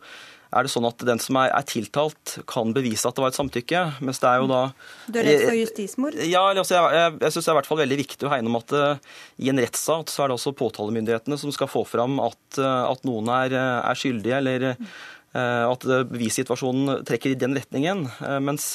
er 0.56 0.66
det 0.66 0.72
sånn 0.72 0.86
at 0.88 1.02
den 1.08 1.20
som 1.22 1.38
er, 1.40 1.50
er, 1.54 1.66
tiltalt, 1.68 2.36
kan 2.48 2.72
bevise 2.76 3.08
at 3.08 3.16
det 3.16 3.24
var 3.24 3.32
et 3.32 3.38
samtykke. 3.38 3.82
Mens 4.06 4.20
det 4.22 4.30
er 4.30 4.42
jo 4.42 4.48
da 4.50 4.60
Du 5.06 5.20
er 5.20 5.28
redd 5.28 5.44
for 5.44 5.58
justismord? 5.58 6.18
Ja, 6.24 6.44
altså, 6.52 6.78
jeg, 6.78 6.96
jeg, 6.96 7.14
jeg 7.26 7.34
syns 7.34 7.44
det 7.44 7.50
er 7.50 7.56
i 7.56 7.58
hvert 7.60 7.70
fall 7.70 7.82
veldig 7.82 8.00
viktig 8.02 8.28
å 8.28 8.32
hegne 8.32 8.52
om 8.52 8.58
at 8.60 8.76
uh, 8.76 9.20
i 9.42 9.52
en 9.52 9.62
rettssak 9.62 10.12
så 10.12 10.24
er 10.24 10.32
det 10.32 10.38
også 10.38 10.56
påtalemyndighetene 10.58 11.38
som 11.40 11.54
skal 11.54 11.70
få 11.70 11.84
fram 11.88 12.18
at, 12.24 12.42
uh, 12.58 12.88
at 12.88 13.06
noen 13.08 13.30
er, 13.36 13.56
er, 13.60 14.00
skyldige, 14.00 14.40
eller 14.40 14.68
uh, 14.72 15.64
at 15.68 15.88
bevissituasjonen 16.12 17.06
trekker 17.06 17.34
i 17.34 17.40
den 17.40 17.56
retningen. 17.58 18.06
mens 18.40 18.72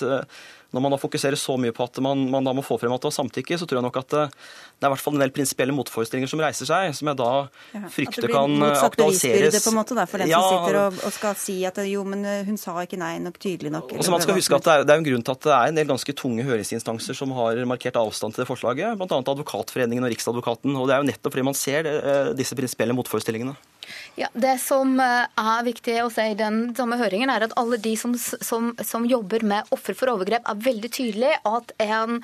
når 0.72 0.84
man 0.84 0.94
da 0.94 1.00
fokuserer 1.02 1.36
så 1.40 1.58
mye 1.60 1.74
på 1.76 1.84
at 1.84 2.00
man, 2.04 2.24
man 2.32 2.46
da 2.48 2.54
må 2.56 2.64
få 2.64 2.78
frem 2.80 2.94
at 2.96 3.04
det 3.04 3.10
var 3.10 3.16
samtykke, 3.18 3.58
så 3.60 3.68
tror 3.68 3.82
jeg 3.82 3.86
nok 3.88 3.98
at 4.00 4.14
det, 4.14 4.24
det 4.32 4.88
er 4.88 4.90
i 4.90 4.94
hvert 4.94 5.04
fall 5.04 5.18
en 5.18 5.24
del 5.24 5.34
prinsipielle 5.36 5.76
motforestillinger 5.76 6.32
som 6.32 6.44
reiser 6.44 6.70
seg, 6.70 6.96
som 6.96 7.12
jeg 7.12 7.20
da 7.20 7.32
ja, 7.76 7.82
frykter 7.92 8.28
kan 8.32 8.56
aktualiseres. 8.70 9.58
At 9.60 9.68
på 9.68 9.74
en 9.74 9.80
måte 9.82 9.98
da, 9.98 10.06
for 10.08 10.24
den 10.24 10.32
ja, 10.32 10.40
som 10.40 10.56
sitter 10.56 10.80
og, 10.86 11.02
og, 11.02 11.16
skal 11.18 11.36
si 11.40 11.58
at 11.68 11.82
jo, 11.90 12.06
men 12.08 12.24
eh, 12.24 12.46
hun 12.48 12.60
sa 12.62 12.78
ikke 12.86 13.00
nei 13.02 13.18
nok 13.24 13.42
tydelig 13.44 13.74
nok. 13.76 13.98
Og 13.98 14.08
så 14.08 14.16
man 14.16 14.24
skal 14.24 14.40
huske 14.40 14.62
at 14.62 14.70
det 14.70 14.78
er, 14.78 14.88
det 14.88 14.96
er 14.96 15.04
en 15.04 15.10
grunn 15.10 15.28
til 15.28 15.36
at 15.36 15.50
det 15.50 15.54
er 15.58 15.74
en 15.74 15.82
del 15.82 15.92
ganske 15.92 16.18
tunge 16.24 16.48
høringsinstanser 16.48 17.20
som 17.20 17.36
har 17.36 17.60
markert 17.70 18.00
avstand 18.00 18.38
til 18.38 18.46
det 18.46 18.50
forslaget, 18.50 18.96
bl.a. 19.00 19.20
Advokatforeningen 19.20 20.08
og 20.08 20.16
Riksadvokaten. 20.16 20.76
og 20.78 20.88
Det 20.88 20.96
er 20.96 21.04
jo 21.04 21.12
nettopp 21.12 21.36
fordi 21.36 21.48
man 21.52 21.58
ser 21.58 21.86
det, 21.88 21.98
eh, 22.00 22.32
disse 22.40 22.56
prinsipielle 22.58 22.96
motforestillingene. 22.96 23.58
Ja, 24.20 24.28
Det 24.34 24.58
som 24.64 25.00
eh, 25.00 25.26
er 25.40 25.66
viktig 25.68 25.98
å 26.04 26.10
si 26.14 26.26
i 26.32 26.38
den 26.38 26.64
samme 26.78 27.00
høringen, 27.02 27.32
er 27.32 27.48
at 27.48 27.56
alle 27.60 27.80
de 27.82 27.96
som, 28.00 28.16
som, 28.18 28.72
som 28.86 29.08
jobber 29.08 29.46
med 29.48 29.72
offer 29.76 29.98
for 29.98 30.14
overgrep, 30.14 30.48
er 30.48 30.66
veldig 30.68 30.92
tydelige 30.92 31.40
at 31.48 31.76
en 31.84 32.22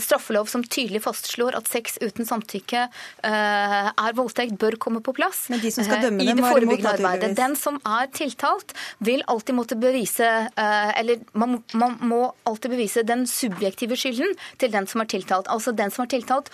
straffelov 0.00 0.48
som 0.50 0.64
tydelig 0.64 1.02
fastslår 1.04 1.56
at 1.58 1.68
sex 1.70 1.96
uten 2.02 2.26
samtykke 2.28 2.86
uh, 2.88 3.90
er 3.90 4.16
voldtekt, 4.16 4.56
bør 4.60 4.76
komme 4.80 5.02
på 5.04 5.14
plass. 5.16 5.46
Men 5.52 5.62
de 5.62 5.72
som 5.74 5.86
skal 5.86 6.04
dømme 6.06 6.24
uh, 6.24 6.30
dem, 6.30 6.38
I 6.38 6.40
det 6.40 6.52
forebyggende 6.54 6.94
arbeidet. 6.96 7.32
Den 7.38 7.56
som 7.58 7.78
er 7.84 8.10
tiltalt, 8.14 8.74
vil 9.04 9.24
alltid 9.30 9.56
måtte 9.56 9.76
bevise 9.78 10.26
Eller 10.56 11.20
man, 11.36 11.58
man, 11.76 11.96
må 12.00 12.20
alltid 12.48 12.72
bevise 12.72 13.02
den 13.06 13.26
subjektive 13.28 13.96
skylden 13.98 14.34
til 14.60 14.72
den 14.72 14.88
som 14.88 15.02
er 15.02 15.10
tiltalt. 15.10 15.50
Altså 15.52 15.72
den 15.76 15.92
som 15.92 16.04
er 16.04 16.10
tiltalt, 16.14 16.50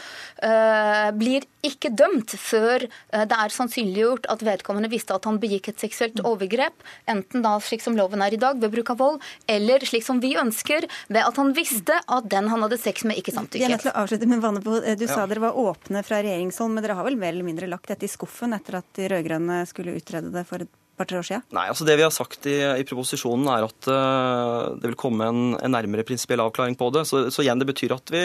blir 1.18 1.46
ikke 1.66 1.92
dømt 1.94 2.34
før 2.40 2.84
det 3.12 3.36
er 3.36 3.54
sannsynliggjort 3.54 4.26
at 4.32 4.42
vedkommende 4.46 4.90
visste 4.92 5.14
at 5.14 5.26
han 5.28 5.38
begikk 5.42 5.70
et 5.70 5.82
seksuelt 5.82 6.22
overgrep, 6.26 6.74
enten 7.10 7.44
da 7.44 7.54
slik 7.62 7.84
som 7.84 7.96
loven 7.98 8.24
er 8.24 8.34
i 8.34 8.40
dag, 8.40 8.58
ved 8.62 8.72
bruk 8.74 8.92
av 8.94 9.00
vold, 9.02 9.20
eller 9.50 9.84
slik 9.86 10.06
som 10.06 10.20
vi 10.22 10.34
ønsker, 10.40 10.88
ved 11.12 11.22
at 11.22 11.38
han 11.40 11.52
visste 11.56 11.98
at 12.02 12.28
den 12.32 12.50
han 12.52 12.66
hadde 12.66 12.80
sex 12.80 13.06
med, 13.08 13.11
ikke 13.18 13.34
samtykke. 13.34 13.62
Vi 13.62 13.68
er 13.68 13.74
nødt 13.74 13.86
til 13.86 13.92
å 13.92 13.96
avslutte 14.02 14.28
med 14.30 14.44
Vannebo. 14.44 14.78
Du 14.98 15.06
sa 15.10 15.26
dere 15.30 15.44
var 15.44 15.58
åpne 15.58 16.04
fra 16.06 16.20
regjeringshold, 16.24 16.74
men 16.74 16.84
dere 16.84 16.98
har 16.98 17.08
vel 17.08 17.18
mer 17.20 17.34
eller 17.34 17.48
mindre 17.48 17.70
lagt 17.70 17.90
dette 17.92 18.08
i 18.08 18.12
skuffen 18.12 18.56
etter 18.56 18.80
at 18.82 18.94
de 18.98 19.10
rød-grønne 19.12 19.62
skulle 19.70 19.96
utrede 19.98 20.32
det 20.34 20.46
for 20.48 20.64
et 20.64 20.78
par-tre 20.98 21.18
år 21.20 21.26
siden? 21.26 21.44
Nei, 21.54 21.66
altså 21.70 21.86
Det 21.88 21.96
vi 21.98 22.04
har 22.04 22.12
sagt 22.14 22.46
i, 22.50 22.56
i 22.80 22.86
proposisjonen 22.88 23.48
er 23.52 23.66
at 23.66 23.88
uh, 23.90 24.74
det 24.78 24.90
vil 24.90 24.98
komme 24.98 25.28
en, 25.28 25.42
en 25.56 25.74
nærmere 25.74 26.04
prinsipiell 26.06 26.42
avklaring 26.44 26.76
på 26.78 26.90
det. 26.94 27.04
Så, 27.08 27.24
så, 27.34 27.44
igjen, 27.44 27.60
Det 27.62 27.68
betyr 27.72 27.96
at 27.96 28.12
vi 28.12 28.22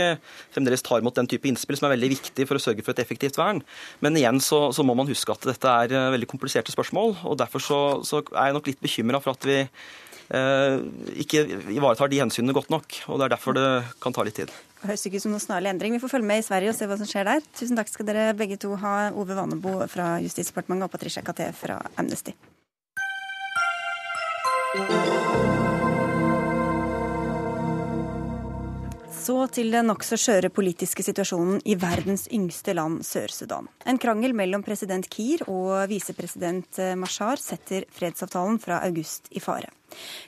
fremdeles 0.55 0.85
tar 0.85 1.03
imot 1.03 1.17
den 1.17 1.29
type 1.31 1.49
innspill 1.49 1.79
som 1.79 1.89
er 1.89 1.95
veldig 1.95 2.11
viktig 2.17 2.47
for 2.49 2.59
å 2.59 2.63
sørge 2.63 2.85
for 2.85 2.95
et 2.95 3.03
effektivt 3.03 3.39
vern. 3.39 3.63
Men 4.03 4.19
igjen 4.19 4.41
så, 4.43 4.67
så 4.75 4.85
må 4.87 4.97
man 4.97 5.09
huske 5.09 5.33
at 5.33 5.47
dette 5.49 5.77
er 5.85 5.95
uh, 5.95 6.11
veldig 6.15 6.29
kompliserte 6.29 6.75
spørsmål. 6.75 7.17
og 7.25 7.39
Derfor 7.41 7.63
så, 7.63 7.81
så 8.07 8.23
er 8.33 8.51
jeg 8.51 8.59
nok 8.59 8.71
litt 8.71 8.83
bekymra 8.83 9.23
for 9.23 9.37
at 9.37 9.47
vi 9.47 9.61
uh, 9.63 10.77
ikke 11.23 11.45
ivaretar 11.75 12.11
de 12.11 12.23
hensynene 12.25 12.55
godt 12.57 12.73
nok. 12.73 13.03
og 13.07 13.19
Det 13.19 13.29
er 13.29 13.37
derfor 13.37 13.57
det 13.57 13.69
kan 14.03 14.15
ta 14.15 14.27
litt 14.27 14.39
tid. 14.43 14.53
Det 14.77 14.91
høres 14.91 15.07
ikke 15.09 15.17
ut 15.17 15.23
som 15.25 15.33
noen 15.33 15.41
snarlig 15.41 15.71
endring. 15.71 15.95
Vi 15.97 16.01
får 16.03 16.11
følge 16.11 16.29
med 16.29 16.43
i 16.43 16.45
Sverige 16.45 16.69
og 16.69 16.77
se 16.77 16.85
hva 16.89 16.99
som 16.99 17.09
skjer 17.09 17.25
der. 17.25 17.41
Tusen 17.57 17.79
takk 17.79 17.89
skal 17.89 18.05
dere 18.05 18.35
begge 18.37 18.59
to 18.61 18.75
ha, 18.77 19.09
Ove 19.09 19.33
Vanebo 19.37 19.79
fra 19.89 20.17
Justisdepartementet 20.21 20.85
og 20.85 20.93
Patricia 20.93 21.25
Caté 21.25 21.49
fra 21.57 21.79
Amnesty. 21.97 22.35
Så 29.27 29.35
til 29.51 29.73
den 29.73 29.89
nokså 29.89 30.15
skjøre 30.21 30.53
politiske 30.53 31.03
situasjonen 31.03 31.57
i 31.67 31.73
verdens 31.81 32.27
yngste 32.31 32.77
land, 32.77 33.01
Sør-Sudan. 33.03 33.65
En 33.89 33.97
krangel 33.99 34.37
mellom 34.37 34.63
president 34.63 35.09
Kiir 35.11 35.41
og 35.51 35.89
visepresident 35.91 36.79
Mashar 36.95 37.41
setter 37.41 37.89
fredsavtalen 37.91 38.61
fra 38.61 38.79
august 38.85 39.27
i 39.33 39.43
fare. 39.43 39.73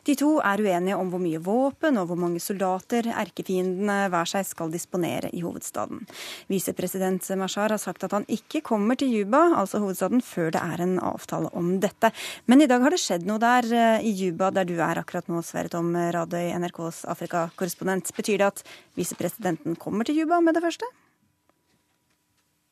De 0.07 0.15
to 0.19 0.35
er 0.45 0.61
uenige 0.63 0.97
om 0.97 1.09
hvor 1.11 1.21
mye 1.23 1.41
våpen 1.43 1.99
og 1.99 2.09
hvor 2.09 2.19
mange 2.19 2.41
soldater 2.43 3.09
erkefiendene 3.11 4.09
hver 4.11 4.29
seg 4.29 4.47
skal 4.47 4.71
disponere 4.73 5.31
i 5.35 5.43
hovedstaden. 5.43 6.05
Visepresident 6.51 7.25
Mashar 7.39 7.75
har 7.75 7.81
sagt 7.81 8.05
at 8.07 8.15
han 8.15 8.27
ikke 8.31 8.63
kommer 8.65 8.99
til 8.99 9.11
Juba, 9.13 9.41
altså 9.59 9.81
hovedstaden, 9.83 10.23
før 10.25 10.53
det 10.55 10.63
er 10.63 10.85
en 10.85 10.95
avtale 11.03 11.51
om 11.57 11.75
dette. 11.83 12.13
Men 12.47 12.63
i 12.63 12.69
dag 12.69 12.83
har 12.85 12.95
det 12.95 13.01
skjedd 13.03 13.27
noe 13.27 13.41
der 13.41 13.67
eh, 13.73 14.07
i 14.07 14.15
Juba, 14.15 14.51
der 14.55 14.67
du 14.69 14.77
er 14.77 15.01
akkurat 15.01 15.29
nå, 15.31 15.43
Sverre 15.45 15.71
Tom 15.73 15.91
Radøy, 15.95 16.51
NRKs 16.59 17.03
Afrikakorrespondent. 17.11 18.13
Betyr 18.15 18.41
det 18.41 18.49
at 18.53 18.65
visepresidenten 18.99 19.77
kommer 19.79 20.07
til 20.07 20.23
Juba 20.23 20.41
med 20.43 20.57
det 20.57 20.65
første? 20.65 20.87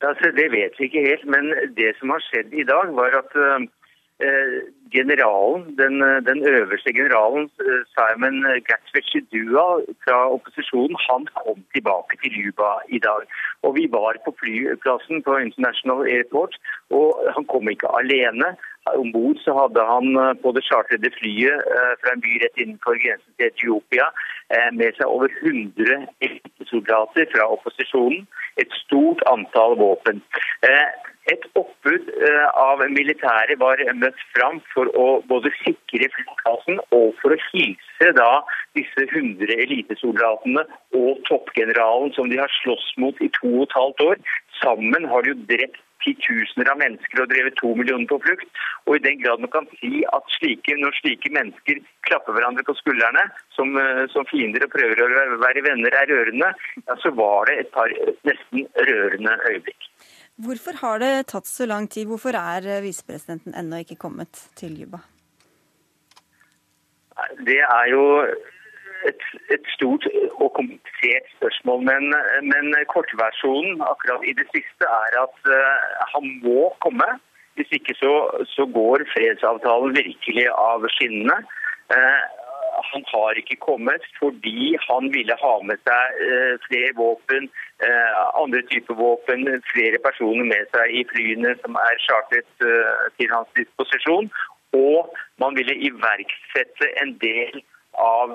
Altså, 0.06 0.30
det 0.38 0.52
vet 0.54 0.76
vi 0.78 0.86
ikke 0.86 1.06
helt, 1.08 1.26
men 1.26 1.50
det 1.78 1.95
som 1.97 2.13
har 2.13 2.21
skjedd 2.28 2.54
i 2.54 2.65
dag, 2.67 2.91
var 2.93 3.17
at 3.17 3.32
uh, 3.34 3.65
generalen, 4.96 5.63
den, 5.81 5.96
den, 6.29 6.40
øverste 6.48 6.94
generalen, 7.00 7.50
Simon 7.94 8.38
Gatwick-Dua 8.67 9.67
fra 10.04 10.17
opposisjonen, 10.35 10.98
han 11.10 11.27
kom 11.42 11.60
tilbake 11.75 12.13
til 12.21 12.31
Juba 12.42 12.71
i 12.98 13.00
dag. 13.08 13.21
Og 13.63 13.75
Vi 13.77 13.85
var 13.92 14.13
på 14.25 14.31
flyplassen 14.40 15.23
på 15.23 15.38
International 15.38 16.02
Airport, 16.15 16.54
og 16.90 17.08
han 17.35 17.46
kom 17.46 17.69
ikke 17.69 17.90
alene. 18.00 18.50
Om 19.02 19.12
bord 19.12 19.40
hadde 19.60 19.81
han 19.94 20.08
på 20.44 20.52
det 20.56 20.63
chartrede 20.69 21.10
flyet 21.19 21.58
fra 22.02 22.13
en 22.13 22.23
by 22.25 22.33
rett 22.44 22.62
innenfor 22.62 22.96
grensen 23.04 23.33
til 23.35 23.50
Etiopia 23.50 24.08
med 24.79 24.96
seg 24.96 25.12
over 25.15 25.27
100 25.42 26.08
soldater 26.71 27.27
fra 27.33 27.50
opposisjonen. 27.56 28.23
Et 28.62 28.71
stort 28.85 29.21
antall 29.33 29.75
våpen. 29.81 30.23
Et 31.33 31.44
oppbud 31.60 32.08
eh, 32.23 32.46
av 32.56 32.81
militære 32.88 33.58
var 33.60 33.81
møtt 34.00 34.19
fram 34.35 34.62
for 34.78 34.92
å 34.94 35.08
både 35.32 35.52
sikre 35.63 36.10
flyplassen 36.13 36.78
og 36.94 37.17
for 37.21 37.34
å 37.34 37.42
hilse 37.50 38.12
da 38.19 38.30
disse 38.78 39.08
100 39.08 39.58
elitesoldatene 39.65 40.63
og 41.00 41.25
toppgeneralen 41.30 42.13
som 42.17 42.30
de 42.30 42.38
har 42.42 42.54
slåss 42.62 42.94
mot 43.02 43.17
i 43.25 43.32
to 43.40 43.50
og 43.56 43.65
et 43.65 43.78
halvt 43.80 44.06
år. 44.12 44.23
Sammen 44.62 45.10
har 45.10 45.25
de 45.25 45.34
jo 45.34 45.42
drept 45.50 45.82
titusener 46.06 46.69
av 46.71 46.80
mennesker 46.82 47.23
og 47.23 47.32
drevet 47.32 47.58
to 47.60 47.73
millioner 47.78 48.08
på 48.10 48.19
flukt. 48.23 48.48
Og 48.86 48.98
i 48.98 49.04
den 49.04 49.21
grad 49.23 49.42
man 49.44 49.54
kan 49.54 49.67
si 49.80 50.04
at 50.13 50.36
slike, 50.38 50.78
når 50.80 50.96
slike 51.02 51.32
mennesker 51.34 51.82
klapper 52.08 52.38
hverandre 52.38 52.65
på 52.67 52.78
skuldrene 52.78 53.25
som, 53.58 53.73
eh, 53.82 54.06
som 54.13 54.30
fiender 54.30 54.67
og 54.67 54.73
prøver 54.75 55.02
å 55.04 55.10
være 55.42 55.65
venner, 55.65 55.98
er 55.98 56.12
rørende, 56.13 56.54
ja, 56.86 56.96
så 57.02 57.13
var 57.17 57.50
det 57.50 57.60
et 57.60 57.71
par 57.71 57.90
nesten 58.30 58.67
rørende 58.78 59.34
øyeblikk. 59.50 59.90
Hvorfor 60.38 60.77
har 60.81 61.00
det 61.02 61.13
tatt 61.31 61.48
så 61.50 61.65
lang 61.65 61.88
tid? 61.90 62.06
Hvorfor 62.06 62.35
er 62.38 62.65
eh, 62.69 62.83
visepresidenten 62.85 63.56
ennå 63.58 63.81
ikke 63.81 63.98
kommet 63.98 64.44
til 64.60 64.75
Juba? 64.77 65.00
Det 67.48 67.58
er 67.58 67.85
jo 67.90 68.04
et, 69.10 69.23
et 69.56 69.65
stort 69.73 70.06
og 70.44 70.52
komplisert 70.60 71.25
spørsmål. 71.38 71.81
Men, 71.90 72.13
men, 72.52 72.65
kortversjonen 72.94 73.81
akkurat 73.92 74.25
i 74.29 74.35
det 74.38 74.46
siste 74.54 74.85
er 74.85 75.17
at 75.25 75.50
uh, 75.50 76.06
han 76.13 76.29
må 76.46 76.69
komme. 76.85 77.10
Hvis 77.58 77.73
ikke 77.79 77.96
så, 77.98 78.13
så 78.46 78.69
går 78.77 79.08
fredsavtalen 79.13 79.98
virkelig 79.98 80.46
av 80.54 80.85
skinnene. 80.98 81.40
Uh, 81.90 82.21
han 82.92 83.04
har 83.12 83.38
ikke 83.40 83.58
kommet 83.62 84.04
fordi 84.19 84.75
han 84.88 85.10
ville 85.13 85.36
ha 85.42 85.54
med 85.69 85.80
seg 85.88 86.19
eh, 86.28 86.54
flere 86.67 86.92
våpen, 86.98 87.50
eh, 87.88 88.19
andre 88.42 88.62
typer 88.71 88.98
våpen, 89.00 89.48
flere 89.71 90.02
personer 90.04 90.46
med 90.52 90.69
seg 90.75 90.94
i 91.00 91.06
flyene 91.12 91.56
som 91.63 91.80
er 91.82 92.04
chartret 92.06 92.67
eh, 92.67 93.08
til 93.17 93.34
hans 93.34 93.50
disposisjon. 93.60 94.30
Og 94.78 95.10
man 95.42 95.58
ville 95.58 95.75
iverksette 95.90 96.92
en 97.02 97.15
del 97.23 97.62
av, 97.98 98.34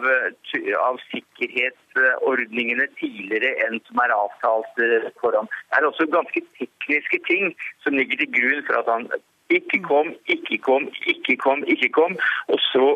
av, 0.82 0.96
sikkerhetsordningene 1.12 2.88
tidligere 2.98 3.52
enn 3.66 3.78
som 3.86 4.00
er 4.02 4.14
avtalt 4.16 4.80
foran. 5.22 5.50
Det 5.70 5.78
er 5.78 5.86
også 5.86 6.08
ganske 6.10 6.42
tekniske 6.58 7.20
ting 7.28 7.52
som 7.84 7.98
ligger 7.98 8.24
til 8.24 8.32
grunn 8.38 8.64
for 8.66 8.80
at 8.80 8.90
han 8.90 9.06
ikke 9.52 9.82
kom, 9.84 10.14
ikke 10.26 10.58
kom, 10.66 10.88
ikke 11.06 11.36
kom, 11.36 11.62
ikke 11.68 11.92
kom. 11.94 12.16
Og 12.48 12.58
så 12.72 12.86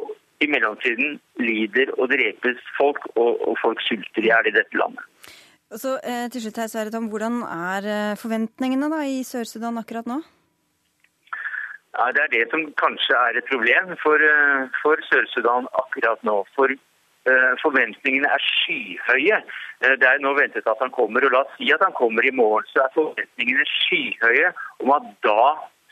i 0.45 0.49
mellomtiden 0.53 1.19
lider 1.41 1.93
og 1.97 2.11
drepes 2.13 2.63
folk, 2.79 3.03
og, 3.15 3.41
og 3.49 3.59
folk 3.63 3.83
sulter 3.87 4.25
i 4.25 4.31
hjel 4.31 4.51
i 4.51 4.57
dette 4.57 4.79
landet. 4.79 5.05
Og 5.73 5.81
så 5.83 5.97
eh, 6.07 6.27
til 6.31 6.45
slutt 6.45 6.61
her, 6.63 6.71
Sverre 6.71 6.93
Tom, 6.95 7.09
Hvordan 7.11 7.41
er 7.43 7.87
eh, 7.91 8.19
forventningene 8.21 8.91
da 8.93 9.03
i 9.03 9.23
Sør-Sudan 9.27 9.81
akkurat 9.81 10.07
nå? 10.07 10.21
Ja, 11.97 12.11
Det 12.15 12.23
er 12.23 12.35
det 12.35 12.45
som 12.53 12.63
kanskje 12.79 13.17
er 13.19 13.39
et 13.41 13.49
problem 13.51 13.97
for, 14.03 14.21
eh, 14.21 14.69
for 14.83 15.01
Sør-Sudan 15.09 15.67
akkurat 15.83 16.23
nå. 16.29 16.43
For 16.55 16.71
uh, 16.71 17.55
forventningene 17.59 18.29
er 18.31 18.43
skyhøye. 18.45 19.39
Det 19.83 20.07
er 20.07 20.21
nå 20.23 20.31
ventet 20.37 20.69
at 20.71 20.83
han 20.85 20.93
kommer, 20.95 21.25
og 21.27 21.33
la 21.35 21.41
oss 21.43 21.57
si 21.59 21.73
at 21.75 21.83
han 21.83 21.97
kommer 21.97 22.23
i 22.23 22.31
morgen. 22.31 22.69
Så 22.71 22.85
er 22.85 22.95
forventningene 22.95 23.67
skyhøye 23.73 24.53
om 24.85 24.93
at 24.95 25.09
da 25.27 25.41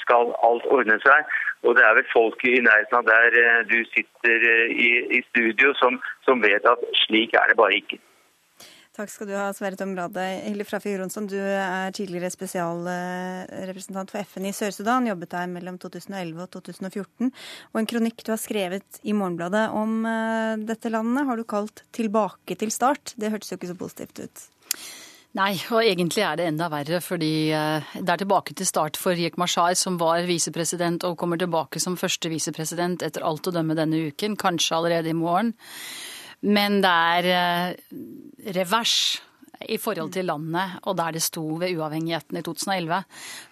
skal 0.04 0.32
alt 0.46 0.66
ordne 0.72 1.00
seg. 1.04 1.36
Og 1.64 1.76
det 1.78 1.84
er 1.84 1.96
vel 1.98 2.08
folk 2.12 2.42
i 2.48 2.58
nærheten 2.64 3.00
av 3.00 3.06
der 3.08 3.38
eh, 3.40 3.60
du 3.70 3.78
sitter 3.92 4.48
eh, 4.54 4.72
i, 4.72 4.90
i 5.18 5.22
studio 5.30 5.72
som, 5.80 6.00
som, 6.26 6.42
vet 6.44 6.66
at 6.68 6.82
slik 7.06 7.36
er 7.38 7.50
det 7.50 7.60
bare 7.60 7.80
ikke. 7.80 8.00
Takk 8.94 9.10
skal 9.10 9.26
du 9.26 9.32
ha, 9.34 9.48
Sverre 9.50 9.74
Tom 9.74 9.96
Rade. 9.98 10.22
Hilde 10.44 10.62
Frafjord 10.68 11.00
Jonsson, 11.02 11.26
du 11.26 11.40
er 11.40 11.90
tidligere 11.96 12.30
spesialrepresentant 12.30 14.12
for 14.12 14.22
FN 14.22 14.46
i 14.46 14.52
Sør-Sudan. 14.54 15.08
Jobbet 15.10 15.32
der 15.32 15.48
mellom 15.50 15.80
2011 15.82 16.44
og 16.44 16.52
2014. 16.54 17.32
Og 17.72 17.80
en 17.80 17.90
kronikk 17.90 18.22
du 18.22 18.30
har 18.30 18.38
skrevet 18.38 19.00
i 19.02 19.16
Morgenbladet 19.16 19.64
om 19.74 20.04
eh, 20.06 20.62
dette 20.68 20.92
landet, 20.94 21.26
har 21.26 21.40
du 21.40 21.48
kalt 21.48 21.82
'Tilbake 21.90 22.54
til 22.60 22.70
start'. 22.70 23.16
Det 23.18 23.32
hørtes 23.34 23.50
jo 23.50 23.58
ikke 23.58 23.72
så 23.72 23.80
positivt 23.82 24.22
ut? 24.28 24.46
Nei, 25.34 25.56
og 25.74 25.82
egentlig 25.82 26.22
er 26.22 26.38
det 26.38 26.44
enda 26.46 26.68
verre, 26.70 27.00
fordi 27.02 27.50
eh, 27.50 27.94
det 27.98 28.12
er 28.12 28.20
tilbake 28.20 28.54
til 28.54 28.68
start 28.68 28.98
for 29.00 29.18
Riek 29.18 29.34
Mashar, 29.40 29.72
som 29.74 29.96
var 29.98 30.22
visepresident 30.28 31.02
og 31.08 31.16
kommer 31.18 31.40
tilbake 31.40 31.80
som 31.82 31.96
første 31.98 32.30
visepresident 32.30 33.02
etter 33.02 33.24
alt 33.26 33.48
å 33.50 33.52
dømme 33.54 33.74
denne 33.74 34.04
uken, 34.12 34.36
kanskje 34.38 34.76
allerede 34.76 35.10
i 35.10 35.16
morgen. 35.18 35.50
Men 36.46 36.78
det 36.84 36.92
er 37.18 37.26
eh, 37.34 37.96
revers 38.54 38.94
i 39.66 39.78
forhold 39.80 40.12
til 40.14 40.28
landet 40.30 40.76
og 40.84 41.00
der 41.00 41.16
det 41.16 41.24
sto 41.24 41.42
ved 41.58 41.74
uavhengigheten 41.74 42.38
i 42.38 42.44
2011, 42.46 43.02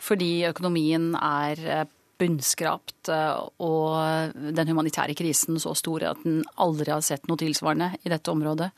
fordi 0.06 0.30
økonomien 0.52 1.08
er 1.18 1.64
eh, 1.66 1.82
bunnskrapt 2.22 3.10
og 3.10 4.36
den 4.54 4.68
humanitære 4.70 5.16
krisen 5.18 5.58
så 5.58 5.72
stor 5.74 6.04
at 6.12 6.20
den 6.22 6.44
aldri 6.62 6.92
har 6.94 7.02
sett 7.02 7.26
noe 7.26 7.40
tilsvarende 7.40 7.88
i 8.06 8.12
dette 8.12 8.30
området. 8.30 8.68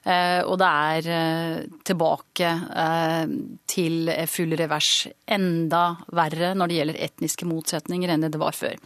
Eh, 0.00 0.40
og 0.48 0.56
det 0.60 0.66
er 0.66 1.08
eh, 1.12 1.56
tilbake 1.84 2.50
eh, 2.82 3.32
til 3.68 4.10
full 4.32 4.56
revers. 4.56 4.92
Enda 5.28 5.82
verre 6.16 6.54
når 6.56 6.70
det 6.70 6.78
gjelder 6.78 7.00
etniske 7.06 7.48
motsetninger 7.48 8.12
enn 8.12 8.24
det 8.24 8.40
var 8.40 8.56
før. 8.56 8.78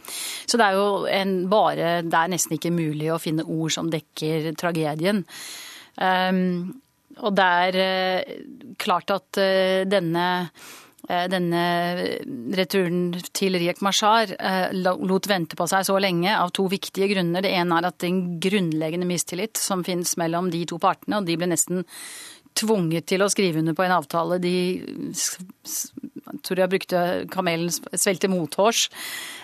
Så 0.45 0.59
det 0.59 0.67
er 0.67 0.79
jo 0.79 0.87
en 1.07 1.35
bare 1.51 1.99
Det 2.03 2.19
er 2.19 2.33
nesten 2.33 2.57
ikke 2.57 2.73
mulig 2.75 3.11
å 3.13 3.21
finne 3.21 3.47
ord 3.47 3.71
som 3.75 3.91
dekker 3.91 4.51
tragedien. 4.59 5.23
Og 5.95 7.35
det 7.37 7.45
er 7.45 8.25
klart 8.81 9.13
at 9.15 9.39
denne 9.87 10.25
denne 11.29 11.63
returen 12.57 13.13
til 13.35 13.57
Riek 13.59 13.81
Mashar 13.85 14.31
eh, 14.35 14.71
lot 14.73 15.29
vente 15.29 15.57
på 15.57 15.67
seg 15.69 15.85
så 15.87 15.97
lenge 16.01 16.33
av 16.33 16.53
to 16.55 16.67
viktige 16.71 17.09
grunner. 17.13 17.45
Det 17.45 17.53
ene 17.53 17.79
er 17.79 17.89
at 17.89 17.99
det 17.99 18.09
er 18.09 18.13
en 18.13 18.39
grunnleggende 18.41 19.09
mistillit 19.09 19.61
som 19.61 19.83
finnes 19.85 20.15
mellom 20.21 20.49
de 20.53 20.63
to 20.69 20.79
partene, 20.81 21.19
og 21.19 21.29
de 21.29 21.37
ble 21.37 21.51
nesten 21.51 21.85
tvunget 22.55 23.09
til 23.11 23.23
å 23.23 23.29
skrive 23.31 23.59
under 23.59 23.75
på 23.75 23.83
en 23.83 23.97
avtale 23.97 24.39
de 24.39 24.55
tror 26.45 26.61
jeg 26.61 26.71
brukte 26.71 26.99
kamelen 27.33 27.71
svelte 27.71 28.29
mothårs. 28.31 28.87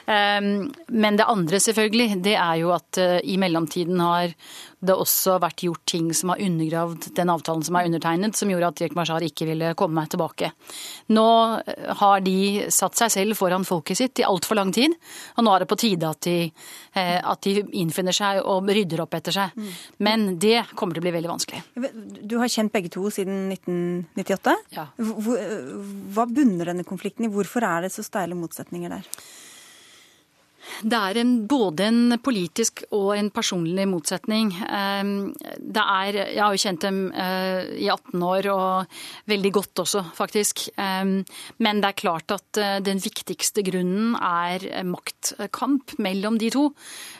Ehm, 0.06 0.72
men 0.88 1.18
det 1.18 1.28
andre, 1.30 1.60
selvfølgelig, 1.60 2.22
det 2.24 2.36
er 2.36 2.60
jo 2.62 2.74
at 2.76 2.98
eh, 3.02 3.20
i 3.24 3.38
mellomtiden 3.42 4.00
har 4.02 4.34
det 4.82 4.96
også 4.98 5.36
vært 5.42 5.62
gjort 5.62 5.84
ting 5.90 6.08
som 6.18 6.32
har 6.34 6.42
undergravd 6.42 7.12
den 7.18 7.30
avtalen 7.30 7.62
som 7.66 7.78
er 7.78 7.90
undertegnet, 7.90 8.38
som 8.38 8.50
gjorde 8.50 8.72
at 8.72 8.82
Riek 8.82 8.96
Mashar 8.98 9.26
ikke 9.26 9.46
ville 9.52 9.74
komme 9.78 10.04
tilbake. 10.10 10.52
Nå 11.14 11.28
eh, 11.62 11.92
har 12.02 12.24
de 12.26 12.38
satt 12.74 12.98
seg 12.98 13.14
selv 13.14 13.38
foran 13.40 13.68
folket 13.68 14.00
sitt 14.00 14.24
i 14.24 14.28
altfor 14.28 14.58
lang 14.58 14.74
tid, 14.76 14.96
og 15.38 15.46
nå 15.46 15.54
er 15.54 15.64
det 15.64 15.70
på 15.72 15.80
tide 15.84 16.10
at 16.10 16.22
de, 16.26 16.38
eh, 16.98 17.20
at 17.20 17.46
de 17.46 17.66
innfinner 17.84 18.16
seg 18.16 18.42
og 18.42 18.70
rydder 18.72 19.06
opp 19.06 19.20
etter 19.20 19.38
seg. 19.38 19.54
Mm. 19.56 19.70
Men 20.08 20.28
det 20.42 20.58
kommer 20.74 20.98
til 20.98 21.04
å 21.04 21.08
bli 21.08 21.16
veldig 21.20 21.34
vanskelig. 21.36 21.62
Du 22.26 22.40
har 22.42 22.52
kjent 22.52 22.74
begge 22.74 22.92
to 22.94 23.06
siden 23.14 23.52
1998. 23.54 24.58
Ja. 24.74 24.90
Hva 24.98 26.26
bunner 26.26 26.74
denne 26.74 26.88
konflikten 26.88 27.28
i? 27.28 27.32
Hvorfor 27.32 27.66
er 27.68 27.86
det 27.86 27.94
så 27.94 28.06
steile 28.06 28.38
motsetninger 28.38 28.98
der? 28.98 29.08
Det 30.82 30.98
er 30.98 31.20
en, 31.22 31.34
både 31.50 31.88
en 31.90 32.18
politisk 32.24 32.84
og 32.96 33.14
en 33.18 33.30
personlig 33.34 33.88
motsetning. 33.90 34.54
Ehm, 34.68 35.32
det 35.60 35.84
er, 35.84 36.20
jeg 36.36 36.42
har 36.42 36.56
jo 36.56 36.64
kjent 36.64 36.86
dem 36.86 37.00
eh, 37.12 37.72
i 37.86 37.90
18 37.92 38.26
år, 38.28 38.50
og 38.54 39.32
veldig 39.32 39.54
godt 39.60 39.84
også, 39.86 40.04
faktisk. 40.18 40.68
Ehm, 40.82 41.22
men 41.60 41.84
det 41.84 41.92
er 41.92 42.00
klart 42.04 42.36
at 42.36 42.62
eh, 42.62 42.80
den 42.84 43.02
viktigste 43.04 43.66
grunnen 43.68 44.16
er 44.16 44.84
maktkamp 44.88 45.98
mellom 46.02 46.40
de 46.42 46.52
to. 46.54 46.68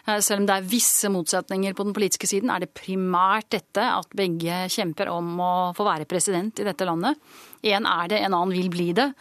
Eh, 0.08 0.20
selv 0.24 0.42
om 0.42 0.50
det 0.50 0.58
er 0.58 0.72
visse 0.72 1.12
motsetninger 1.12 1.76
på 1.78 1.86
den 1.88 1.96
politiske 1.96 2.30
siden, 2.30 2.52
er 2.54 2.64
det 2.64 2.74
primært 2.78 3.52
dette 3.54 3.86
at 4.00 4.18
begge 4.18 4.66
kjemper 4.72 5.12
om 5.14 5.38
å 5.42 5.54
få 5.78 5.86
være 5.88 6.10
president 6.10 6.62
i 6.62 6.68
dette 6.68 6.88
landet. 6.88 7.20
En 7.62 7.86
er 7.86 8.12
det, 8.12 8.22
en 8.22 8.34
annen 8.34 8.56
vil 8.56 8.72
bli 8.74 8.92
det. 8.98 9.12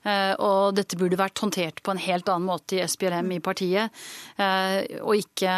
Eh, 0.00 0.32
og 0.40 0.72
dette 0.78 0.96
burde 0.96 1.18
vært 1.20 1.42
håndtert 1.42 1.82
på 1.84 1.92
en 1.92 2.00
helt 2.00 2.28
annen 2.32 2.48
måte 2.48 2.78
i 2.78 2.84
SPLM 2.88 3.34
i 3.36 3.42
partiet. 3.44 3.92
Eh, 4.40 5.00
og 5.04 5.18
ikke 5.20 5.56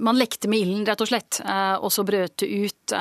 Man 0.00 0.18
lekte 0.18 0.48
med 0.50 0.64
ilden, 0.64 0.86
rett 0.88 1.02
og 1.04 1.10
slett. 1.10 1.38
Og 1.80 1.90
så 1.92 2.02
brøt 2.06 2.40
det 2.42 2.48
ut 2.48 2.94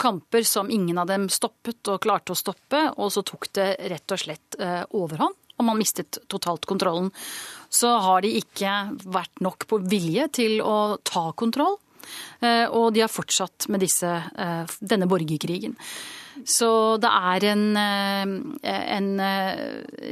kamper 0.00 0.46
som 0.46 0.70
ingen 0.70 0.98
av 0.98 1.06
dem 1.10 1.28
stoppet 1.30 1.90
og 1.92 2.00
klarte 2.02 2.34
å 2.34 2.38
stoppe. 2.38 2.80
Og 2.98 3.12
så 3.12 3.22
tok 3.26 3.50
det 3.54 3.68
rett 3.92 4.14
og 4.14 4.18
slett 4.18 4.58
overhånd. 4.96 5.36
og 5.60 5.64
man 5.64 5.76
mistet 5.76 6.18
totalt 6.26 6.64
kontrollen. 6.64 7.10
Så 7.70 7.92
har 8.02 8.24
de 8.24 8.34
ikke 8.40 8.74
vært 9.06 9.42
nok 9.44 9.68
på 9.70 9.78
vilje 9.86 10.26
til 10.40 10.58
å 10.64 10.98
ta 11.06 11.30
kontroll. 11.38 11.78
Eh, 12.40 12.66
og 12.66 12.94
de 12.94 13.04
har 13.04 13.12
fortsatt 13.12 13.68
med 13.68 13.84
disse, 13.84 14.08
eh, 14.08 14.64
denne 14.80 15.08
borgerkrigen. 15.10 15.76
Så 16.46 16.96
det 16.96 17.10
er 17.10 17.44
en, 17.50 17.76
eh, 17.76 18.94
en, 18.96 19.08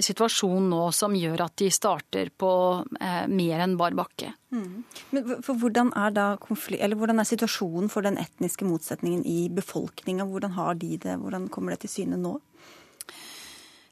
situasjon 0.02 0.68
nå 0.68 0.92
som 0.92 1.14
gjør 1.14 1.40
at 1.46 1.56
de 1.56 1.70
starter 1.70 2.28
på 2.36 2.84
mer 3.28 3.60
enn 3.60 3.76
bar 3.78 3.92
bakke. 3.92 4.34
Mm. 4.52 4.84
Men 5.12 5.24
hvordan 5.24 5.92
er, 5.96 6.10
da 6.10 6.36
hvordan 6.36 7.20
er 7.20 7.24
situasjonen 7.24 7.88
for 7.88 8.02
den 8.02 8.18
etniske 8.18 8.66
motsetningen 8.66 9.24
i 9.24 9.48
befolkninga? 9.48 10.28
Hvordan 10.28 10.52
har 10.52 10.74
de 10.74 10.98
det? 10.98 11.16
Hvordan 11.16 11.48
kommer 11.48 11.70
det 11.70 11.80
til 11.80 12.04
syne 12.04 12.20
nå? 12.20 12.40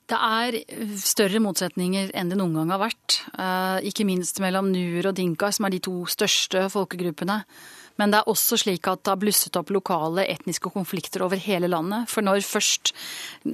Det 0.06 0.18
er 0.22 0.60
større 1.02 1.40
motsetninger 1.42 2.12
enn 2.14 2.28
det 2.30 2.38
noen 2.38 2.54
gang 2.60 2.74
har 2.74 2.82
vært. 2.84 3.16
Ikke 3.88 4.06
minst 4.06 4.38
mellom 4.44 4.68
nuer 4.70 5.08
og 5.10 5.16
dinka, 5.18 5.50
som 5.50 5.66
er 5.66 5.74
de 5.74 5.80
to 5.82 5.96
største 6.10 6.68
folkegruppene. 6.70 7.40
Men 8.00 8.12
det 8.12 8.20
er 8.20 8.30
også 8.30 8.58
slik 8.60 8.86
at 8.90 9.02
det 9.04 9.12
har 9.12 9.20
blusset 9.20 9.56
opp 9.56 9.72
lokale 9.72 10.26
etniske 10.28 10.70
konflikter 10.72 11.24
over 11.24 11.40
hele 11.40 11.68
landet. 11.72 12.10
For 12.12 12.24
når 12.24 12.44
først 12.44 12.92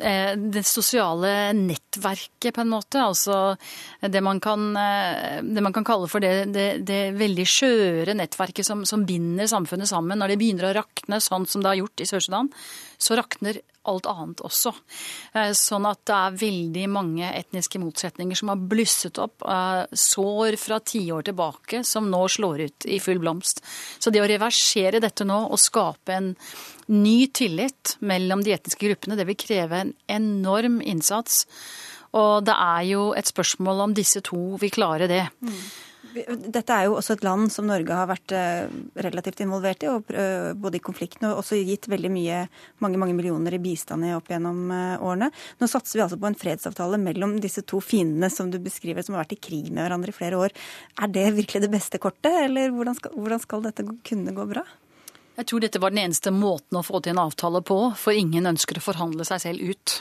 eh, 0.01 0.35
det 0.35 0.65
sosiale 0.67 1.53
nettverket, 1.57 2.51
på 2.53 2.65
en 2.65 2.73
måte, 2.73 2.99
altså 3.03 3.55
det 4.03 4.23
man 4.25 4.43
kan, 4.43 4.73
eh, 4.79 5.39
det 5.47 5.63
man 5.63 5.75
kan 5.75 5.87
kalle 5.87 6.11
for 6.11 6.23
det, 6.25 6.51
det, 6.55 6.67
det 6.89 7.03
veldig 7.19 7.47
skjøre 7.49 8.17
nettverket 8.19 8.67
som, 8.67 8.83
som, 8.89 9.07
binder 9.07 9.51
samfunnet 9.51 9.91
sammen, 9.91 10.19
når 10.19 10.35
det 10.35 10.41
begynner 10.43 10.71
å 10.71 10.77
rakne 10.83 11.23
sånn 11.23 11.47
som 11.47 11.63
det 11.63 11.73
har 11.73 11.83
gjort 11.85 12.03
i 12.03 12.09
Sør-Sudan, 12.11 12.51
så 13.03 13.19
rakner 13.19 13.61
alt 13.89 14.07
annet 14.07 14.41
også. 14.47 14.73
Eh, 15.35 15.51
sånn 15.59 15.87
at 15.91 16.03
det 16.07 16.17
er 16.17 16.39
veldig 16.43 16.85
mange 16.93 17.27
etniske 17.35 17.81
motsetninger 17.83 18.39
som 18.39 18.53
har 18.53 18.63
blusset 18.71 19.19
opp. 19.23 19.43
Eh, 19.43 19.83
sår 19.91 20.57
fra 20.61 20.79
tiår 20.79 21.27
tilbake 21.31 21.83
som 21.87 22.11
nå 22.11 22.23
slår 22.31 22.67
ut 22.67 22.87
i 22.87 23.01
full 23.03 23.23
blomst. 23.23 23.63
Så 23.99 24.15
det 24.15 24.23
å 24.23 24.29
reversere 24.31 25.03
dette 25.03 25.27
nå 25.27 25.41
og 25.49 25.61
skape 25.61 26.15
en 26.15 26.35
ny 26.93 27.27
tillit 27.35 27.97
mellom 28.01 28.43
de 28.45 28.55
etniske 28.55 28.87
gruppene, 28.87 29.19
det 29.19 29.27
vil 29.29 29.41
kreve 29.41 29.83
en 29.83 29.95
enorm 30.11 30.81
innsats. 30.83 31.47
Og 32.19 32.45
det 32.47 32.55
er 32.55 32.85
jo 32.91 33.07
et 33.17 33.29
spørsmål 33.29 33.87
om 33.87 33.97
disse 33.97 34.21
to 34.25 34.59
vil 34.61 34.73
klare 34.75 35.09
det. 35.11 35.25
Mm. 35.41 35.63
Dette 36.13 36.75
er 36.75 36.87
jo 36.87 36.97
også 36.99 37.17
et 37.17 37.25
land 37.25 37.49
som 37.53 37.67
Norge 37.69 37.97
har 37.97 38.09
vært 38.11 38.35
eh, 38.37 38.67
relativt 39.05 39.41
involvert 39.45 39.85
i, 39.85 39.89
eh, 39.89 40.51
både 40.59 40.79
i 40.79 40.83
konflikten 40.85 41.29
og 41.31 41.41
også 41.41 41.57
gitt 41.65 41.89
veldig 41.89 42.11
mye, 42.13 42.43
mange 42.85 43.01
mange 43.01 43.17
millioner 43.17 43.57
i 43.57 43.61
bistand 43.63 44.05
opp 44.13 44.29
gjennom 44.33 44.69
eh, 44.75 45.01
årene. 45.01 45.31
Nå 45.61 45.71
satser 45.71 45.99
vi 45.99 46.05
altså 46.05 46.21
på 46.21 46.29
en 46.29 46.39
fredsavtale 46.39 47.01
mellom 47.01 47.39
disse 47.43 47.65
to 47.69 47.81
fiendene 47.85 48.29
som 48.33 48.53
du 48.53 48.59
beskriver, 48.63 49.05
som 49.07 49.17
har 49.17 49.25
vært 49.25 49.39
i 49.39 49.43
krig 49.49 49.73
med 49.73 49.87
hverandre 49.87 50.13
i 50.13 50.17
flere 50.17 50.41
år. 50.41 50.57
Er 51.01 51.13
det 51.13 51.31
virkelig 51.39 51.65
det 51.65 51.73
beste 51.73 52.03
kortet, 52.03 52.33
eller 52.45 52.75
hvordan 52.77 52.99
skal, 52.99 53.17
hvordan 53.17 53.45
skal 53.47 53.67
dette 53.69 53.89
kunne 54.05 54.37
gå 54.37 54.49
bra? 54.53 54.67
Jeg 55.39 55.49
tror 55.49 55.63
dette 55.65 55.81
var 55.81 55.95
den 55.95 56.03
eneste 56.03 56.31
måten 56.35 56.77
å 56.77 56.85
få 56.85 57.01
til 57.01 57.15
en 57.15 57.23
avtale 57.23 57.63
på, 57.65 57.79
for 57.97 58.13
ingen 58.13 58.51
ønsker 58.51 58.77
å 58.77 58.85
forhandle 58.85 59.25
seg 59.25 59.41
selv 59.47 59.73
ut, 59.73 59.95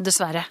dessverre. 0.00 0.46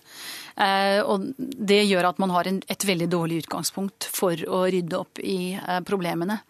Eh, 0.60 1.00
og 1.08 1.30
det 1.38 1.84
gjør 1.88 2.10
at 2.10 2.20
man 2.20 2.34
har 2.36 2.50
et 2.50 2.86
veldig 2.86 3.08
dårlig 3.12 3.44
utgangspunkt 3.46 4.10
for 4.12 4.36
å 4.50 4.66
rydde 4.68 4.98
opp 5.00 5.22
i 5.24 5.54
eh, 5.56 5.80
problemene. 5.88 6.42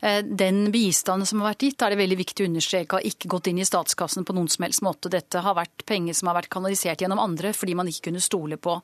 Eh, 0.00 0.22
den 0.24 0.70
bistanden 0.72 1.26
som 1.26 1.40
har 1.40 1.52
vært 1.52 1.66
gitt, 1.66 1.82
er 1.82 1.94
det 1.94 2.00
veldig 2.00 2.18
viktig 2.18 2.44
å 2.44 2.48
understreke 2.48 2.98
har 2.98 3.08
ikke 3.08 3.30
gått 3.32 3.50
inn 3.50 3.60
i 3.62 3.66
statskassen 3.68 4.26
på 4.26 4.34
noen 4.36 4.50
som 4.52 4.66
helst 4.66 4.84
måte. 4.84 5.12
Dette 5.12 5.42
har 5.44 5.56
vært 5.56 5.84
penger 5.88 6.16
som 6.16 6.30
har 6.30 6.38
vært 6.38 6.52
kanalisert 6.52 7.04
gjennom 7.04 7.22
andre 7.22 7.52
fordi 7.56 7.76
man 7.78 7.90
ikke 7.90 8.08
kunne 8.10 8.24
stole 8.24 8.58
på 8.60 8.76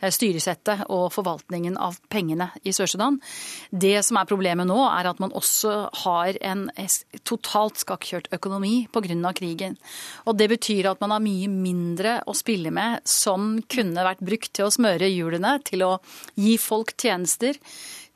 eh, 0.00 0.10
styresettet 0.14 0.86
og 0.88 1.10
forvaltningen 1.14 1.78
av 1.80 1.98
pengene 2.12 2.50
i 2.64 2.74
Sør-Sudan. 2.74 3.20
Det 3.70 3.96
som 4.06 4.18
er 4.20 4.28
problemet 4.30 4.68
nå, 4.68 4.78
er 4.88 5.10
at 5.10 5.22
man 5.22 5.34
også 5.34 5.74
har 6.04 6.38
en 6.44 6.66
totalt 7.24 7.80
skakkjørt 7.82 8.30
økonomi 8.34 8.86
pga. 8.92 9.32
krigen. 9.34 9.76
Og 10.26 10.36
det 10.38 10.48
betyr 10.48 10.90
at 10.90 11.00
man 11.00 11.12
har 11.14 11.22
mye 11.22 11.48
mindre 11.48 12.20
å 12.26 12.34
spille 12.36 12.70
med 12.74 13.02
som 13.08 13.60
kunne 13.68 14.04
vært 14.06 14.22
brukt 14.24 14.52
til 14.54 14.66
å 14.68 14.72
smøre 14.72 15.10
hjulene, 15.10 15.58
til 15.64 15.84
å 15.84 15.92
gi 16.38 16.56
folk 16.58 16.94
tjenester 16.96 17.58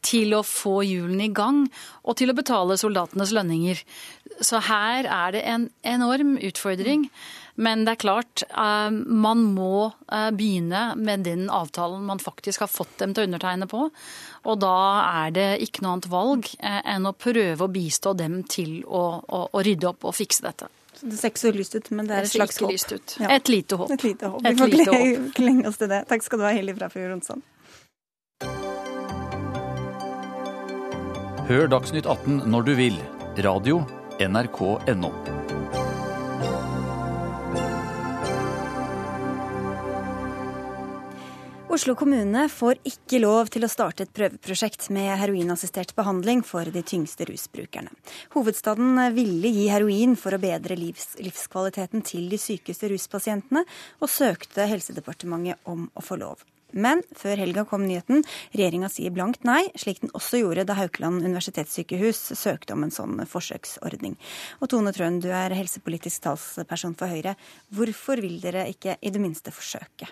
til 0.05 0.37
å 0.37 0.45
få 0.47 0.81
hjulene 0.87 1.27
i 1.27 1.35
gang 1.35 1.65
og 2.05 2.19
til 2.21 2.31
å 2.31 2.37
betale 2.39 2.79
soldatenes 2.81 3.35
lønninger. 3.35 3.83
Så 4.45 4.63
her 4.69 5.09
er 5.09 5.35
det 5.35 5.43
en 5.51 5.69
enorm 5.83 6.37
utfordring. 6.39 7.09
Men 7.59 7.83
det 7.83 7.97
er 7.97 7.99
klart, 8.05 8.43
eh, 8.47 8.91
man 8.95 9.41
må 9.57 9.91
eh, 10.13 10.29
begynne 10.31 10.93
med 10.95 11.25
den 11.27 11.49
avtalen 11.51 12.05
man 12.07 12.21
faktisk 12.23 12.63
har 12.63 12.71
fått 12.71 13.01
dem 13.03 13.17
til 13.17 13.25
å 13.25 13.29
undertegne 13.33 13.67
på. 13.67 13.89
Og 14.47 14.61
da 14.63 14.79
er 15.25 15.35
det 15.35 15.49
ikke 15.67 15.83
noe 15.83 15.97
annet 15.97 16.11
valg 16.13 16.53
eh, 16.61 16.79
enn 16.95 17.11
å 17.11 17.17
prøve 17.19 17.67
å 17.67 17.73
bistå 17.75 18.15
dem 18.15 18.45
til 18.47 18.85
å, 18.87 19.03
å, 19.27 19.43
å 19.51 19.65
rydde 19.67 19.91
opp 19.91 20.07
og 20.07 20.15
fikse 20.21 20.47
dette. 20.47 20.71
Det 21.01 21.19
ser 21.19 21.33
ikke 21.33 21.43
så 21.43 21.55
lyst 21.55 21.75
ut, 21.75 21.91
men 21.95 22.07
det 22.07 22.15
er 22.15 22.27
et 22.27 22.33
slags 22.33 22.63
håp. 22.63 22.73
Ja. 23.19 23.35
Et 23.35 23.51
lite 23.51 23.79
håp. 23.79 23.91
Et 23.95 24.07
lite 24.07 24.31
håp. 24.31 24.47
Vi 24.47 24.55
får 24.59 25.29
klenge 25.35 25.69
oss 25.71 25.83
til 25.83 25.91
det. 25.91 26.05
Takk 26.11 26.27
skal 26.27 26.41
du 26.41 26.47
ha, 26.47 26.55
Hilde 26.55 26.79
Frafjord 26.79 27.11
Ronsson. 27.11 27.43
Hør 31.49 31.65
Dagsnytt 31.73 32.05
18 32.05 32.43
når 32.53 32.65
du 32.67 32.71
vil. 32.77 32.97
Radio 33.41 33.79
NRK 34.21 34.59
NO. 35.01 35.09
Oslo 41.73 41.95
kommune 41.97 42.43
får 42.53 42.83
ikke 42.91 43.23
lov 43.23 43.49
til 43.55 43.65
å 43.65 43.73
starte 43.73 44.05
et 44.05 44.13
prøveprosjekt 44.13 44.91
med 44.93 45.09
heroinassistert 45.23 45.97
behandling 45.97 46.45
for 46.45 46.69
de 46.69 46.85
tyngste 46.85 47.31
rusbrukerne. 47.33 47.97
Hovedstaden 48.37 49.01
ville 49.17 49.55
gi 49.57 49.71
heroin 49.73 50.19
for 50.21 50.37
å 50.37 50.43
bedre 50.45 50.77
livs, 50.77 51.15
livskvaliteten 51.17 52.05
til 52.05 52.29
de 52.29 52.37
sykeste 52.45 52.93
ruspasientene, 52.93 53.65
og 54.05 54.13
søkte 54.13 54.69
Helsedepartementet 54.69 55.65
om 55.65 55.89
å 55.97 56.05
få 56.05 56.21
lov. 56.21 56.45
Men 56.77 57.01
før 57.17 57.41
helga 57.41 57.65
kom 57.69 57.87
nyheten. 57.89 58.23
Regjeringa 58.53 58.91
sier 58.93 59.13
blankt 59.15 59.47
nei, 59.49 59.63
slik 59.79 60.03
den 60.03 60.13
også 60.17 60.43
gjorde 60.43 60.67
da 60.69 60.77
Haukeland 60.77 61.25
universitetssykehus 61.25 62.21
søkte 62.37 62.77
om 62.77 62.85
en 62.85 62.93
sånn 62.93 63.23
forsøksordning. 63.29 64.19
Og 64.61 64.69
Tone 64.73 64.93
Trøen, 64.93 65.21
du 65.25 65.31
er 65.33 65.57
helsepolitisk 65.57 66.27
talsperson 66.27 66.97
for 66.99 67.09
Høyre. 67.09 67.39
Hvorfor 67.73 68.21
vil 68.21 68.37
dere 68.43 68.67
ikke 68.69 68.99
i 69.01 69.13
det 69.15 69.23
minste 69.23 69.55
forsøke? 69.55 70.11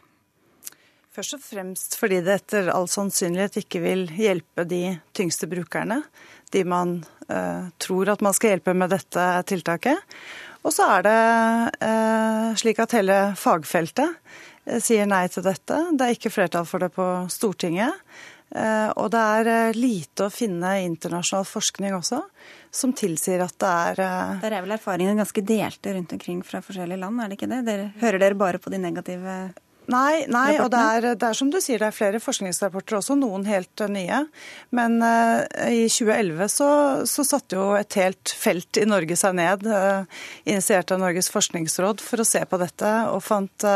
Først 1.17 1.37
og 1.39 1.45
fremst 1.45 1.95
fordi 1.97 2.23
det 2.25 2.41
etter 2.43 2.73
all 2.73 2.89
sannsynlighet 2.93 3.63
ikke 3.63 3.81
vil 3.85 4.09
hjelpe 4.17 4.67
de 4.69 4.99
tyngste 5.17 5.49
brukerne. 5.49 6.03
De 6.53 6.65
man 6.69 6.99
uh, 7.29 7.69
tror 7.81 8.13
at 8.13 8.25
man 8.25 8.37
skal 8.37 8.55
hjelpe 8.55 8.77
med 8.77 8.93
dette 8.93 9.25
tiltaket. 9.49 10.19
Og 10.67 10.75
så 10.75 10.89
er 10.97 11.07
det 11.07 11.17
uh, 11.85 12.53
slik 12.61 12.81
at 12.85 12.97
hele 12.97 13.17
fagfeltet 13.39 14.13
Eh, 14.13 14.46
sier 14.83 15.07
nei 15.07 15.27
til 15.33 15.45
dette. 15.47 15.83
Det 15.93 16.07
er 16.07 16.17
ikke 16.17 16.33
flertall 16.33 16.67
for 16.69 16.83
det 16.83 16.91
på 16.95 17.07
Stortinget. 17.33 17.95
Eh, 18.55 18.91
og 18.95 19.11
det 19.11 19.21
er 19.21 19.49
eh, 19.51 19.77
lite 19.77 20.29
å 20.29 20.33
finne 20.33 20.77
internasjonal 20.85 21.47
forskning 21.51 21.97
også 21.97 22.21
som 22.71 22.93
tilsier 22.95 23.43
at 23.43 23.57
det 23.59 23.71
er 23.73 24.01
Der 24.45 24.55
er 24.55 24.63
vel 24.63 24.77
erfaringene 24.77 25.19
ganske 25.19 25.43
delte 25.43 25.95
rundt 25.97 26.13
omkring 26.15 26.45
fra 26.47 26.61
forskjellige 26.63 27.01
land, 27.01 27.19
er 27.19 27.33
det 27.33 27.39
ikke 27.41 27.51
det? 27.51 27.63
Dere, 27.67 27.89
hører 27.99 28.23
dere 28.23 28.39
bare 28.39 28.61
på 28.63 28.71
de 28.71 28.79
negative 28.79 29.35
Nei, 29.93 30.25
nei 30.27 30.57
og 30.59 30.71
det 30.73 30.81
er, 30.81 31.05
det 31.15 31.27
er, 31.29 31.37
som 31.39 31.51
du 31.53 31.61
sier, 31.63 31.79
det 31.79 31.89
er 31.89 31.95
flere 31.95 32.19
forskningsrapporter 32.23 32.99
også, 32.99 33.15
noen 33.19 33.45
helt 33.47 33.83
uh, 33.83 33.87
nye. 33.91 34.25
Men 34.75 34.99
uh, 34.99 35.47
i 35.71 35.85
2011 35.87 36.49
så, 36.51 36.71
så, 37.07 37.25
satte 37.27 37.59
jo 37.59 37.69
et 37.79 37.99
helt 38.01 38.33
felt 38.35 38.81
i 38.81 38.87
Norge 38.89 39.19
seg 39.19 39.37
ned, 39.39 39.67
uh, 39.71 40.03
initiert 40.43 40.91
av 40.91 41.03
Norges 41.03 41.31
forskningsråd, 41.35 42.03
for 42.03 42.23
å 42.23 42.27
se 42.27 42.43
på 42.51 42.59
dette, 42.63 42.93
og 43.13 43.23
fant, 43.23 43.67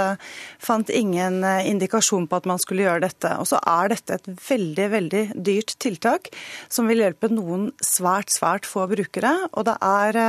fant 0.63 0.91
ingen 0.95 1.43
indikasjon 1.45 2.27
på 2.31 2.41
at 2.41 2.49
man 2.49 2.61
skulle 2.63 2.87
gjøre 2.87 3.05
dette. 3.07 3.35
Og 3.39 3.47
så 3.51 3.61
er 3.63 3.93
dette 3.95 4.19
et 4.19 4.31
veldig, 4.49 4.89
veldig 4.97 5.23
dyrt 5.39 5.77
tiltak 5.83 6.33
som 6.73 6.91
vil 6.91 7.05
hjelpe 7.05 7.31
noen 7.31 7.71
svært, 7.85 8.33
svært 8.35 8.67
få 8.69 8.89
brukere. 8.91 9.37
Og 9.55 9.69
det 9.69 9.77
er 9.79 10.21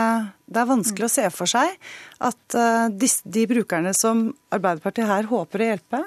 det 0.51 0.61
er 0.61 0.71
vanskelig 0.71 1.07
å 1.07 1.13
se 1.13 1.27
for 1.33 1.49
seg 1.49 1.75
at 2.21 2.57
eh, 2.57 2.87
de, 2.91 3.11
de, 3.37 3.45
brukerne 3.51 3.93
som 3.97 4.29
Arbeiderpartiet 4.53 5.09
her 5.09 5.29
håper 5.31 5.63
å 5.63 5.69
hjelpe, 5.71 6.01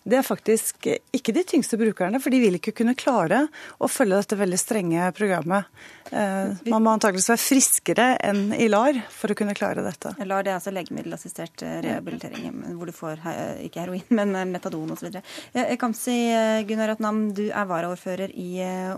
det 0.00 0.16
er 0.16 0.24
faktisk 0.24 0.86
ikke 1.12 1.34
de 1.36 1.42
tyngste 1.44 1.76
brukerne, 1.76 2.16
for 2.24 2.32
de 2.32 2.38
vil 2.40 2.56
ikke 2.56 2.72
kunne 2.78 2.94
klare 2.96 3.42
å 3.76 3.88
følge 3.90 4.16
dette 4.16 4.38
veldig 4.40 4.58
strenge 4.58 5.10
programmet. 5.12 5.68
Eh, 6.08 6.56
man 6.72 6.86
må 6.86 6.94
antakeligvis 6.94 7.28
være 7.34 7.42
friskere 7.42 8.06
enn 8.24 8.54
i 8.56 8.70
LAR 8.72 9.02
for 9.12 9.34
å 9.34 9.36
kunne 9.36 9.54
klare 9.58 9.84
dette. 9.84 10.14
LAR 10.24 10.48
det 10.48 10.54
er 10.54 10.56
altså 10.56 10.72
legemiddelassistert 10.72 11.66
eh, 11.68 11.76
rehabilitering, 11.84 12.48
hvor 12.80 12.88
du 12.88 12.96
får 12.96 13.20
ikke 13.68 13.84
heroin, 13.84 14.08
men 14.18 14.34
metadon 14.54 14.96
osv. 14.96 15.20
Kamzy 15.84 16.18
Gunnar 16.66 16.96
Atnam, 16.96 17.26
du 17.36 17.50
er 17.50 17.68
varaordfører 17.68 18.32
i 18.32 18.50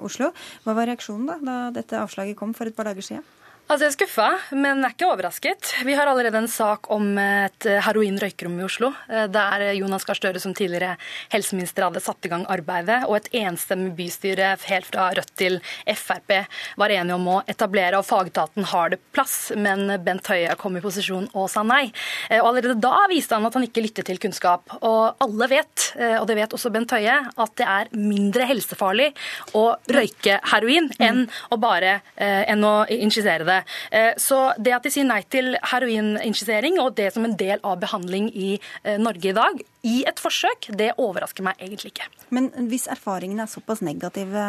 Oslo. 0.07 0.31
Hva 0.63 0.79
var 0.79 0.93
reaksjonen 0.93 1.27
da, 1.35 1.41
da 1.43 1.61
dette 1.83 1.99
avslaget 1.99 2.39
kom 2.39 2.55
for 2.55 2.71
et 2.71 2.79
par 2.79 2.87
dager 2.93 3.11
siden? 3.11 3.27
Altså, 3.71 3.87
Jeg 3.87 3.93
er 3.93 3.95
skuffa, 3.95 4.27
men 4.59 4.83
er 4.85 4.93
ikke 4.93 5.07
overrasket. 5.09 5.69
Vi 5.87 5.95
har 5.97 6.09
allerede 6.11 6.37
en 6.43 6.49
sak 6.51 6.91
om 6.93 7.15
et 7.17 7.65
heroin-røykerom 7.87 8.59
i 8.59 8.65
Oslo, 8.67 8.91
eh, 9.09 9.29
der 9.33 9.63
Jonas 9.79 10.05
Gahr 10.05 10.19
Støre 10.19 10.41
som 10.43 10.53
tidligere 10.53 10.97
helseminister 11.33 11.87
hadde 11.87 12.03
satt 12.03 12.27
i 12.27 12.29
gang 12.29 12.45
arbeidet, 12.53 13.07
og 13.07 13.17
et 13.17 13.31
enstemmig 13.33 13.95
bystyre 13.97 14.51
helt 14.67 14.89
fra 14.91 15.07
Rødt 15.17 15.33
til 15.39 15.61
Frp 15.87 16.35
var 16.77 16.93
enige 16.93 17.15
om 17.15 17.29
å 17.33 17.37
etablere, 17.49 17.97
og 17.97 18.05
fagetaten 18.05 18.67
har 18.75 18.93
det 18.93 18.99
plass, 19.15 19.53
men 19.57 19.87
Bent 20.05 20.27
Høie 20.29 20.59
kom 20.61 20.77
i 20.77 20.85
posisjon 20.85 21.31
og 21.33 21.49
sa 21.49 21.63
nei. 21.63 21.93
Eh, 22.29 22.43
og 22.43 22.51
Allerede 22.53 22.77
da 22.83 23.07
viste 23.09 23.39
han 23.39 23.47
at 23.47 23.57
han 23.57 23.65
ikke 23.65 23.87
lyttet 23.87 24.11
til 24.11 24.21
kunnskap. 24.21 24.77
Og 24.83 25.23
alle 25.23 25.49
vet, 25.49 25.93
eh, 25.97 26.19
og 26.19 26.27
det 26.29 26.37
vet 26.43 26.59
også 26.59 26.75
Bent 26.75 26.93
Høie, 26.93 27.17
at 27.31 27.57
det 27.57 27.71
er 27.79 27.95
mindre 27.97 28.51
helsefarlig 28.51 29.15
å 29.55 29.65
røyke 29.89 30.43
heroin 30.53 30.91
enn 31.01 31.25
å 31.49 31.57
bare 31.63 32.01
enn 32.19 32.65
å 32.67 32.85
injisere 32.93 33.47
det. 33.49 33.52
Eh, 33.91 34.13
så 34.21 34.41
det 34.59 34.75
at 34.77 34.87
de 34.87 34.93
sier 34.95 35.09
nei 35.09 35.23
til 35.33 35.55
heroininjisering 35.73 36.81
og 36.83 36.97
det 36.99 37.13
som 37.15 37.27
en 37.29 37.37
del 37.39 37.63
av 37.63 37.81
behandling 37.83 38.31
i 38.33 38.55
eh, 38.57 38.99
Norge 39.01 39.33
i 39.33 39.37
dag, 39.37 39.63
i 39.83 40.03
et 40.07 40.21
forsøk, 40.23 40.69
det 40.79 40.93
overrasker 41.01 41.43
meg 41.43 41.59
egentlig 41.59 41.91
ikke. 41.91 42.07
Men 42.33 42.49
hvis 42.71 42.87
erfaringene 42.91 43.43
er 43.45 43.51
såpass 43.51 43.83
negative, 43.83 44.43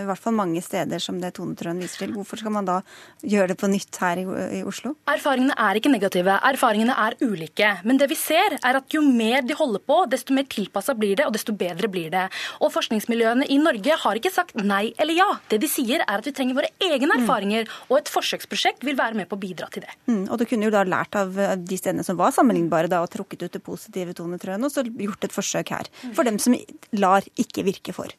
i 0.00 0.04
hvert 0.06 0.20
fall 0.20 0.36
mange 0.36 0.60
steder 0.62 1.00
som 1.02 1.16
det 1.22 1.32
Tone 1.38 1.56
Trøen 1.56 1.80
viser 1.80 2.04
til, 2.04 2.12
hvorfor 2.14 2.40
skal 2.40 2.52
man 2.52 2.68
da 2.68 2.76
gjøre 3.24 3.54
det 3.54 3.56
på 3.60 3.70
nytt 3.72 3.96
her 4.02 4.20
i, 4.20 4.60
Oslo? 4.68 4.92
Erfaringene 5.10 5.56
er 5.56 5.80
ikke 5.80 5.92
negative, 5.92 6.36
erfaringene 6.50 6.96
er 7.06 7.16
ulike. 7.24 7.70
Men 7.88 8.00
det 8.00 8.10
vi 8.12 8.18
ser, 8.20 8.58
er 8.60 8.78
at 8.82 8.92
jo 8.92 9.02
mer 9.06 9.46
de 9.48 9.56
holder 9.56 9.82
på, 9.86 10.02
desto 10.12 10.36
mer 10.36 10.44
tilpassa 10.52 10.94
blir 10.98 11.16
det, 11.16 11.26
og 11.26 11.34
desto 11.34 11.56
bedre 11.56 11.88
blir 11.90 12.12
det. 12.12 12.26
Og 12.60 12.72
forskningsmiljøene 12.76 13.48
i 13.48 13.58
Norge 13.62 13.96
har 14.04 14.20
ikke 14.20 14.34
sagt 14.34 14.60
nei 14.60 14.90
eller 15.00 15.16
ja. 15.16 15.28
Det 15.48 15.60
de 15.62 15.72
sier, 15.72 16.04
er 16.04 16.20
at 16.20 16.28
vi 16.28 16.34
trenger 16.36 16.60
våre 16.60 16.70
egne 16.84 17.08
mm. 17.08 17.16
erfaringer, 17.22 17.64
mm. 17.64 17.88
og 17.88 17.96
et 18.02 18.12
forsøksprosjekt 18.12 18.84
vil 18.84 19.00
være 19.00 19.16
med 19.16 19.30
på 19.30 19.40
å 19.40 19.42
bidra 19.42 19.70
til 19.72 19.86
det. 19.88 19.96
Mm, 20.04 20.26
og 20.28 20.36
du 20.36 20.44
kunne 20.50 20.68
jo 20.68 20.74
da 20.74 20.84
lært 20.84 21.16
av 21.16 21.32
de 21.32 21.80
stedene 21.80 22.04
som 22.04 22.20
var 22.20 22.36
sammenlignbare, 22.36 22.92
da, 22.92 23.00
og 23.00 23.10
trukket 23.12 23.48
ut 23.48 23.56
det 23.56 23.64
positive, 23.64 24.14
Tone 24.18 24.38
Trøen 24.38 24.49
trøen, 24.50 24.66
og 24.66 24.72
så 24.72 24.84
gjort 24.84 25.24
et 25.24 25.34
forsøk 25.34 25.72
her. 25.74 25.90
For 26.16 26.26
dem 26.26 26.38
som 26.38 26.56
lar 26.92 27.26
ikke 27.38 27.64
virke 27.66 27.94
for. 27.96 28.10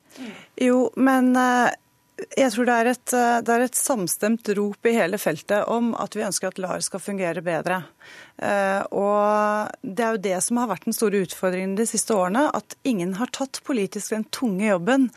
Jo, 0.60 0.90
men 0.96 1.36
eh, 1.36 1.72
jeg 2.38 2.52
tror 2.54 2.68
det 2.68 2.76
er, 2.76 2.90
et, 2.92 3.14
eh, 3.18 3.38
det 3.42 3.56
er 3.56 3.66
et 3.66 3.78
samstemt 3.78 4.52
rop 4.58 4.86
i 4.86 4.96
hele 4.96 5.20
feltet 5.22 5.68
om 5.68 5.94
at 6.00 6.16
vi 6.16 6.26
ønsker 6.26 6.52
at 6.52 6.62
LAR 6.62 6.84
skal 6.86 7.04
fungere 7.04 7.44
bedre. 7.46 7.84
Eh, 8.42 8.82
og 8.98 9.70
det 9.86 10.06
er 10.06 10.16
jo 10.16 10.22
det 10.24 10.38
som 10.42 10.58
har 10.62 10.70
vært 10.72 10.88
den 10.88 10.96
store 10.98 11.22
utfordringen 11.26 11.76
de 11.78 11.86
siste 11.90 12.16
årene. 12.16 12.48
At 12.58 12.76
ingen 12.88 13.14
har 13.20 13.32
tatt 13.34 13.62
politisk 13.68 14.16
den 14.16 14.26
tunge 14.34 14.66
jobben 14.66 15.10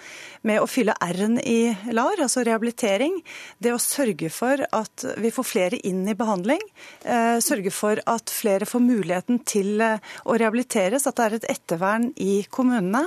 med 0.45 0.61
å 0.61 0.69
fylle 0.69 0.97
R-en 1.05 1.39
i 1.41 1.75
LAR, 1.95 2.21
altså 2.21 2.45
rehabilitering. 2.45 3.17
Det 3.59 3.73
å 3.75 3.81
sørge 3.81 4.31
for 4.33 4.65
at 4.69 5.07
vi 5.21 5.33
får 5.35 5.49
flere 5.49 5.81
inn 5.89 6.05
i 6.11 6.17
behandling. 6.19 6.61
Eh, 7.03 7.39
sørge 7.45 7.73
for 7.75 8.01
at 8.11 8.33
flere 8.33 8.69
får 8.69 8.85
muligheten 8.85 9.41
til 9.49 9.81
eh, 9.85 10.13
å 10.29 10.37
rehabiliteres. 10.41 11.09
At 11.09 11.19
det 11.21 11.29
er 11.29 11.39
et 11.39 11.49
ettervern 11.57 12.11
i 12.21 12.43
kommunene. 12.53 13.07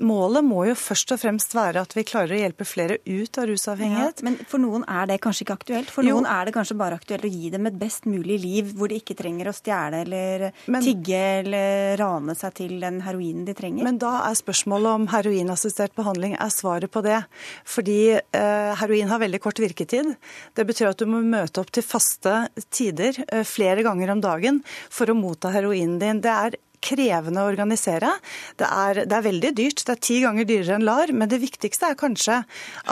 Målet 0.00 0.46
må 0.46 0.64
jo 0.70 0.78
først 0.78 1.12
og 1.14 1.20
fremst 1.22 1.54
være 1.56 1.84
at 1.84 1.96
vi 1.96 2.06
klarer 2.08 2.36
å 2.36 2.40
hjelpe 2.40 2.68
flere 2.68 3.00
ut 3.04 3.40
av 3.40 3.50
rusavhengighet. 3.50 4.24
Ja, 4.24 4.28
men 4.30 4.40
for 4.48 4.62
noen 4.62 4.86
er 4.88 5.10
det 5.10 5.20
kanskje 5.24 5.44
ikke 5.44 5.58
aktuelt? 5.60 5.92
For 5.92 6.06
noen 6.06 6.24
jo. 6.24 6.32
er 6.32 6.48
det 6.48 6.56
kanskje 6.56 6.78
bare 6.80 6.96
aktuelt 6.96 7.26
å 7.28 7.32
gi 7.32 7.52
dem 7.52 7.68
et 7.68 7.78
best 7.80 8.08
mulig 8.08 8.40
liv 8.40 8.72
hvor 8.76 8.88
de 8.90 9.00
ikke 9.00 9.09
trenger 9.18 9.50
å 9.50 9.54
stjele 9.56 10.02
eller 10.04 10.46
men, 10.70 10.84
tigge 10.84 11.20
eller 11.40 11.96
rane 12.00 12.36
seg 12.38 12.54
til 12.60 12.76
den 12.82 13.00
heroinen 13.04 13.44
de 13.48 13.54
trenger. 13.56 13.86
Men 13.86 14.00
da 14.00 14.16
er 14.28 14.38
spørsmålet 14.38 15.00
om 15.00 15.08
heroinassistert 15.12 15.94
behandling 15.98 16.36
er 16.38 16.52
svaret 16.54 16.92
på 16.92 17.02
det. 17.06 17.20
Fordi 17.68 18.00
eh, 18.16 18.72
heroin 18.80 19.12
har 19.12 19.22
veldig 19.22 19.42
kort 19.42 19.60
virketid. 19.62 20.14
Det 20.56 20.66
betyr 20.68 20.92
at 20.92 21.00
du 21.00 21.08
må 21.10 21.22
møte 21.24 21.62
opp 21.62 21.72
til 21.74 21.86
faste 21.86 22.46
tider 22.70 23.22
eh, 23.28 23.46
flere 23.48 23.84
ganger 23.86 24.14
om 24.14 24.24
dagen 24.24 24.64
for 24.90 25.10
å 25.10 25.18
motta 25.18 25.52
heroinen 25.54 25.98
din. 26.02 26.24
Det 26.24 26.34
er 26.34 26.58
krevende 26.84 27.42
å 27.44 27.50
organisere. 27.50 28.12
Det 28.60 28.66
er, 28.66 29.02
det 29.04 29.16
er, 29.16 29.26
veldig 29.26 29.52
dyrt, 29.56 29.84
det 29.86 29.94
er 29.94 30.02
ti 30.08 30.18
ganger 30.24 30.48
dyrere 30.48 30.78
enn 30.78 30.86
LAR. 30.86 31.12
Men 31.16 31.30
det 31.30 31.40
viktigste 31.42 31.90
er 31.90 32.00
kanskje 32.00 32.40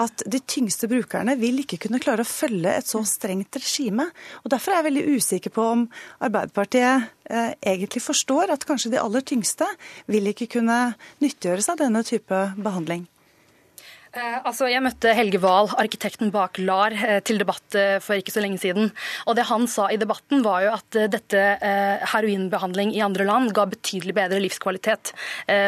at 0.05 0.25
de 0.27 0.43
tyngste 0.45 0.91
brukerne 0.91 1.37
vil 1.41 1.63
ikke 1.65 1.81
kunne 1.87 2.03
klare 2.03 2.25
å 2.27 2.29
følge 2.29 2.75
et 2.75 2.89
så 2.89 3.03
strengt 3.09 3.61
regime. 3.61 4.11
Og 4.45 4.53
Derfor 4.55 4.75
er 4.75 4.83
jeg 4.83 4.89
veldig 4.91 5.19
usikker 5.19 5.55
på 5.55 5.69
om 5.75 5.85
Arbeiderpartiet 6.25 7.11
eh, 7.31 7.53
egentlig 7.75 8.05
forstår 8.05 8.55
at 8.55 8.67
kanskje 8.69 8.95
de 8.95 9.03
aller 9.03 9.25
tyngste 9.27 9.69
vil 10.11 10.33
ikke 10.33 10.51
kunne 10.59 10.81
nyttiggjøre 11.23 11.65
seg 11.65 11.81
denne 11.83 12.05
type 12.07 12.43
behandling. 12.59 13.07
Eh, 14.17 14.39
altså, 14.47 14.69
jeg 14.71 14.81
møtte 14.81 15.13
Helge 15.13 15.41
Wahl, 15.43 15.69
arkitekten 15.77 16.31
bak 16.33 16.57
LAR, 16.63 16.95
eh, 16.97 17.19
til 17.21 17.41
debatt 17.41 17.77
eh, 17.77 17.99
for 18.01 18.17
ikke 18.17 18.33
så 18.33 18.41
lenge 18.41 18.61
siden. 18.63 18.89
Og 19.29 19.37
Det 19.37 19.45
han 19.51 19.67
sa 19.69 19.89
i 19.93 19.99
debatten, 20.01 20.41
var 20.43 20.63
jo 20.65 20.73
at 20.73 20.97
dette 21.13 21.41
heroinbehandling 22.11 22.93
i 22.97 23.03
andre 23.05 23.25
land 23.27 23.53
ga 23.55 23.65
betydelig 23.69 24.15
bedre 24.17 24.39
livskvalitet 24.43 25.11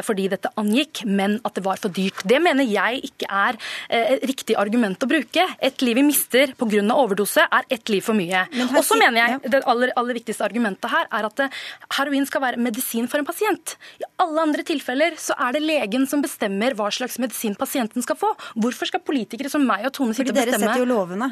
fordi 0.06 0.26
dette 0.30 0.50
angikk, 0.60 1.02
men 1.06 1.36
at 1.46 1.56
det 1.56 1.62
var 1.64 1.78
for 1.80 1.92
dyrt. 1.94 2.22
Det 2.28 2.38
mener 2.42 2.66
jeg 2.66 3.00
ikke 3.08 3.28
er 3.28 3.58
et 3.88 4.24
riktig 4.28 4.56
argument 4.60 5.02
å 5.04 5.08
bruke. 5.10 5.44
Et 5.60 5.84
liv 5.84 5.98
vi 5.98 6.04
mister 6.06 6.54
pga. 6.58 6.82
overdose, 6.94 7.44
er 7.44 7.68
ett 7.70 7.92
liv 7.92 8.04
for 8.04 8.18
mye. 8.18 8.44
Og 8.68 8.82
så 8.86 8.98
mener 9.00 9.20
jeg 9.20 9.52
det 9.52 9.62
aller, 9.70 9.92
aller 9.96 10.18
viktigste 10.18 10.46
argumentet 10.46 10.90
her 10.92 11.08
er 11.10 11.28
at 11.28 11.44
heroin 11.98 12.26
skal 12.28 12.44
være 12.46 12.62
medisin 12.62 13.08
for 13.10 13.22
en 13.22 13.28
pasient. 13.28 13.76
I 14.00 14.08
alle 14.22 14.46
andre 14.46 14.66
tilfeller 14.66 15.18
så 15.20 15.36
er 15.38 15.56
det 15.56 15.64
legen 15.66 16.06
som 16.10 16.22
bestemmer 16.24 16.76
hva 16.78 16.90
slags 16.94 17.18
medisin 17.22 17.58
pasienten 17.58 18.06
skal 18.06 18.18
få. 18.20 18.29
Hvorfor 18.60 18.90
skal 18.90 19.02
politikere 19.04 19.52
som 19.52 19.64
meg 19.66 19.86
og 19.88 19.94
Tone 19.96 20.16
sitte 20.16 20.30
og 20.30 20.36
bestemme? 20.36 20.52
Fordi 20.52 20.64
dere 20.64 20.74
setter 20.74 20.84
jo 20.84 20.90
lovene. 20.90 21.30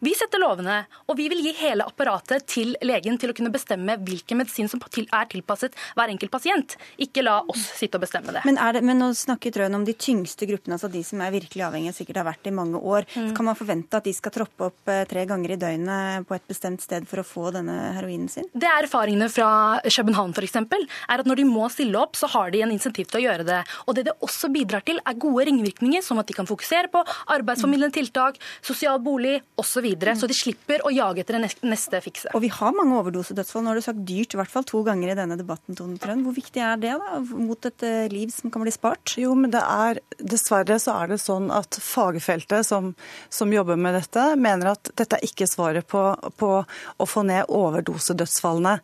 Vi 0.00 0.14
setter 0.16 0.40
lovene, 0.40 0.78
og 1.12 1.18
vi 1.18 1.26
vil 1.28 1.42
gi 1.44 1.50
hele 1.58 1.84
apparatet 1.84 2.46
til 2.48 2.72
legen 2.80 3.18
til 3.20 3.32
å 3.32 3.36
kunne 3.36 3.52
bestemme 3.52 3.98
hvilken 4.00 4.38
medisin 4.40 4.68
som 4.70 4.80
er 4.80 5.26
tilpasset 5.28 5.74
hver 5.98 6.08
enkelt 6.08 6.32
pasient. 6.32 6.76
Ikke 6.96 7.20
la 7.20 7.40
oss 7.52 7.66
sitte 7.76 7.98
og 7.98 8.06
bestemme 8.06 8.32
det. 8.32 8.40
Men, 8.48 8.56
det, 8.72 8.80
men 8.86 8.96
nå 9.02 9.10
snakker 9.16 9.52
Trøen 9.52 9.76
om 9.76 9.84
de 9.84 9.92
tyngste 9.92 10.48
gruppene, 10.48 10.78
altså 10.78 10.88
de 10.88 11.02
som 11.04 11.20
er 11.20 11.34
virkelig 11.34 11.66
avhengige, 11.66 11.98
sikkert 11.98 12.22
har 12.22 12.28
vært 12.30 12.48
i 12.48 12.54
mange 12.56 12.80
år. 12.80 13.04
Mm. 13.12 13.34
Kan 13.36 13.48
man 13.50 13.58
forvente 13.58 14.00
at 14.00 14.08
de 14.08 14.14
skal 14.16 14.32
troppe 14.38 14.70
opp 14.70 14.92
eh, 14.92 15.02
tre 15.10 15.26
ganger 15.28 15.52
i 15.52 15.58
døgnet 15.60 16.28
på 16.30 16.38
et 16.38 16.48
bestemt 16.48 16.80
sted 16.80 17.04
for 17.10 17.20
å 17.20 17.26
få 17.26 17.52
denne 17.58 17.76
heroinen 17.98 18.32
sin? 18.32 18.48
Det 18.56 18.70
er 18.70 18.88
erfaringene 18.88 19.28
fra 19.28 19.50
København 19.84 20.32
f.eks. 20.32 20.56
er 20.56 21.24
at 21.24 21.28
når 21.28 21.42
de 21.42 21.46
må 21.50 21.68
stille 21.68 22.00
opp, 22.00 22.16
så 22.16 22.30
har 22.38 22.54
de 22.54 22.64
en 22.64 22.72
insentiv 22.72 23.10
til 23.10 23.20
å 23.20 23.24
gjøre 23.26 23.48
det. 23.48 23.60
Og 23.84 23.98
det 23.98 24.08
det 24.08 24.16
også 24.24 24.48
bidrar 24.56 24.86
til, 24.88 24.96
er 25.04 25.20
gode 25.20 25.44
ringvirkninger, 25.50 26.00
som 26.04 26.24
at 26.24 26.30
de 26.30 26.40
kan 26.40 26.48
fokusere 26.48 26.88
på 26.88 27.04
arbeidsformidlende 27.36 28.00
tiltak, 28.00 28.40
sosial 28.64 28.96
bolig 29.04 29.36
osv 29.60 29.89
videre, 29.90 30.14
så 30.18 30.28
de 30.30 30.36
slipper 30.36 30.84
å 30.86 30.92
jage 30.94 31.22
etter 31.22 31.38
det 31.38 31.50
neste 31.66 32.00
fikse. 32.04 32.32
Og 32.36 32.44
vi 32.44 32.50
har 32.54 32.74
mange 32.76 32.98
overdosedødsfall. 33.00 33.64
Nå 33.64 33.72
har 33.72 33.80
du 33.80 33.84
sagt 33.84 34.04
dyrt, 34.08 34.34
i 34.34 34.40
hvert 34.40 34.52
fall 34.52 34.66
to 34.68 34.82
ganger 34.86 35.12
i 35.12 35.18
denne 35.18 35.38
debatten, 35.40 35.76
Tone 35.78 35.98
Trøen. 36.00 36.24
Hvor 36.26 36.36
viktig 36.36 36.62
er 36.64 36.80
det 36.80 36.96
da, 37.02 37.20
mot 37.20 37.70
et 37.70 37.86
eh, 37.86 38.08
liv 38.12 38.32
som 38.34 38.52
kan 38.52 38.64
bli 38.64 38.74
spart? 38.74 39.16
Jo, 39.20 39.34
men 39.38 39.52
det 39.54 39.62
er 39.62 40.02
dessverre 40.18 40.78
så 40.82 40.96
er 41.02 41.14
det 41.14 41.20
sånn 41.22 41.50
at 41.54 41.80
fagfeltet 41.82 42.66
som, 42.66 42.92
som 43.32 43.54
jobber 43.54 43.80
med 43.80 43.98
dette, 43.98 44.26
mener 44.40 44.74
at 44.74 44.92
dette 44.96 45.18
er 45.18 45.26
ikke 45.26 45.48
svaret 45.50 45.88
på, 45.90 46.04
på 46.40 46.52
å 46.60 47.08
få 47.08 47.26
ned 47.28 47.50
overdosedødsfallene 47.50 48.78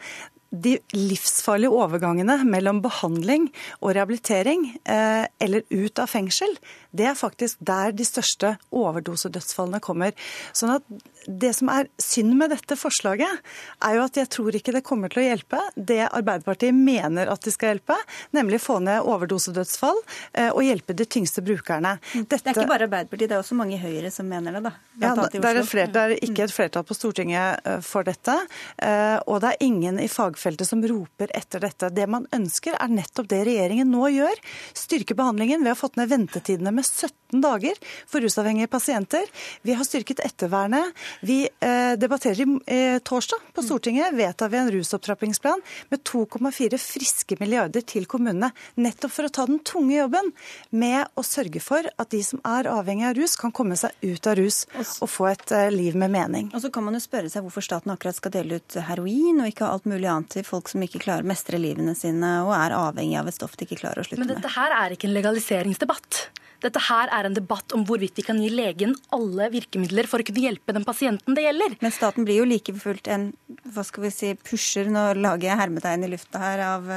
de 0.51 0.77
livsfarlige 0.95 1.75
overgangene 1.75 2.39
mellom 2.47 2.81
behandling 2.85 3.49
og 3.81 3.95
rehabilitering 3.97 4.69
eh, 4.85 5.27
eller 5.43 5.67
ut 5.71 5.99
av 6.03 6.11
fengsel, 6.13 6.55
det 6.97 7.11
er 7.11 7.19
faktisk 7.19 7.61
der 7.67 7.95
de 7.97 8.07
største 8.07 8.55
overdosedødsfallene 8.71 9.83
kommer. 9.85 10.15
Sånn 10.57 10.77
at 10.79 10.87
det 11.27 11.53
som 11.59 11.71
er 11.73 11.89
synd 12.03 12.35
med 12.39 12.53
dette 12.55 12.77
forslaget, 12.79 13.43
er 13.85 13.97
jo 13.99 14.05
at 14.07 14.19
jeg 14.21 14.31
tror 14.33 14.57
ikke 14.57 14.75
det 14.77 14.85
kommer 14.87 15.13
til 15.13 15.23
å 15.23 15.27
hjelpe 15.27 15.61
det 15.75 16.03
Arbeiderpartiet 16.07 16.75
mener 16.75 17.31
at 17.33 17.43
de 17.45 17.53
skal 17.53 17.75
hjelpe, 17.75 17.97
nemlig 18.37 18.61
få 18.63 18.79
ned 18.85 19.07
overdosedødsfall 19.07 19.99
eh, 20.33 20.51
og 20.51 20.63
hjelpe 20.65 20.97
de 20.97 21.07
tyngste 21.09 21.45
brukerne. 21.45 21.97
Dette... 22.15 22.39
Det 22.39 22.53
er 22.53 22.61
ikke 22.63 22.71
bare 22.71 22.89
Arbeiderpartiet, 22.89 23.31
det 23.33 23.39
er 23.39 23.43
også 23.43 23.59
mange 23.59 23.77
i 23.77 23.83
Høyre 23.83 24.13
som 24.15 24.29
mener 24.31 24.57
det, 24.57 24.63
da. 24.69 24.75
Ja, 25.03 25.13
det, 25.19 25.41
er 25.43 25.63
flertall, 25.67 25.93
det 25.93 26.05
er 26.05 26.29
ikke 26.29 26.47
et 26.47 26.55
flertall 26.55 26.87
på 26.87 26.97
Stortinget 26.97 27.67
eh, 27.67 27.81
for 27.85 28.07
dette. 28.07 28.37
Eh, 28.83 29.19
og 29.27 29.43
det 29.45 29.53
er 29.53 29.67
ingen 29.67 30.01
i 30.03 30.09
fagfeltet 30.11 30.69
som 30.69 30.85
roper 30.87 31.33
etter 31.37 31.63
dette. 31.67 31.91
Det 31.95 32.07
man 32.11 32.29
ønsker, 32.37 32.79
er 32.79 32.93
nettopp 32.93 33.29
det 33.33 33.43
regjeringen 33.49 33.91
nå 33.93 34.09
gjør. 34.15 34.41
Styrke 34.77 35.17
behandlingen. 35.19 35.65
Vi 35.67 35.73
har 35.73 35.79
fått 35.79 35.99
ned 36.01 36.11
ventetidene 36.13 36.73
med 36.75 36.87
17 36.87 37.43
dager 37.43 37.79
for 38.09 38.25
rusavhengige 38.25 38.71
pasienter. 38.73 39.27
Vi 39.67 39.77
har 39.77 39.87
styrket 39.87 40.23
ettervernet. 40.25 40.95
Vi 41.21 41.49
eh, 41.61 41.93
debatterer 41.99 42.41
i 42.41 42.59
eh, 42.67 42.99
torsdag 42.99 43.37
på 43.55 43.63
Stortinget 43.63 44.15
vedtar 44.15 44.49
vi 44.49 44.59
en 44.59 44.71
rusopptrappingsplan 44.71 45.63
med 45.89 46.03
2,4 46.03 46.79
friske 46.79 47.37
milliarder 47.41 47.81
til 47.81 48.07
kommunene. 48.07 48.51
Nettopp 48.75 49.13
for 49.13 49.29
å 49.29 49.33
ta 49.33 49.47
den 49.49 49.61
tunge 49.67 49.97
jobben 49.97 50.33
med 50.71 51.07
å 51.15 51.25
sørge 51.27 51.63
for 51.65 51.89
at 51.97 52.13
de 52.13 52.23
som 52.25 52.43
er 52.45 52.69
avhengig 52.71 53.09
av 53.09 53.17
rus, 53.19 53.37
kan 53.41 53.55
komme 53.55 53.79
seg 53.79 53.95
ut 54.05 54.27
av 54.27 54.37
rus 54.39 54.65
og 54.77 55.11
få 55.11 55.31
et 55.33 55.57
eh, 55.57 55.69
liv 55.75 55.97
med 55.99 56.13
mening. 56.15 56.51
Og 56.55 56.65
så 56.65 56.73
kan 56.73 56.87
man 56.87 56.97
jo 56.99 57.03
spørre 57.05 57.33
seg 57.33 57.47
hvorfor 57.47 57.65
staten 57.65 57.95
akkurat 57.95 58.19
skal 58.19 58.35
dele 58.37 58.61
ut 58.61 58.79
heroin 58.89 59.43
og 59.43 59.53
ikke 59.53 59.69
alt 59.69 59.89
mulig 59.89 60.11
annet 60.11 60.37
til 60.39 60.47
folk 60.47 60.73
som 60.73 60.85
ikke 60.85 61.03
klarer 61.03 61.27
å 61.27 61.33
mestre 61.33 61.61
livene 61.61 61.97
sine 61.99 62.39
og 62.47 62.55
er 62.57 62.77
avhengig 62.77 63.21
av 63.21 63.31
et 63.31 63.39
stoff 63.39 63.57
de 63.57 63.69
ikke 63.69 63.81
klarer 63.85 64.03
å 64.03 64.09
slutte 64.09 64.21
med. 64.23 64.29
Men 64.29 64.41
dette 64.41 64.57
her 64.57 64.75
er 64.83 64.97
ikke 64.97 65.09
en 65.09 65.17
legaliseringsdebatt. 65.17 66.27
Dette 66.65 66.81
her 66.89 67.11
er 67.13 67.29
en 67.29 67.37
debatt 67.37 67.75
om 67.77 67.85
hvorvidt 67.87 68.17
vi 68.19 68.25
kan 68.27 68.39
gi 68.41 68.49
legen 68.53 68.95
alle 69.15 69.51
virkemidler 69.53 70.09
for 70.09 70.23
å 70.23 70.27
kunne 70.27 70.45
hjelpe 70.47 70.75
den 70.75 70.87
pasienten 70.87 71.06
det 71.11 71.47
gjelder. 71.47 71.79
Men 71.85 71.95
staten 71.95 72.27
blir 72.27 72.43
jo 72.43 72.49
like 72.49 72.75
fullt 72.81 73.09
en 73.13 73.31
hva 73.75 73.85
skal 73.87 74.07
vi 74.07 74.13
si, 74.15 74.35
pusher, 74.39 74.91
nå 74.93 75.09
lager 75.19 75.51
jeg 75.51 75.61
hermetegn 75.61 76.07
i 76.07 76.13
lufta 76.13 76.43
her, 76.43 76.63
av 76.67 76.93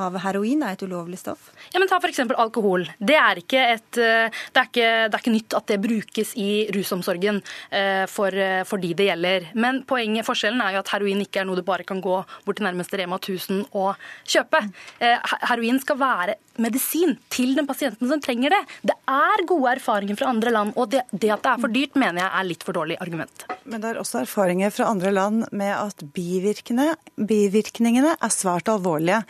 av 0.00 0.16
heroin 0.24 0.62
er 0.64 0.76
et 0.76 0.84
ulovlig 0.86 1.18
stoff? 1.20 1.50
Ja, 1.72 1.80
men 1.80 1.88
Ta 1.90 1.98
f.eks. 2.00 2.22
alkohol. 2.40 2.86
Det 2.98 3.16
er, 3.18 3.40
et, 3.42 3.98
eh, 4.00 4.28
det, 4.32 4.60
er 4.60 4.68
ikke, 4.70 4.88
det 5.08 5.18
er, 5.18 5.20
ikke, 5.20 5.34
nytt 5.34 5.56
at 5.58 5.68
det 5.68 5.80
brukes 5.82 6.32
i 6.40 6.50
rusomsorgen 6.74 7.42
eh, 7.70 8.04
for, 8.10 8.32
eh, 8.32 8.62
for, 8.68 8.82
de 8.82 8.94
det 8.96 9.10
gjelder. 9.10 9.50
Men 9.54 9.82
poenget, 9.88 10.26
forskjellen 10.28 10.62
er 10.64 10.76
jo 10.76 10.82
at 10.82 10.94
heroin 10.94 11.20
ikke 11.24 11.42
er 11.42 11.48
noe 11.48 11.60
du 11.60 11.66
bare 11.66 11.86
kan 11.88 12.00
gå 12.02 12.22
bort 12.46 12.58
til 12.58 12.66
nærmeste 12.66 13.00
Rema 13.00 13.20
1000 13.20 13.66
og 13.76 14.00
kjøpe. 14.24 14.64
Heroin 15.02 15.80
skal 15.82 16.00
være 16.00 16.38
medisin 16.60 17.16
til 17.32 17.54
den 17.56 17.68
pasienten 17.68 18.10
som 18.10 18.20
trenger 18.22 18.54
det. 18.54 18.60
Det 18.92 18.96
er 19.08 19.44
gode 19.48 19.76
erfaringer 19.76 20.18
fra 20.18 20.30
andre 20.32 20.52
land, 20.54 20.74
og 20.76 20.90
det, 20.92 21.04
det 21.12 21.32
at 21.34 21.44
det 21.44 21.54
er 21.54 21.64
for 21.64 21.72
dyrt, 21.72 21.96
mener 21.98 22.24
jeg 22.24 22.30
er 22.30 22.48
litt 22.48 22.66
for 22.66 22.76
dårlig 22.76 22.98
argument. 23.04 23.46
Men 23.64 23.82
det 23.82 23.92
er 23.92 24.02
også 24.02 24.22
erfaringer 24.24 24.74
fra 24.74 24.90
andre 24.90 25.14
land 25.14 25.48
med 25.52 25.72
at 25.76 26.04
bivirkningene 26.12 28.14
er 28.18 28.34
svært 28.34 28.70
alvorlige. 28.72 29.22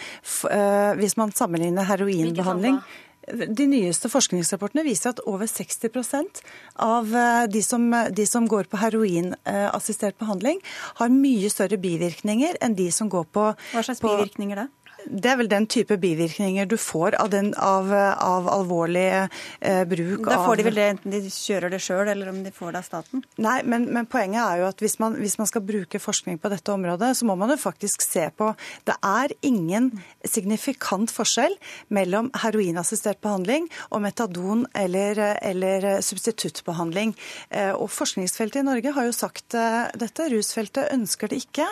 Eh, 0.51 0.93
hvis 0.99 1.19
man 1.21 1.35
sammenligner 1.37 1.89
heroinbehandling 1.89 2.83
de 3.31 3.67
nyeste 3.71 4.11
forskningsrapportene 4.11 4.83
viser 4.87 5.13
at 5.13 5.23
over 5.31 5.47
60% 5.47 6.43
av 6.83 7.13
eh, 7.15 7.45
de 7.53 7.63
som, 7.63 7.85
de 8.11 8.27
som 8.27 8.49
går 8.51 8.67
på 8.71 8.81
heroinassistert 8.83 10.19
behandling, 10.19 10.59
har 10.99 11.15
mye 11.15 11.51
større 11.53 11.79
bivirkninger 11.81 12.59
enn 12.63 12.75
de 12.79 12.91
som 12.95 13.11
går 13.13 13.29
på 13.33 13.49
Hva 13.55 13.85
slags 13.87 14.03
bivirkninger 14.03 14.65
da? 14.65 14.67
Det 15.07 15.31
er 15.33 15.39
vel 15.41 15.51
den 15.51 15.67
type 15.71 15.97
bivirkninger 16.01 16.69
du 16.71 16.77
får 16.81 17.17
av, 17.21 17.31
den, 17.33 17.53
av, 17.59 17.91
av 17.93 18.49
alvorlig 18.53 19.07
eh, 19.13 19.83
bruk 19.89 20.27
av 20.27 20.31
Da 20.31 20.39
får 20.45 20.61
de 20.61 20.67
vel 20.69 20.79
det 20.79 20.87
enten 20.95 21.15
de 21.15 21.21
kjører 21.33 21.73
det 21.73 21.81
sjøl, 21.83 22.05
eller 22.13 22.31
om 22.33 22.41
de 22.45 22.53
får 22.55 22.73
det 22.75 22.83
av 22.83 22.87
staten? 22.87 23.25
Nei, 23.43 23.59
men, 23.69 23.89
men 23.95 24.09
poenget 24.11 24.43
er 24.45 24.63
jo 24.63 24.69
at 24.69 24.83
hvis 24.85 24.99
man, 25.03 25.17
hvis 25.21 25.39
man, 25.41 25.51
skal 25.51 25.65
bruke 25.67 26.01
forskning 26.01 26.39
på 26.43 26.51
dette 26.53 26.73
området, 26.73 27.13
så 27.19 27.27
må 27.29 27.37
man 27.39 27.53
jo 27.53 27.59
faktisk 27.61 28.05
se 28.05 28.29
på 28.37 28.53
Det 28.89 28.95
er 29.05 29.35
ingen 29.47 29.91
signifikant 30.25 31.13
forskjell 31.13 31.57
mellom 31.93 32.31
heroinassistert 32.45 33.21
behandling 33.25 33.69
og 33.91 34.05
metadon 34.07 34.65
eller, 34.79 35.19
eller 35.43 35.89
substituttbehandling. 36.05 37.15
Eh, 37.51 37.73
og 37.73 37.91
Forskningsfeltet 37.93 38.63
i 38.63 38.67
Norge 38.67 38.95
har 38.95 39.09
jo 39.09 39.17
sagt 39.17 39.57
eh, 39.59 39.85
dette. 39.99 40.31
Rusfeltet 40.33 40.93
ønsker 40.95 41.31
det 41.33 41.43
ikke. 41.45 41.67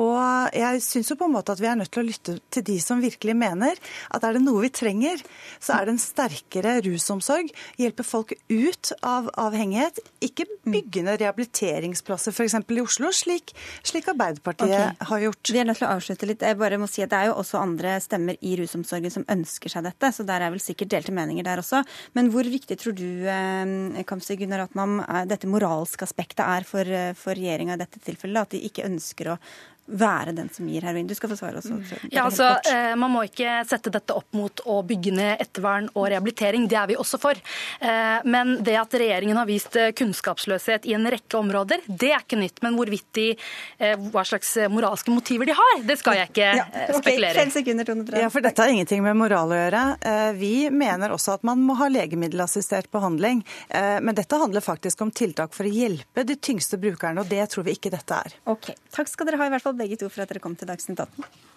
Og 0.00 0.54
jeg 0.56 0.82
syns 0.84 1.12
jo 1.12 1.18
på 1.18 1.28
en 1.28 1.36
måte 1.36 1.54
at 1.54 1.62
vi 1.62 1.68
er 1.70 1.78
nødt 1.78 1.92
til 1.94 2.04
å 2.04 2.08
lytte 2.08 2.38
til 2.54 2.67
de 2.68 2.78
som 2.82 3.02
virkelig 3.02 3.34
mener 3.38 3.80
at 4.14 4.24
er 4.24 4.36
det 4.36 4.44
noe 4.44 4.62
vi 4.66 4.72
trenger, 4.72 5.22
så 5.58 5.78
er 5.78 5.88
det 5.88 5.96
en 5.96 6.02
sterkere 6.02 6.76
rusomsorg. 6.86 7.50
Hjelpe 7.80 8.06
folk 8.06 8.34
ut 8.48 8.92
av 9.02 9.30
avhengighet. 9.40 10.00
Ikke 10.24 10.46
bygge 10.68 11.04
ned 11.06 11.20
rehabiliteringsplasser 11.22 12.34
f.eks. 12.34 12.58
i 12.60 12.80
Oslo, 12.82 13.10
slik, 13.14 13.54
slik 13.86 14.10
Arbeiderpartiet 14.12 14.74
okay. 14.74 15.08
har 15.10 15.24
gjort. 15.26 15.52
Vi 15.52 15.62
er 15.62 15.68
nødt 15.68 15.80
til 15.82 15.88
å 15.88 15.94
avslutte 15.96 16.28
litt. 16.30 16.44
Jeg 16.46 16.60
bare 16.60 16.78
må 16.80 16.88
si 16.90 17.02
at 17.04 17.12
Det 17.12 17.18
er 17.18 17.30
jo 17.30 17.38
også 17.40 17.58
andre 17.58 17.96
stemmer 18.04 18.36
i 18.44 18.54
rusomsorgen 18.60 19.12
som 19.12 19.24
ønsker 19.32 19.72
seg 19.72 19.86
dette, 19.88 20.12
så 20.14 20.26
der 20.28 20.44
er 20.44 20.52
vel 20.54 20.62
sikkert 20.62 20.92
delte 20.92 21.14
meninger 21.16 21.46
der 21.46 21.62
også. 21.62 21.82
Men 22.14 22.28
hvor 22.34 22.46
viktig 22.46 22.76
tror 22.78 22.94
du 22.98 23.08
Kamsi 23.26 24.28
Kamzy 24.28 24.36
Gunnar 24.42 24.66
Atman, 24.66 24.98
dette 25.30 25.48
moralske 25.48 26.04
aspektet 26.04 26.44
er 26.44 26.66
for, 26.68 26.84
eh, 26.84 27.14
for 27.14 27.32
regjeringa 27.32 27.74
i 27.74 27.80
dette 27.80 28.00
tilfellet? 28.04 28.42
At 28.42 28.50
de 28.50 28.60
ikke 28.66 28.84
ønsker 28.84 29.32
å 29.32 29.38
være 29.88 30.34
den 30.36 30.48
som 30.52 30.68
gir 30.68 30.84
heroin? 30.84 31.06
Du 31.06 31.14
skal 31.16 31.30
få 31.32 31.36
svare 31.38 31.60
også. 31.62 31.78
Ja, 32.10 32.24
altså, 32.26 32.48
eh, 32.68 32.94
Man 32.96 33.12
må 33.14 33.24
ikke 33.26 33.62
sette 33.68 33.90
dette 33.92 34.14
opp 34.16 34.28
mot 34.36 34.60
å 34.68 34.80
bygge 34.86 35.12
ned 35.16 35.42
ettervern 35.42 35.88
og 35.94 36.08
rehabilitering. 36.12 36.68
Det 36.68 36.76
er 36.76 36.90
vi 36.90 36.98
også 37.00 37.20
for. 37.20 37.38
Eh, 37.80 38.18
men 38.24 38.58
det 38.64 38.76
at 38.80 38.96
regjeringen 39.00 39.38
har 39.38 39.48
vist 39.48 39.76
eh, 39.76 39.92
kunnskapsløshet 39.96 40.88
i 40.88 40.94
en 40.98 41.08
rekke 41.08 41.38
områder, 41.38 41.84
det 41.88 42.12
er 42.12 42.24
ikke 42.24 42.40
nytt. 42.40 42.60
Men 42.64 42.76
hvorvidt 42.78 43.06
de, 43.16 43.26
hva 44.12 44.22
slags 44.26 44.50
moralske 44.70 45.12
motiver 45.12 45.48
de 45.48 45.54
har, 45.56 45.80
det 45.86 45.96
skal 46.00 46.18
jeg 46.18 46.30
ikke 46.30 46.48
ja, 46.58 46.66
okay. 46.66 46.98
spekulere 46.98 47.46
i. 47.46 48.20
Ja, 48.20 48.28
for 48.32 48.44
dette 48.44 48.62
har 48.62 48.72
ingenting 48.72 49.02
med 49.04 49.16
moral 49.18 49.52
å 49.54 49.58
gjøre. 49.58 49.82
Vi 50.38 50.52
mener 50.74 51.14
også 51.14 51.36
at 51.38 51.46
man 51.46 51.62
må 51.64 51.76
ha 51.78 51.88
legemiddelassistert 51.90 52.90
behandling. 52.94 53.44
Men 53.68 54.16
dette 54.18 54.40
handler 54.40 54.64
faktisk 54.64 55.02
om 55.04 55.12
tiltak 55.14 55.56
for 55.56 55.68
å 55.68 55.72
hjelpe 55.72 56.24
de 56.28 56.36
tyngste 56.36 56.80
brukerne, 56.80 57.22
og 57.22 57.30
det 57.30 57.46
tror 57.52 57.66
vi 57.68 57.76
ikke 57.78 57.92
dette 57.94 58.20
er. 58.26 58.36
Ok, 58.50 58.72
Takk 58.94 59.10
skal 59.10 59.28
dere 59.28 59.40
ha 59.40 59.48
i 59.48 59.54
hvert 59.54 59.64
fall 59.64 59.77
begge 59.78 60.00
to 60.00 60.10
for 60.12 60.24
at 60.24 60.32
dere 60.32 60.42
kom 60.44 60.58
til 60.58 60.70
Dagsnytt 60.70 61.06
18. 61.06 61.48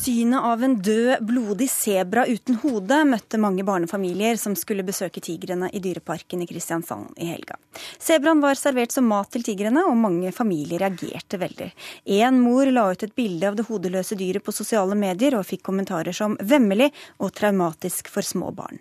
Synet 0.00 0.40
av 0.40 0.62
en 0.64 0.82
død, 0.82 1.16
blodig 1.20 1.66
sebra 1.70 2.22
uten 2.26 2.56
hode 2.62 2.96
møtte 3.04 3.40
mange 3.42 3.64
barnefamilier 3.68 4.38
som 4.40 4.54
skulle 4.56 4.84
besøke 4.86 5.20
tigrene 5.20 5.68
i 5.76 5.82
Dyreparken 5.84 6.40
i 6.40 6.46
Kristiansand 6.48 7.20
i 7.20 7.28
helga. 7.28 7.58
Sebraen 8.00 8.40
var 8.40 8.56
servert 8.56 8.96
som 8.96 9.04
mat 9.10 9.28
til 9.34 9.44
tigrene, 9.44 9.84
og 9.84 10.00
mange 10.00 10.32
familier 10.32 10.80
reagerte 10.86 11.40
veldig. 11.42 11.68
En 12.16 12.40
mor 12.40 12.70
la 12.72 12.86
ut 12.94 13.04
et 13.04 13.16
bilde 13.18 13.50
av 13.50 13.60
det 13.60 13.68
hodeløse 13.68 14.16
dyret 14.16 14.46
på 14.46 14.56
sosiale 14.56 14.96
medier, 14.96 15.36
og 15.36 15.44
fikk 15.50 15.66
kommentarer 15.68 16.16
som 16.16 16.38
vemmelig 16.40 16.94
og 17.18 17.34
traumatisk 17.36 18.08
for 18.08 18.24
små 18.24 18.54
barn. 18.56 18.80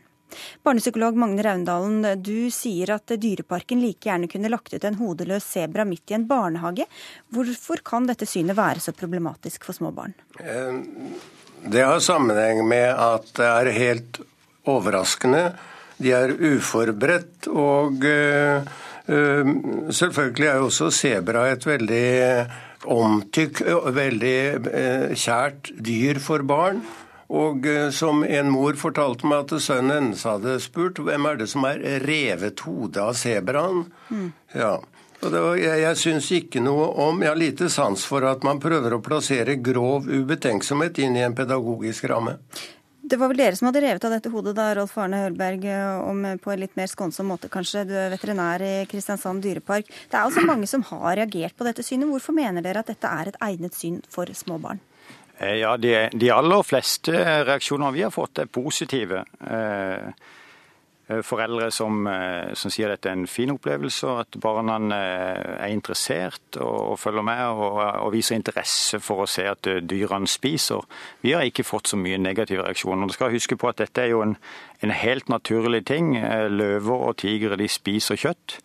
Barnepsykolog 0.64 1.18
Magne 1.20 1.44
Raundalen, 1.46 2.04
du 2.22 2.50
sier 2.54 2.96
at 2.96 3.16
Dyreparken 3.20 3.82
like 3.84 4.10
gjerne 4.10 4.30
kunne 4.32 4.52
lagt 4.52 4.74
ut 4.74 4.86
en 4.88 5.00
hodeløs 5.00 5.48
sebra 5.56 5.86
midt 5.88 6.12
i 6.14 6.18
en 6.20 6.28
barnehage. 6.30 6.88
Hvorfor 7.34 7.84
kan 7.86 8.10
dette 8.10 8.28
synet 8.30 8.58
være 8.60 8.84
så 8.84 8.94
problematisk 8.96 9.68
for 9.68 9.78
små 9.78 9.94
barn? 9.96 10.16
Eh, 10.40 10.80
det 11.68 11.84
har 11.84 12.00
sammenheng 12.04 12.62
med 12.68 12.88
at 12.94 13.34
det 13.38 13.50
er 13.50 13.74
helt 13.76 14.22
overraskende. 14.70 15.50
De 16.00 16.14
er 16.16 16.32
uforberedt. 16.32 17.50
Og 17.52 18.06
uh, 18.08 18.64
uh, 19.10 19.52
selvfølgelig 19.92 20.48
er 20.48 20.62
jo 20.62 20.70
også 20.70 20.92
sebra 20.96 21.50
et 21.52 21.68
veldig 21.68 22.08
omtykk, 22.90 23.66
veldig 23.92 24.40
kjært 25.20 25.74
dyr 25.84 26.22
for 26.24 26.46
barn. 26.48 26.80
Og 27.30 27.66
eh, 27.70 27.90
som 27.94 28.24
en 28.26 28.50
mor 28.50 28.78
fortalte 28.80 29.28
meg 29.30 29.46
at 29.46 29.62
sønnen 29.62 29.94
hennes 29.94 30.24
hadde 30.26 30.56
spurt 30.64 31.02
hvem 31.06 31.28
er 31.30 31.42
det 31.42 31.50
som 31.52 31.68
er 31.70 31.84
revet 32.06 32.66
hodet 32.66 33.04
av 33.04 33.14
sebraen. 33.18 33.86
Mm. 34.10 34.32
Ja. 34.58 34.80
Og 35.20 35.36
var, 35.36 35.54
jeg 35.60 35.84
jeg 35.84 36.00
syns 36.00 36.30
ikke 36.32 36.62
noe 36.64 36.86
om 37.04 37.18
Jeg 37.20 37.28
har 37.28 37.38
lite 37.38 37.68
sans 37.70 38.06
for 38.08 38.24
at 38.24 38.46
man 38.48 38.62
prøver 38.64 38.96
å 38.96 39.02
plassere 39.04 39.58
grov 39.60 40.08
ubetenksomhet 40.08 41.02
inn 41.04 41.20
i 41.20 41.26
en 41.26 41.36
pedagogisk 41.36 42.08
ramme. 42.10 42.38
Det 43.10 43.18
var 43.18 43.32
vel 43.32 43.42
dere 43.42 43.58
som 43.58 43.68
hadde 43.68 43.82
revet 43.84 44.04
av 44.06 44.14
dette 44.14 44.30
hodet 44.30 44.54
da, 44.56 44.70
Rolf 44.78 44.94
Arne 45.02 45.24
Hølberg, 45.24 45.64
om 46.06 46.22
på 46.40 46.52
en 46.54 46.62
litt 46.62 46.76
mer 46.78 46.92
skånsom 46.92 47.32
måte 47.32 47.50
kanskje. 47.52 47.88
Du 47.90 47.96
er 47.98 48.12
veterinær 48.14 48.62
i 48.62 48.74
Kristiansand 48.90 49.42
dyrepark. 49.44 49.90
Det 49.90 50.14
er 50.14 50.28
altså 50.28 50.46
mange 50.46 50.70
som 50.70 50.86
har 50.92 51.18
reagert 51.18 51.58
på 51.58 51.66
dette 51.66 51.84
synet. 51.84 52.12
Hvorfor 52.12 52.38
mener 52.38 52.64
dere 52.64 52.84
at 52.84 52.92
dette 52.94 53.10
er 53.10 53.32
et 53.32 53.42
egnet 53.50 53.76
syn 53.76 53.98
for 54.14 54.30
små 54.38 54.60
barn? 54.62 54.84
Eh, 55.40 55.56
ja, 55.56 55.78
de, 55.78 56.10
de, 56.12 56.32
aller 56.36 56.64
fleste 56.68 57.16
reaksjoner 57.48 57.96
vi 57.96 58.04
har 58.04 58.12
fått, 58.12 58.42
er 58.44 58.52
positive. 58.52 59.24
Eh, 59.40 60.10
eh, 61.08 61.22
foreldre 61.24 61.70
som, 61.72 62.04
som 62.60 62.74
sier 62.74 62.92
dette 62.92 63.08
er 63.08 63.16
en 63.16 63.30
fin 63.30 63.54
opplevelse, 63.54 64.04
og 64.10 64.20
at 64.26 64.40
barna 64.44 64.76
er 64.98 65.72
interessert 65.72 66.60
og, 66.60 66.76
og 66.92 67.00
følger 67.00 67.26
med 67.26 67.46
og, 67.54 67.80
og, 67.80 68.12
viser 68.14 68.36
interesse 68.36 69.00
for 69.00 69.24
å 69.24 69.30
se 69.32 69.48
at 69.48 69.72
dyrene 69.88 70.28
spiser. 70.28 70.84
Vi 71.24 71.34
har 71.38 71.48
ikke 71.48 71.68
fått 71.68 71.94
så 71.94 72.00
mye 72.00 72.20
negative 72.20 72.68
reaksjoner. 72.68 73.08
Du 73.08 73.16
skal 73.16 73.34
huske 73.34 73.56
på 73.56 73.72
at 73.72 73.80
dette 73.80 74.04
er 74.04 74.12
jo 74.12 74.26
en, 74.28 74.36
en 74.84 74.96
helt 74.96 75.32
naturlig 75.32 75.86
ting. 75.88 76.18
Løver 76.52 77.10
og 77.14 77.22
tigre 77.24 77.58
de 77.60 77.72
spiser 77.72 78.20
kjøtt. 78.20 78.60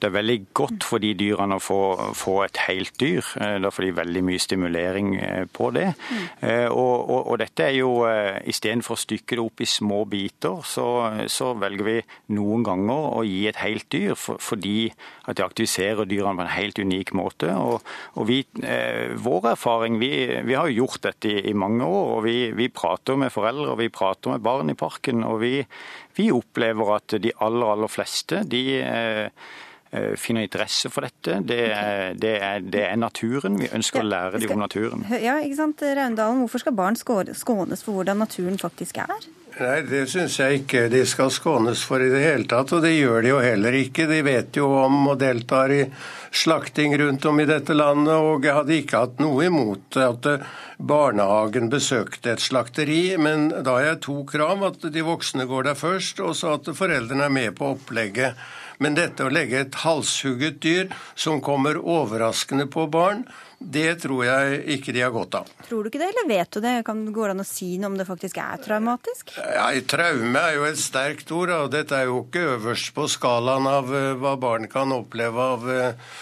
Det 0.00 0.08
er 0.08 0.14
veldig 0.14 0.36
godt 0.56 0.84
for 0.88 1.02
de 1.02 1.10
dyrene 1.18 1.58
å 1.58 1.62
få, 1.62 1.80
få 2.16 2.36
et 2.46 2.62
helt 2.66 2.94
dyr. 3.00 3.26
Eh, 3.40 3.58
da 3.60 3.70
får 3.72 3.86
de 3.86 3.90
veldig 3.98 4.22
mye 4.24 4.40
stimulering 4.40 5.10
eh, 5.18 5.44
på 5.52 5.68
det. 5.76 5.90
Mm. 6.08 6.24
Og, 6.72 6.94
og, 7.10 7.18
og, 7.20 7.34
dette 7.40 7.66
er 7.66 7.74
jo 7.76 7.90
Istedenfor 8.50 8.96
å 8.96 9.00
stykke 9.00 9.36
det 9.36 9.42
opp 9.42 9.60
i 9.62 9.68
små 9.68 10.00
biter, 10.08 10.62
så, 10.66 10.86
så, 11.30 11.52
velger 11.60 11.86
vi 11.86 11.96
noen 12.36 12.64
ganger 12.64 13.06
å 13.20 13.24
gi 13.26 13.42
et 13.50 13.60
helt 13.60 13.86
dyr 13.92 14.16
for, 14.18 14.40
fordi 14.42 14.90
at 15.28 15.38
det 15.38 15.44
aktiviserer 15.44 16.08
dyrene 16.08 16.38
på 16.38 16.46
en 16.46 16.52
helt 16.54 16.80
unik 16.80 17.12
måte. 17.18 17.52
Og, 17.52 17.86
og 18.16 18.28
vi, 18.30 18.40
vår 19.20 19.50
erfaring, 19.52 19.98
vi, 20.00 20.10
vi, 20.46 20.56
har 20.56 20.70
jo 20.70 20.84
gjort 20.84 21.04
dette 21.10 21.30
i, 21.30 21.44
i 21.52 21.56
mange 21.56 21.86
år. 21.86 22.14
og 22.16 22.24
vi, 22.26 22.36
vi, 22.56 22.70
prater 22.72 23.18
med 23.20 23.34
foreldre 23.34 23.74
og 23.74 23.80
vi 23.82 23.90
prater 23.92 24.34
med 24.34 24.44
barn 24.46 24.72
i 24.72 24.78
parken. 24.78 25.24
og 25.26 25.40
vi, 25.44 25.60
vi 26.16 26.30
opplever 26.34 26.94
at 26.96 27.18
de 27.22 27.32
aller, 27.44 27.74
aller 27.74 27.90
fleste 27.90 28.44
de 28.50 28.62
eh, 28.80 29.50
finner 30.20 30.46
interesse 30.46 30.90
for 30.92 31.06
dette. 31.06 31.40
Det 31.46 31.60
er, 31.66 32.14
det 32.14 32.36
er, 32.38 32.62
det 32.62 32.84
er 32.86 32.96
naturen. 33.00 33.58
Vi 33.58 33.70
ønsker 33.74 34.04
å 34.04 34.06
lære 34.06 34.38
dem 34.38 34.54
om 34.54 34.62
naturen. 34.62 35.04
Ja, 35.18 35.40
ikke 35.42 35.58
sant, 35.58 35.82
Raundalen, 35.82 36.44
Hvorfor 36.44 36.62
skal 36.62 36.76
barn 36.78 36.98
skånes 36.98 37.82
for 37.82 37.98
hvordan 37.98 38.22
naturen 38.22 38.58
faktisk 38.60 39.02
er? 39.02 39.30
Nei, 39.58 39.80
det 39.84 40.04
syns 40.08 40.36
jeg 40.38 40.60
ikke 40.60 40.84
de 40.92 41.00
skal 41.08 41.32
skånes 41.34 41.82
for 41.84 42.00
i 42.00 42.08
det 42.12 42.20
hele 42.22 42.46
tatt, 42.48 42.70
og 42.76 42.84
det 42.84 42.94
gjør 42.94 43.24
de 43.24 43.32
jo 43.32 43.40
heller 43.42 43.76
ikke. 43.76 44.06
De 44.08 44.20
vet 44.24 44.56
jo 44.56 44.68
om 44.78 45.10
og 45.10 45.18
deltar 45.20 45.74
i 45.74 45.82
slakting 46.30 46.94
rundt 47.00 47.26
om 47.26 47.42
i 47.42 47.48
dette 47.48 47.74
landet, 47.74 48.14
og 48.14 48.46
jeg 48.46 48.56
hadde 48.56 48.76
ikke 48.78 49.02
hatt 49.02 49.20
noe 49.20 49.48
imot 49.48 49.98
at 50.00 50.30
barnehagen 50.78 51.68
besøkte 51.72 52.36
et 52.36 52.44
slakteri, 52.44 53.18
men 53.20 53.50
da 53.50 53.76
har 53.76 53.88
jeg 53.88 54.02
to 54.06 54.20
krav, 54.28 54.62
at 54.70 54.86
de 54.94 55.04
voksne 55.04 55.48
går 55.50 55.68
der 55.68 55.78
først, 55.78 56.22
og 56.24 56.36
så 56.38 56.54
at 56.56 56.70
foreldrene 56.76 57.26
er 57.26 57.38
med 57.40 57.58
på 57.58 57.74
opplegget. 57.74 58.38
Men 58.80 58.96
dette 58.96 59.26
å 59.26 59.32
legge 59.32 59.60
et 59.60 59.78
halshugget 59.82 60.60
dyr 60.64 60.92
som 61.14 61.42
kommer 61.44 61.76
overraskende 61.80 62.64
på 62.72 62.86
barn, 62.92 63.26
det 63.60 63.98
tror 64.00 64.22
jeg 64.24 64.60
ikke 64.72 64.92
de 64.96 65.02
har 65.04 65.10
godt 65.12 65.34
av. 65.36 65.48
Tror 65.66 65.84
du 65.84 65.90
ikke 65.90 66.00
det, 66.00 66.06
eller 66.14 66.28
vet 66.30 66.48
du 66.56 66.62
det? 66.64 66.72
Kan, 66.86 67.02
det 67.04 67.12
det 67.12 67.32
an 67.34 67.42
å 67.42 67.44
si 67.44 67.74
noe 67.76 67.90
om 67.92 67.98
det 67.98 68.06
faktisk 68.08 68.38
er 68.40 68.62
traumatisk? 68.64 69.34
Ja, 69.36 69.66
Traume 69.84 70.40
er 70.40 70.56
jo 70.56 70.64
et 70.64 70.80
sterkt 70.80 71.28
ord, 71.36 71.52
og 71.52 71.68
dette 71.74 71.98
er 71.98 72.08
jo 72.08 72.22
ikke 72.24 72.56
øverst 72.56 72.94
på 72.96 73.04
skalaen 73.12 73.68
av 73.68 73.92
uh, 73.92 74.14
hva 74.16 74.32
barn 74.40 74.64
kan 74.72 74.94
oppleve 74.96 75.44
av 75.56 75.68
uh, 75.68 76.14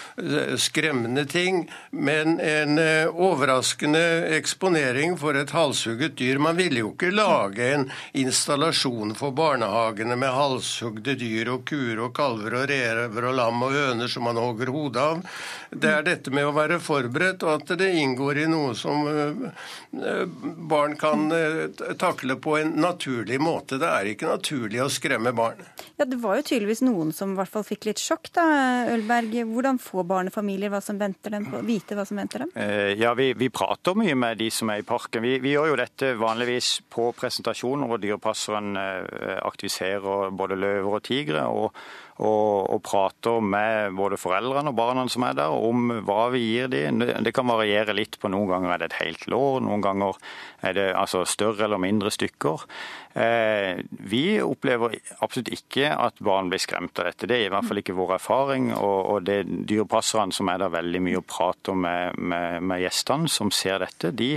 skremmende 0.59 1.23
ting. 1.31 1.61
Men 1.95 2.41
en 2.43 2.75
uh, 2.75 3.07
overraskende 3.15 4.03
eksponering 4.35 5.15
for 5.21 5.39
et 5.39 5.55
halshugget 5.55 6.17
dyr 6.19 6.43
Man 6.43 6.59
ville 6.59 6.83
jo 6.83 6.91
ikke 6.91 7.13
lage 7.15 7.71
en 7.71 7.87
installasjon 8.19 9.15
for 9.15 9.31
barnehagene 9.35 10.19
med 10.19 10.35
halshugde 10.35 11.15
dyr 11.19 11.55
og 11.55 11.63
kuer 11.71 12.03
og 12.03 12.11
kalver 12.19 12.59
og 12.59 12.67
rever 12.73 13.31
og 13.31 13.39
lam 13.39 13.63
og 13.63 13.79
høner 13.79 14.11
som 14.11 14.27
man 14.27 14.43
hogger 14.43 14.75
hodet 14.75 15.07
av. 15.07 15.25
Det 15.69 15.95
er 15.95 16.03
dette 16.03 16.35
med 16.35 16.47
å 16.49 16.53
være 16.55 16.81
forberedt 16.83 17.28
idrett, 17.29 17.43
og 17.43 17.61
at 17.61 17.77
det 17.79 17.89
inngår 17.99 18.43
i 18.43 18.47
noe 18.49 18.73
som 18.77 19.07
eh, 19.07 20.25
barn 20.69 20.95
kan 20.99 21.31
eh, 21.31 21.69
takle 21.97 22.35
på 22.35 22.57
en 22.57 22.73
naturlig 22.81 23.39
måte. 23.41 23.79
Det 23.79 23.87
er 23.87 24.11
ikke 24.11 24.29
naturlig 24.29 24.81
å 24.83 24.89
skremme 24.89 25.33
barn. 25.33 25.61
Ja, 25.97 26.05
Det 26.05 26.19
var 26.19 26.39
jo 26.39 26.43
tydeligvis 26.43 26.81
noen 26.81 27.13
som 27.13 27.33
i 27.33 27.39
hvert 27.39 27.51
fall 27.51 27.65
fikk 27.67 27.89
litt 27.89 27.99
sjokk, 28.01 28.31
da, 28.33 28.45
Ølberg. 28.93 29.35
Hvordan 29.49 29.79
får 29.79 30.07
barnefamilier 30.09 30.71
hva 30.71 30.81
som 30.81 30.99
venter 30.99 31.35
dem, 31.35 31.47
vite 31.67 31.97
hva 31.97 32.05
som 32.07 32.19
venter 32.19 32.45
dem? 32.45 32.53
Eh, 32.55 32.95
ja, 32.99 33.13
vi, 33.17 33.31
vi, 33.37 33.49
prater 33.49 33.97
mye 33.97 34.15
med 34.15 34.39
de 34.39 34.49
som 34.53 34.69
er 34.71 34.83
i 34.83 34.87
parken. 34.87 35.23
Vi, 35.25 35.37
vi 35.43 35.55
gjør 35.55 35.73
jo 35.73 35.79
dette 35.79 36.13
vanligvis 36.19 36.79
på 36.89 37.11
presentasjoner 37.17 37.89
hvor 37.89 38.01
dyrepasseren 38.01 38.77
aktiviserer 38.79 40.29
både 40.35 40.57
løver 40.59 40.99
og 40.99 41.03
tigre. 41.05 41.47
og 41.49 41.73
og, 42.19 42.69
og, 42.69 42.81
prater 42.83 43.39
med 43.43 43.95
både 43.95 44.19
foreldrene 44.19 44.73
og 44.73 44.77
barna 44.77 45.05
som 45.11 45.23
er 45.27 45.37
der, 45.39 45.53
om 45.55 45.91
hva 46.05 46.27
vi 46.33 46.43
gir 46.43 46.71
dem. 46.71 46.99
Det 46.99 47.33
kan 47.35 47.47
variere 47.47 47.95
litt. 47.95 48.19
på 48.19 48.31
Noen 48.31 48.49
ganger 48.51 48.73
er 48.73 48.81
det 48.81 48.89
et 48.91 49.01
helt 49.03 49.27
lår, 49.31 49.61
noen 49.63 49.83
ganger 49.83 50.19
er 50.67 50.75
det 50.75 50.87
altså 50.99 51.23
større 51.27 51.65
eller 51.67 51.79
mindre 51.79 52.11
stykker. 52.11 52.65
Eh, 53.13 53.79
vi 53.89 54.23
opplever 54.43 54.97
absolutt 55.23 55.53
ikke 55.55 55.93
at 55.95 56.19
barn 56.23 56.51
blir 56.51 56.61
skremt 56.61 56.99
av 56.99 57.09
dette. 57.09 57.29
Det 57.29 57.39
er 57.39 57.47
i 57.47 57.53
hvert 57.53 57.65
fall 57.69 57.81
ikke 57.81 57.97
vår 57.97 58.17
erfaring. 58.19 58.69
Og, 58.75 58.99
og 59.13 59.23
det 59.29 59.41
dyrepasserne 59.47 60.35
som 60.35 60.51
er 60.51 60.61
der 60.61 60.75
veldig 60.75 61.01
mye 61.07 61.23
og 61.23 61.27
prater 61.29 61.79
med, 61.87 62.19
med, 62.19 62.61
med 62.63 62.83
gjestene 62.83 63.31
som 63.31 63.51
ser 63.55 63.79
dette, 63.85 64.11
de, 64.15 64.35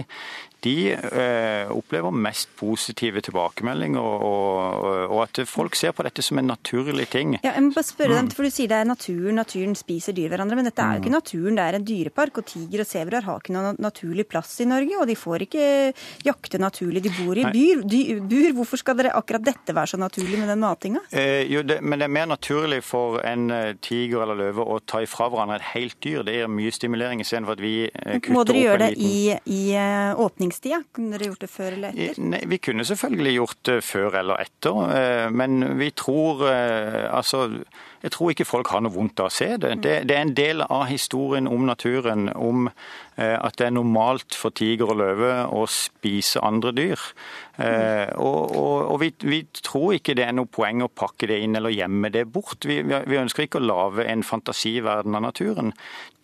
de 0.63 0.77
eh, 0.95 1.71
opplever 1.75 2.15
mest 2.15 2.53
positive 2.59 3.23
tilbakemeldinger, 3.27 4.01
og, 4.01 4.77
og, 4.79 4.99
og, 5.09 5.19
at 5.25 5.43
folk 5.49 5.75
ser 5.79 5.95
på 5.97 6.07
dette 6.07 6.23
som 6.23 6.39
en 6.39 6.53
naturlig 6.53 7.09
ting. 7.11 7.35
Ja, 7.43 7.57
jeg 7.57 7.72
må 7.73 7.79
bare 7.79 7.89
spørre 7.89 8.19
dem, 8.19 8.31
for 8.33 8.47
Du 8.47 8.53
sier 8.53 8.71
det 8.71 8.79
er 8.83 8.89
naturen, 8.89 9.39
naturen 9.41 9.77
spiser 9.79 10.17
dyr 10.17 10.31
hverandre, 10.33 10.59
men 10.59 10.69
dette 10.69 10.85
er 10.85 10.99
jo 10.99 11.03
ikke 11.03 11.13
mm. 11.13 11.17
naturen, 11.19 11.59
det 11.59 11.65
er 11.65 11.79
en 11.79 11.87
dyrepark. 11.89 12.41
og 12.43 12.49
Tiger 12.53 12.85
og 12.85 12.89
sebraer 12.89 13.27
har 13.27 13.43
ikke 13.43 13.57
noen 13.57 13.81
naturlig 13.83 14.27
plass 14.31 14.55
i 14.63 14.69
Norge, 14.69 14.99
og 15.01 15.09
de 15.11 15.17
får 15.19 15.47
ikke 15.47 15.67
jakte 16.27 16.61
naturlig. 16.63 17.05
De 17.07 17.15
bor 17.17 17.41
i 17.41 17.47
byr, 17.49 17.83
dy, 17.89 18.03
bur. 18.21 18.49
Hvorfor 18.61 18.83
skal 18.83 18.99
dere 19.01 19.15
akkurat 19.17 19.45
dette 19.47 19.75
være 19.75 19.95
så 19.95 20.01
naturlig 20.01 20.41
med 20.41 20.51
den 20.53 20.63
matinga? 20.63 21.05
Eh, 21.11 21.43
jo, 21.51 21.65
det, 21.67 21.81
men 21.83 22.03
det 22.03 22.09
er 22.09 22.15
mer 22.19 22.29
naturlig 22.31 22.83
for 22.87 23.21
en 23.27 23.49
eh, 23.55 23.73
tiger 23.83 24.27
eller 24.27 24.39
løve 24.45 24.67
å 24.67 24.79
ta 24.85 25.03
ifra 25.05 25.31
hverandre 25.33 25.59
et 25.61 25.71
helt 25.73 25.99
dyr. 26.05 26.23
Det 26.27 26.37
gir 26.37 26.53
mye 26.53 26.75
stimulering 26.75 27.23
istedenfor 27.25 27.57
at 27.57 27.65
vi 27.65 27.75
eh, 27.89 27.91
kutter 27.93 28.13
opp 28.13 28.23
en 28.23 28.23
liten 28.23 28.39
Må 28.39 28.45
dere 28.49 28.65
gjøre 28.65 28.83
det 28.85 28.93
i, 29.01 29.17
i 29.57 29.63
uh, 29.79 30.23
åpningstida? 30.23 30.83
Kunne 30.93 31.17
dere 31.17 31.31
gjort 31.31 31.45
det 31.47 31.51
før 31.53 31.79
eller 31.79 31.97
etter? 31.97 32.23
Nei, 32.33 32.43
Vi 32.53 32.59
kunne 32.63 32.87
selvfølgelig 32.89 33.35
gjort 33.37 33.63
det 33.69 33.79
før 33.87 34.19
eller 34.23 34.43
etter, 34.43 34.81
eh, 34.97 35.29
men 35.33 35.63
vi 35.79 35.91
tror 35.97 36.45
eh, 36.49 37.07
altså 37.13 37.47
jeg 38.03 38.15
tror 38.15 38.33
ikke 38.33 38.47
folk 38.49 38.71
har 38.73 38.83
noe 38.85 38.95
vondt 38.95 39.21
av 39.23 39.31
å 39.31 39.35
se 39.35 39.49
det. 39.57 39.75
det. 39.85 39.97
det. 40.09 40.17
er 40.17 40.27
en 40.27 40.35
del 40.37 40.65
av 40.67 40.87
historien 40.91 41.49
om 41.51 41.67
naturen, 41.69 42.29
om 42.35 42.69
eh, 42.69 43.37
at 43.37 43.59
det 43.61 43.69
er 43.69 43.75
normalt 43.77 44.37
for 44.39 44.55
tiger 44.55 44.91
og 44.93 45.01
løve 45.03 45.33
å 45.53 45.67
spise 45.71 46.43
andre 46.43 46.75
dyr. 46.77 47.07
Og, 47.63 48.55
og, 48.57 48.79
og 48.91 48.97
vi, 49.03 49.11
vi, 49.29 49.43
tror 49.63 49.99
ikke 49.99 50.15
det 50.17 50.25
er 50.25 50.33
noe 50.35 50.49
poeng 50.51 50.81
å 50.83 50.89
pakke 50.89 51.29
det 51.31 51.37
inn 51.45 51.55
eller 51.59 51.75
gjemme 51.75 52.09
det 52.11 52.25
bort. 52.33 52.65
Vi, 52.67 52.81
vi 52.83 53.21
ønsker 53.21 53.45
ikke 53.45 53.61
å 53.61 53.67
lage 53.67 54.07
en 54.09 54.25
fantasiverden 54.27 55.15
av 55.19 55.27
naturen. 55.29 55.71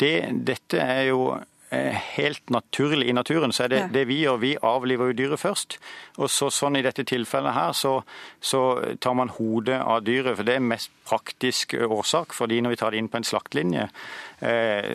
Det, 0.01 0.17
dette 0.49 0.81
er 0.83 1.11
jo 1.11 1.37
Eh, 1.37 1.58
helt 1.71 2.51
naturlig 2.51 3.09
i 3.09 3.13
naturen, 3.13 3.53
så 3.53 3.67
er 3.67 3.73
det 3.73 3.81
det 3.93 4.07
vi 4.09 4.23
gjør. 4.23 4.41
Vi 4.41 4.55
avliver 4.65 5.11
jo 5.11 5.17
dyret 5.19 5.43
først. 5.43 5.79
Og 6.17 6.31
så, 6.33 6.49
sånn 6.55 6.79
i 6.81 6.85
dette 6.85 7.05
tilfellet 7.05 7.53
her, 7.57 7.75
så, 7.77 7.99
så, 8.41 8.63
tar 9.01 9.19
man 9.19 9.33
hodet 9.37 9.81
av 9.83 10.01
dyret. 10.07 10.39
For 10.39 10.49
det 10.49 10.57
er 10.57 10.65
mest 10.65 10.95
praktisk 11.09 11.75
årsak, 11.75 12.33
fordi 12.37 12.63
når 12.65 12.75
vi 12.75 12.81
tar 12.81 12.93
det 12.93 13.03
inn 13.03 13.13
på 13.13 13.21
en 13.21 13.29
slaktlinje, 13.29 13.89
Eh, 14.38 14.38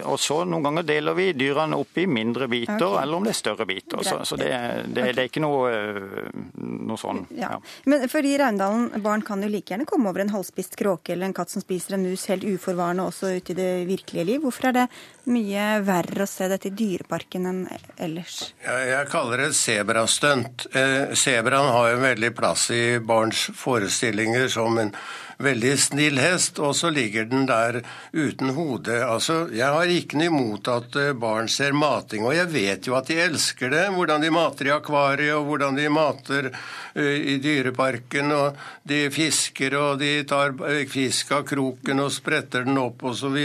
og 0.07 0.19
så 0.19 0.43
Noen 0.47 0.63
ganger 0.63 0.85
deler 0.87 1.15
vi 1.17 1.25
dyrene 1.35 1.77
opp 1.79 1.97
i 1.99 2.05
mindre 2.07 2.47
biter, 2.47 2.79
okay. 2.79 3.01
eller 3.03 3.17
om 3.17 3.25
det 3.27 3.33
er 3.33 3.39
større 3.39 3.65
biter. 3.67 4.03
Så, 4.05 4.19
så 4.25 4.37
det, 4.39 4.49
det, 4.87 5.07
det, 5.13 5.17
er 5.17 5.27
ikke 5.27 5.43
noe, 5.43 5.71
eh, 5.71 6.29
noe 6.63 6.99
sånn. 6.99 7.23
Ja. 7.35 7.53
Ja. 7.53 7.59
Men 7.89 8.07
fordi 8.11 8.37
Raundalen, 8.39 8.89
barn 9.03 9.23
kan 9.25 9.43
jo 9.43 9.49
like 9.51 9.73
gjerne 9.73 9.87
komme 9.89 10.11
over 10.11 10.23
en 10.23 10.33
halvspist 10.33 10.77
kråke 10.79 11.13
eller 11.13 11.29
en 11.29 11.35
katt 11.35 11.53
som 11.53 11.63
spiser 11.63 11.97
en 11.97 12.05
mus 12.07 12.25
helt 12.31 12.45
uforvarende 12.47 13.07
også 13.09 13.33
ute 13.37 13.53
i 13.53 13.57
det 13.57 13.71
virkelige 13.89 14.27
liv. 14.31 14.43
Hvorfor 14.43 14.69
er 14.71 14.77
det 14.77 14.85
mye 15.33 15.67
verre 15.85 16.25
å 16.25 16.29
se 16.29 16.47
dette 16.51 16.71
i 16.71 16.75
dyreparken 16.77 17.49
enn 17.49 17.61
ellers? 17.97 18.53
Ja, 18.63 18.79
jeg 18.89 19.11
kaller 19.11 19.45
det 19.45 19.51
sebrastunt. 19.59 20.67
Eh, 20.71 21.13
sebraen 21.19 21.71
har 21.75 21.91
jo 21.93 22.01
veldig 22.03 22.31
plass 22.37 22.69
i 22.73 22.83
barns 23.03 23.47
forestillinger 23.59 24.49
som 24.51 24.79
en 24.81 24.95
veldig 25.41 25.73
snill 25.79 26.19
hest, 26.21 26.59
og 26.59 26.75
så 26.77 26.91
ligger 26.93 27.25
den 27.29 27.47
der 27.49 27.81
uten 28.13 28.53
hode. 28.57 28.99
Altså, 29.05 29.47
Jeg 29.53 29.67
har 29.73 29.89
ikke 29.89 30.19
noe 30.19 30.29
imot 30.29 30.67
at 30.67 30.95
eh, 30.99 31.13
barn 31.13 31.49
ser 31.49 31.73
mating, 31.73 32.25
og 32.25 32.35
jeg 32.35 32.51
vet 32.53 32.87
jo 32.87 32.97
at 32.97 33.09
de 33.09 33.19
elsker 33.21 33.73
det. 33.73 33.87
Hvordan 33.93 34.21
de 34.21 34.31
mater 34.33 34.69
i 34.69 34.75
akvariet, 34.75 35.35
og 35.35 35.45
hvordan 35.49 35.77
de 35.77 35.89
mater 35.89 36.49
uh, 36.49 37.01
i 37.03 37.37
dyreparken. 37.41 38.31
og 38.31 38.57
De 38.83 39.09
fisker, 39.13 39.75
og 39.77 39.99
de 39.99 40.11
tar 40.29 40.55
eh, 40.69 40.85
fisk 40.89 41.31
av 41.31 41.45
kroken 41.47 42.03
og 42.03 42.11
spretter 42.13 42.65
den 42.67 42.77
opp 42.81 43.03
osv. 43.03 43.37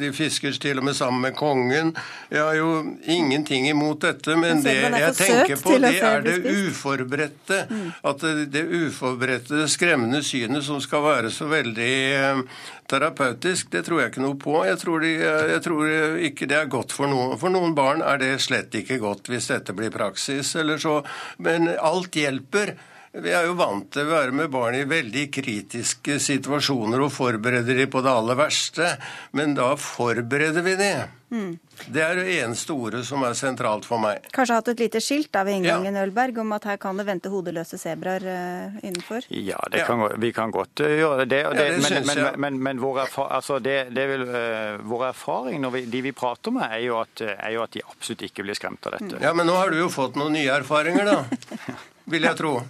De 0.00 0.12
fisker 0.14 0.56
til 0.62 0.80
og 0.80 0.88
med 0.88 0.96
sammen 0.96 1.22
med 1.26 1.36
kongen. 1.38 1.94
Jeg 2.30 2.42
har 2.42 2.56
jo 2.58 2.72
ingenting 3.02 3.68
imot 3.70 4.02
dette, 4.06 4.36
men 4.36 4.62
det 4.64 4.76
jeg 4.76 5.16
tenker 5.18 5.62
på, 5.62 5.78
det 5.82 5.96
er 6.02 6.24
det 6.24 6.38
uforberedte. 6.46 7.64
Mm. 7.70 7.88
At 8.12 8.22
det, 8.22 8.46
det 8.54 8.64
uforberedte, 8.68 9.66
skremmende 9.70 10.22
synet 10.26 10.64
som 10.66 10.80
skal 10.82 11.04
være 11.04 11.31
så 11.34 11.48
veldig 11.50 11.94
eh, 12.18 12.42
terapeutisk, 12.90 13.70
det 13.72 13.84
tror 13.86 14.02
jeg 14.02 14.12
ikke 14.12 14.24
noe 14.24 14.38
på. 14.40 14.56
Jeg 14.68 14.78
tror, 14.82 15.04
de, 15.04 15.12
jeg 15.52 15.64
tror, 15.64 15.92
ikke 16.30 16.48
det 16.50 16.58
er 16.60 16.72
godt 16.72 16.94
for 16.94 17.10
noen. 17.10 17.36
For 17.40 17.54
noen 17.54 17.76
barn 17.78 18.04
er 18.04 18.20
det 18.22 18.32
slett 18.44 18.74
ikke 18.78 19.00
godt 19.02 19.32
hvis 19.32 19.50
dette 19.52 19.74
blir 19.76 19.92
praksis. 19.94 20.54
så. 20.54 20.96
Men 21.38 21.70
alt 21.78 22.16
hjelper. 22.16 22.76
Vi 23.12 23.28
er 23.28 23.44
jo 23.44 23.52
vant 23.58 23.90
til 23.92 24.08
å 24.08 24.14
være 24.14 24.32
med 24.32 24.48
barn 24.48 24.72
i 24.78 24.86
veldig 24.88 25.26
kritiske 25.36 26.14
situasjoner 26.22 27.02
og 27.04 27.10
forbereder 27.12 27.76
de 27.82 27.84
på 27.92 28.00
det 28.00 28.08
aller 28.08 28.38
verste, 28.38 28.94
men 29.36 29.52
da 29.58 29.74
forbereder 29.76 30.64
vi 30.64 30.72
de. 30.80 30.94
Mm. 31.32 31.50
Det 31.92 32.00
er 32.04 32.16
det 32.16 32.38
eneste 32.38 32.72
ordet 32.72 33.02
som 33.04 33.20
er 33.28 33.36
sentralt 33.36 33.84
for 33.88 34.00
meg. 34.00 34.24
Kanskje 34.32 34.56
hatt 34.56 34.72
et 34.72 34.80
lite 34.80 35.00
skilt 35.04 35.28
da 35.32 35.44
ved 35.44 35.58
inngangen 35.60 35.96
ja. 35.96 36.06
Ølberg 36.06 36.40
om 36.40 36.56
at 36.56 36.70
her 36.70 36.80
kan 36.80 36.96
det 36.96 37.06
vente 37.08 37.28
hodeløse 37.32 37.76
sebraer 37.80 38.24
uh, 38.24 38.80
innenfor? 38.80 39.28
Ja, 39.28 39.60
kan, 39.84 40.08
vi 40.16 40.32
kan 40.32 40.52
godt 40.52 40.80
uh, 40.80 40.88
gjøre 40.88 41.28
det. 41.28 41.30
det, 41.36 41.44
ja, 41.44 41.54
det 41.56 41.70
men, 41.84 42.08
men, 42.08 42.40
men, 42.40 42.60
men 42.64 42.80
vår, 42.80 43.04
erfar 43.06 43.32
altså 43.36 43.60
uh, 43.60 44.82
vår, 44.88 45.08
erfaring 45.12 45.60
når 45.60 45.76
vi, 45.76 45.88
de 45.92 46.06
vi 46.08 46.16
prater 46.16 46.56
med, 46.56 46.64
er 46.64 46.86
jo, 46.88 47.00
at, 47.04 47.28
er 47.28 47.58
jo, 47.58 47.64
at, 47.68 47.76
de 47.76 47.84
absolutt 47.84 48.28
ikke 48.28 48.48
blir 48.48 48.56
skremt 48.56 48.88
av 48.88 48.96
dette. 48.96 49.20
Ja, 49.20 49.36
Men 49.36 49.52
nå 49.52 49.60
har 49.60 49.72
du 49.72 49.82
jo 49.84 49.92
fått 49.92 50.16
noen 50.20 50.32
nye 50.36 50.52
erfaringer, 50.62 51.12
da. 51.12 51.24
vil 52.12 52.32
jeg 52.32 52.40
tro. 52.40 52.60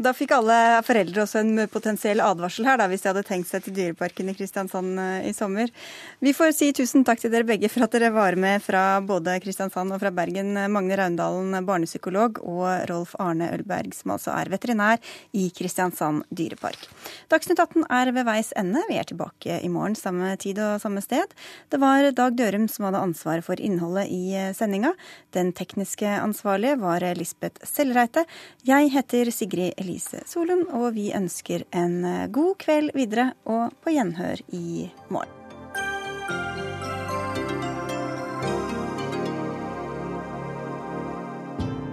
Da 0.00 0.14
fikk 0.16 0.30
alle 0.32 0.54
foreldre 0.80 1.26
også 1.26 1.42
en 1.42 1.66
potensiell 1.68 2.22
advarsel 2.24 2.64
her, 2.64 2.78
da, 2.80 2.86
hvis 2.88 3.02
de 3.04 3.10
hadde 3.10 3.22
tenkt 3.28 3.50
seg 3.50 3.66
til 3.66 3.74
Dyreparken 3.76 4.30
i 4.30 4.34
Kristiansand 4.38 4.96
eh, 4.96 5.26
i 5.28 5.32
sommer. 5.36 5.68
Vi 6.24 6.32
får 6.32 6.54
si 6.56 6.70
tusen 6.72 7.04
takk 7.04 7.20
til 7.20 7.32
dere 7.34 7.44
begge 7.44 7.68
for 7.68 7.84
at 7.84 7.92
dere 7.92 8.08
var 8.14 8.32
med 8.40 8.64
fra 8.64 9.02
både 9.04 9.34
Kristiansand 9.44 9.92
og 9.92 10.00
fra 10.00 10.12
Bergen. 10.16 10.56
Magne 10.72 10.96
Raundalen, 10.96 11.52
barnepsykolog, 11.68 12.40
og 12.40 12.88
Rolf 12.88 13.12
Arne 13.20 13.50
Ølberg, 13.52 13.92
som 13.98 14.14
altså 14.14 14.32
er 14.38 14.48
veterinær 14.54 15.12
i 15.36 15.50
Kristiansand 15.58 16.24
dyrepark. 16.32 16.88
Dagsnytt 17.28 17.60
18 17.60 17.84
er 17.98 18.14
ved 18.16 18.28
veis 18.30 18.54
ende. 18.56 18.80
Vi 18.88 18.96
er 18.96 19.10
tilbake 19.10 19.60
i 19.60 19.68
morgen 19.68 19.98
samme 20.00 20.32
tid 20.40 20.62
og 20.64 20.80
samme 20.80 21.04
sted. 21.04 21.36
Det 21.68 21.82
var 21.82 22.08
Dag 22.16 22.40
Dørum 22.40 22.70
som 22.72 22.88
hadde 22.88 23.04
ansvaret 23.04 23.44
for 23.44 23.60
innholdet 23.60 24.08
i 24.08 24.32
eh, 24.32 24.54
sendinga. 24.56 24.94
Den 25.36 25.52
tekniske 25.52 26.16
ansvarlige 26.24 26.80
var 26.80 27.04
Lisbeth 27.20 27.68
Sellreite. 27.68 28.24
Jeg 28.64 28.94
heter 28.96 29.34
Sigrid 29.36 29.76
Elise. 29.76 29.89
Elise 29.90 30.22
Solum, 30.26 30.66
og 30.70 30.94
vi 30.94 31.10
ønsker 31.16 31.64
en 31.74 32.04
eh, 32.06 32.28
god 32.30 32.54
kveld 32.62 32.94
videre 32.94 33.32
og 33.50 33.74
på 33.82 33.94
gjenhør 33.96 34.42
i 34.54 34.86
morgen. 35.10 35.36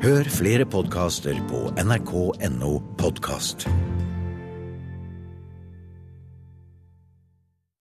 Hør 0.08 0.30
flere 0.32 0.66
podkaster 0.70 1.42
på 1.50 1.66
nrk.no 1.82 2.78
podkast. 3.02 3.66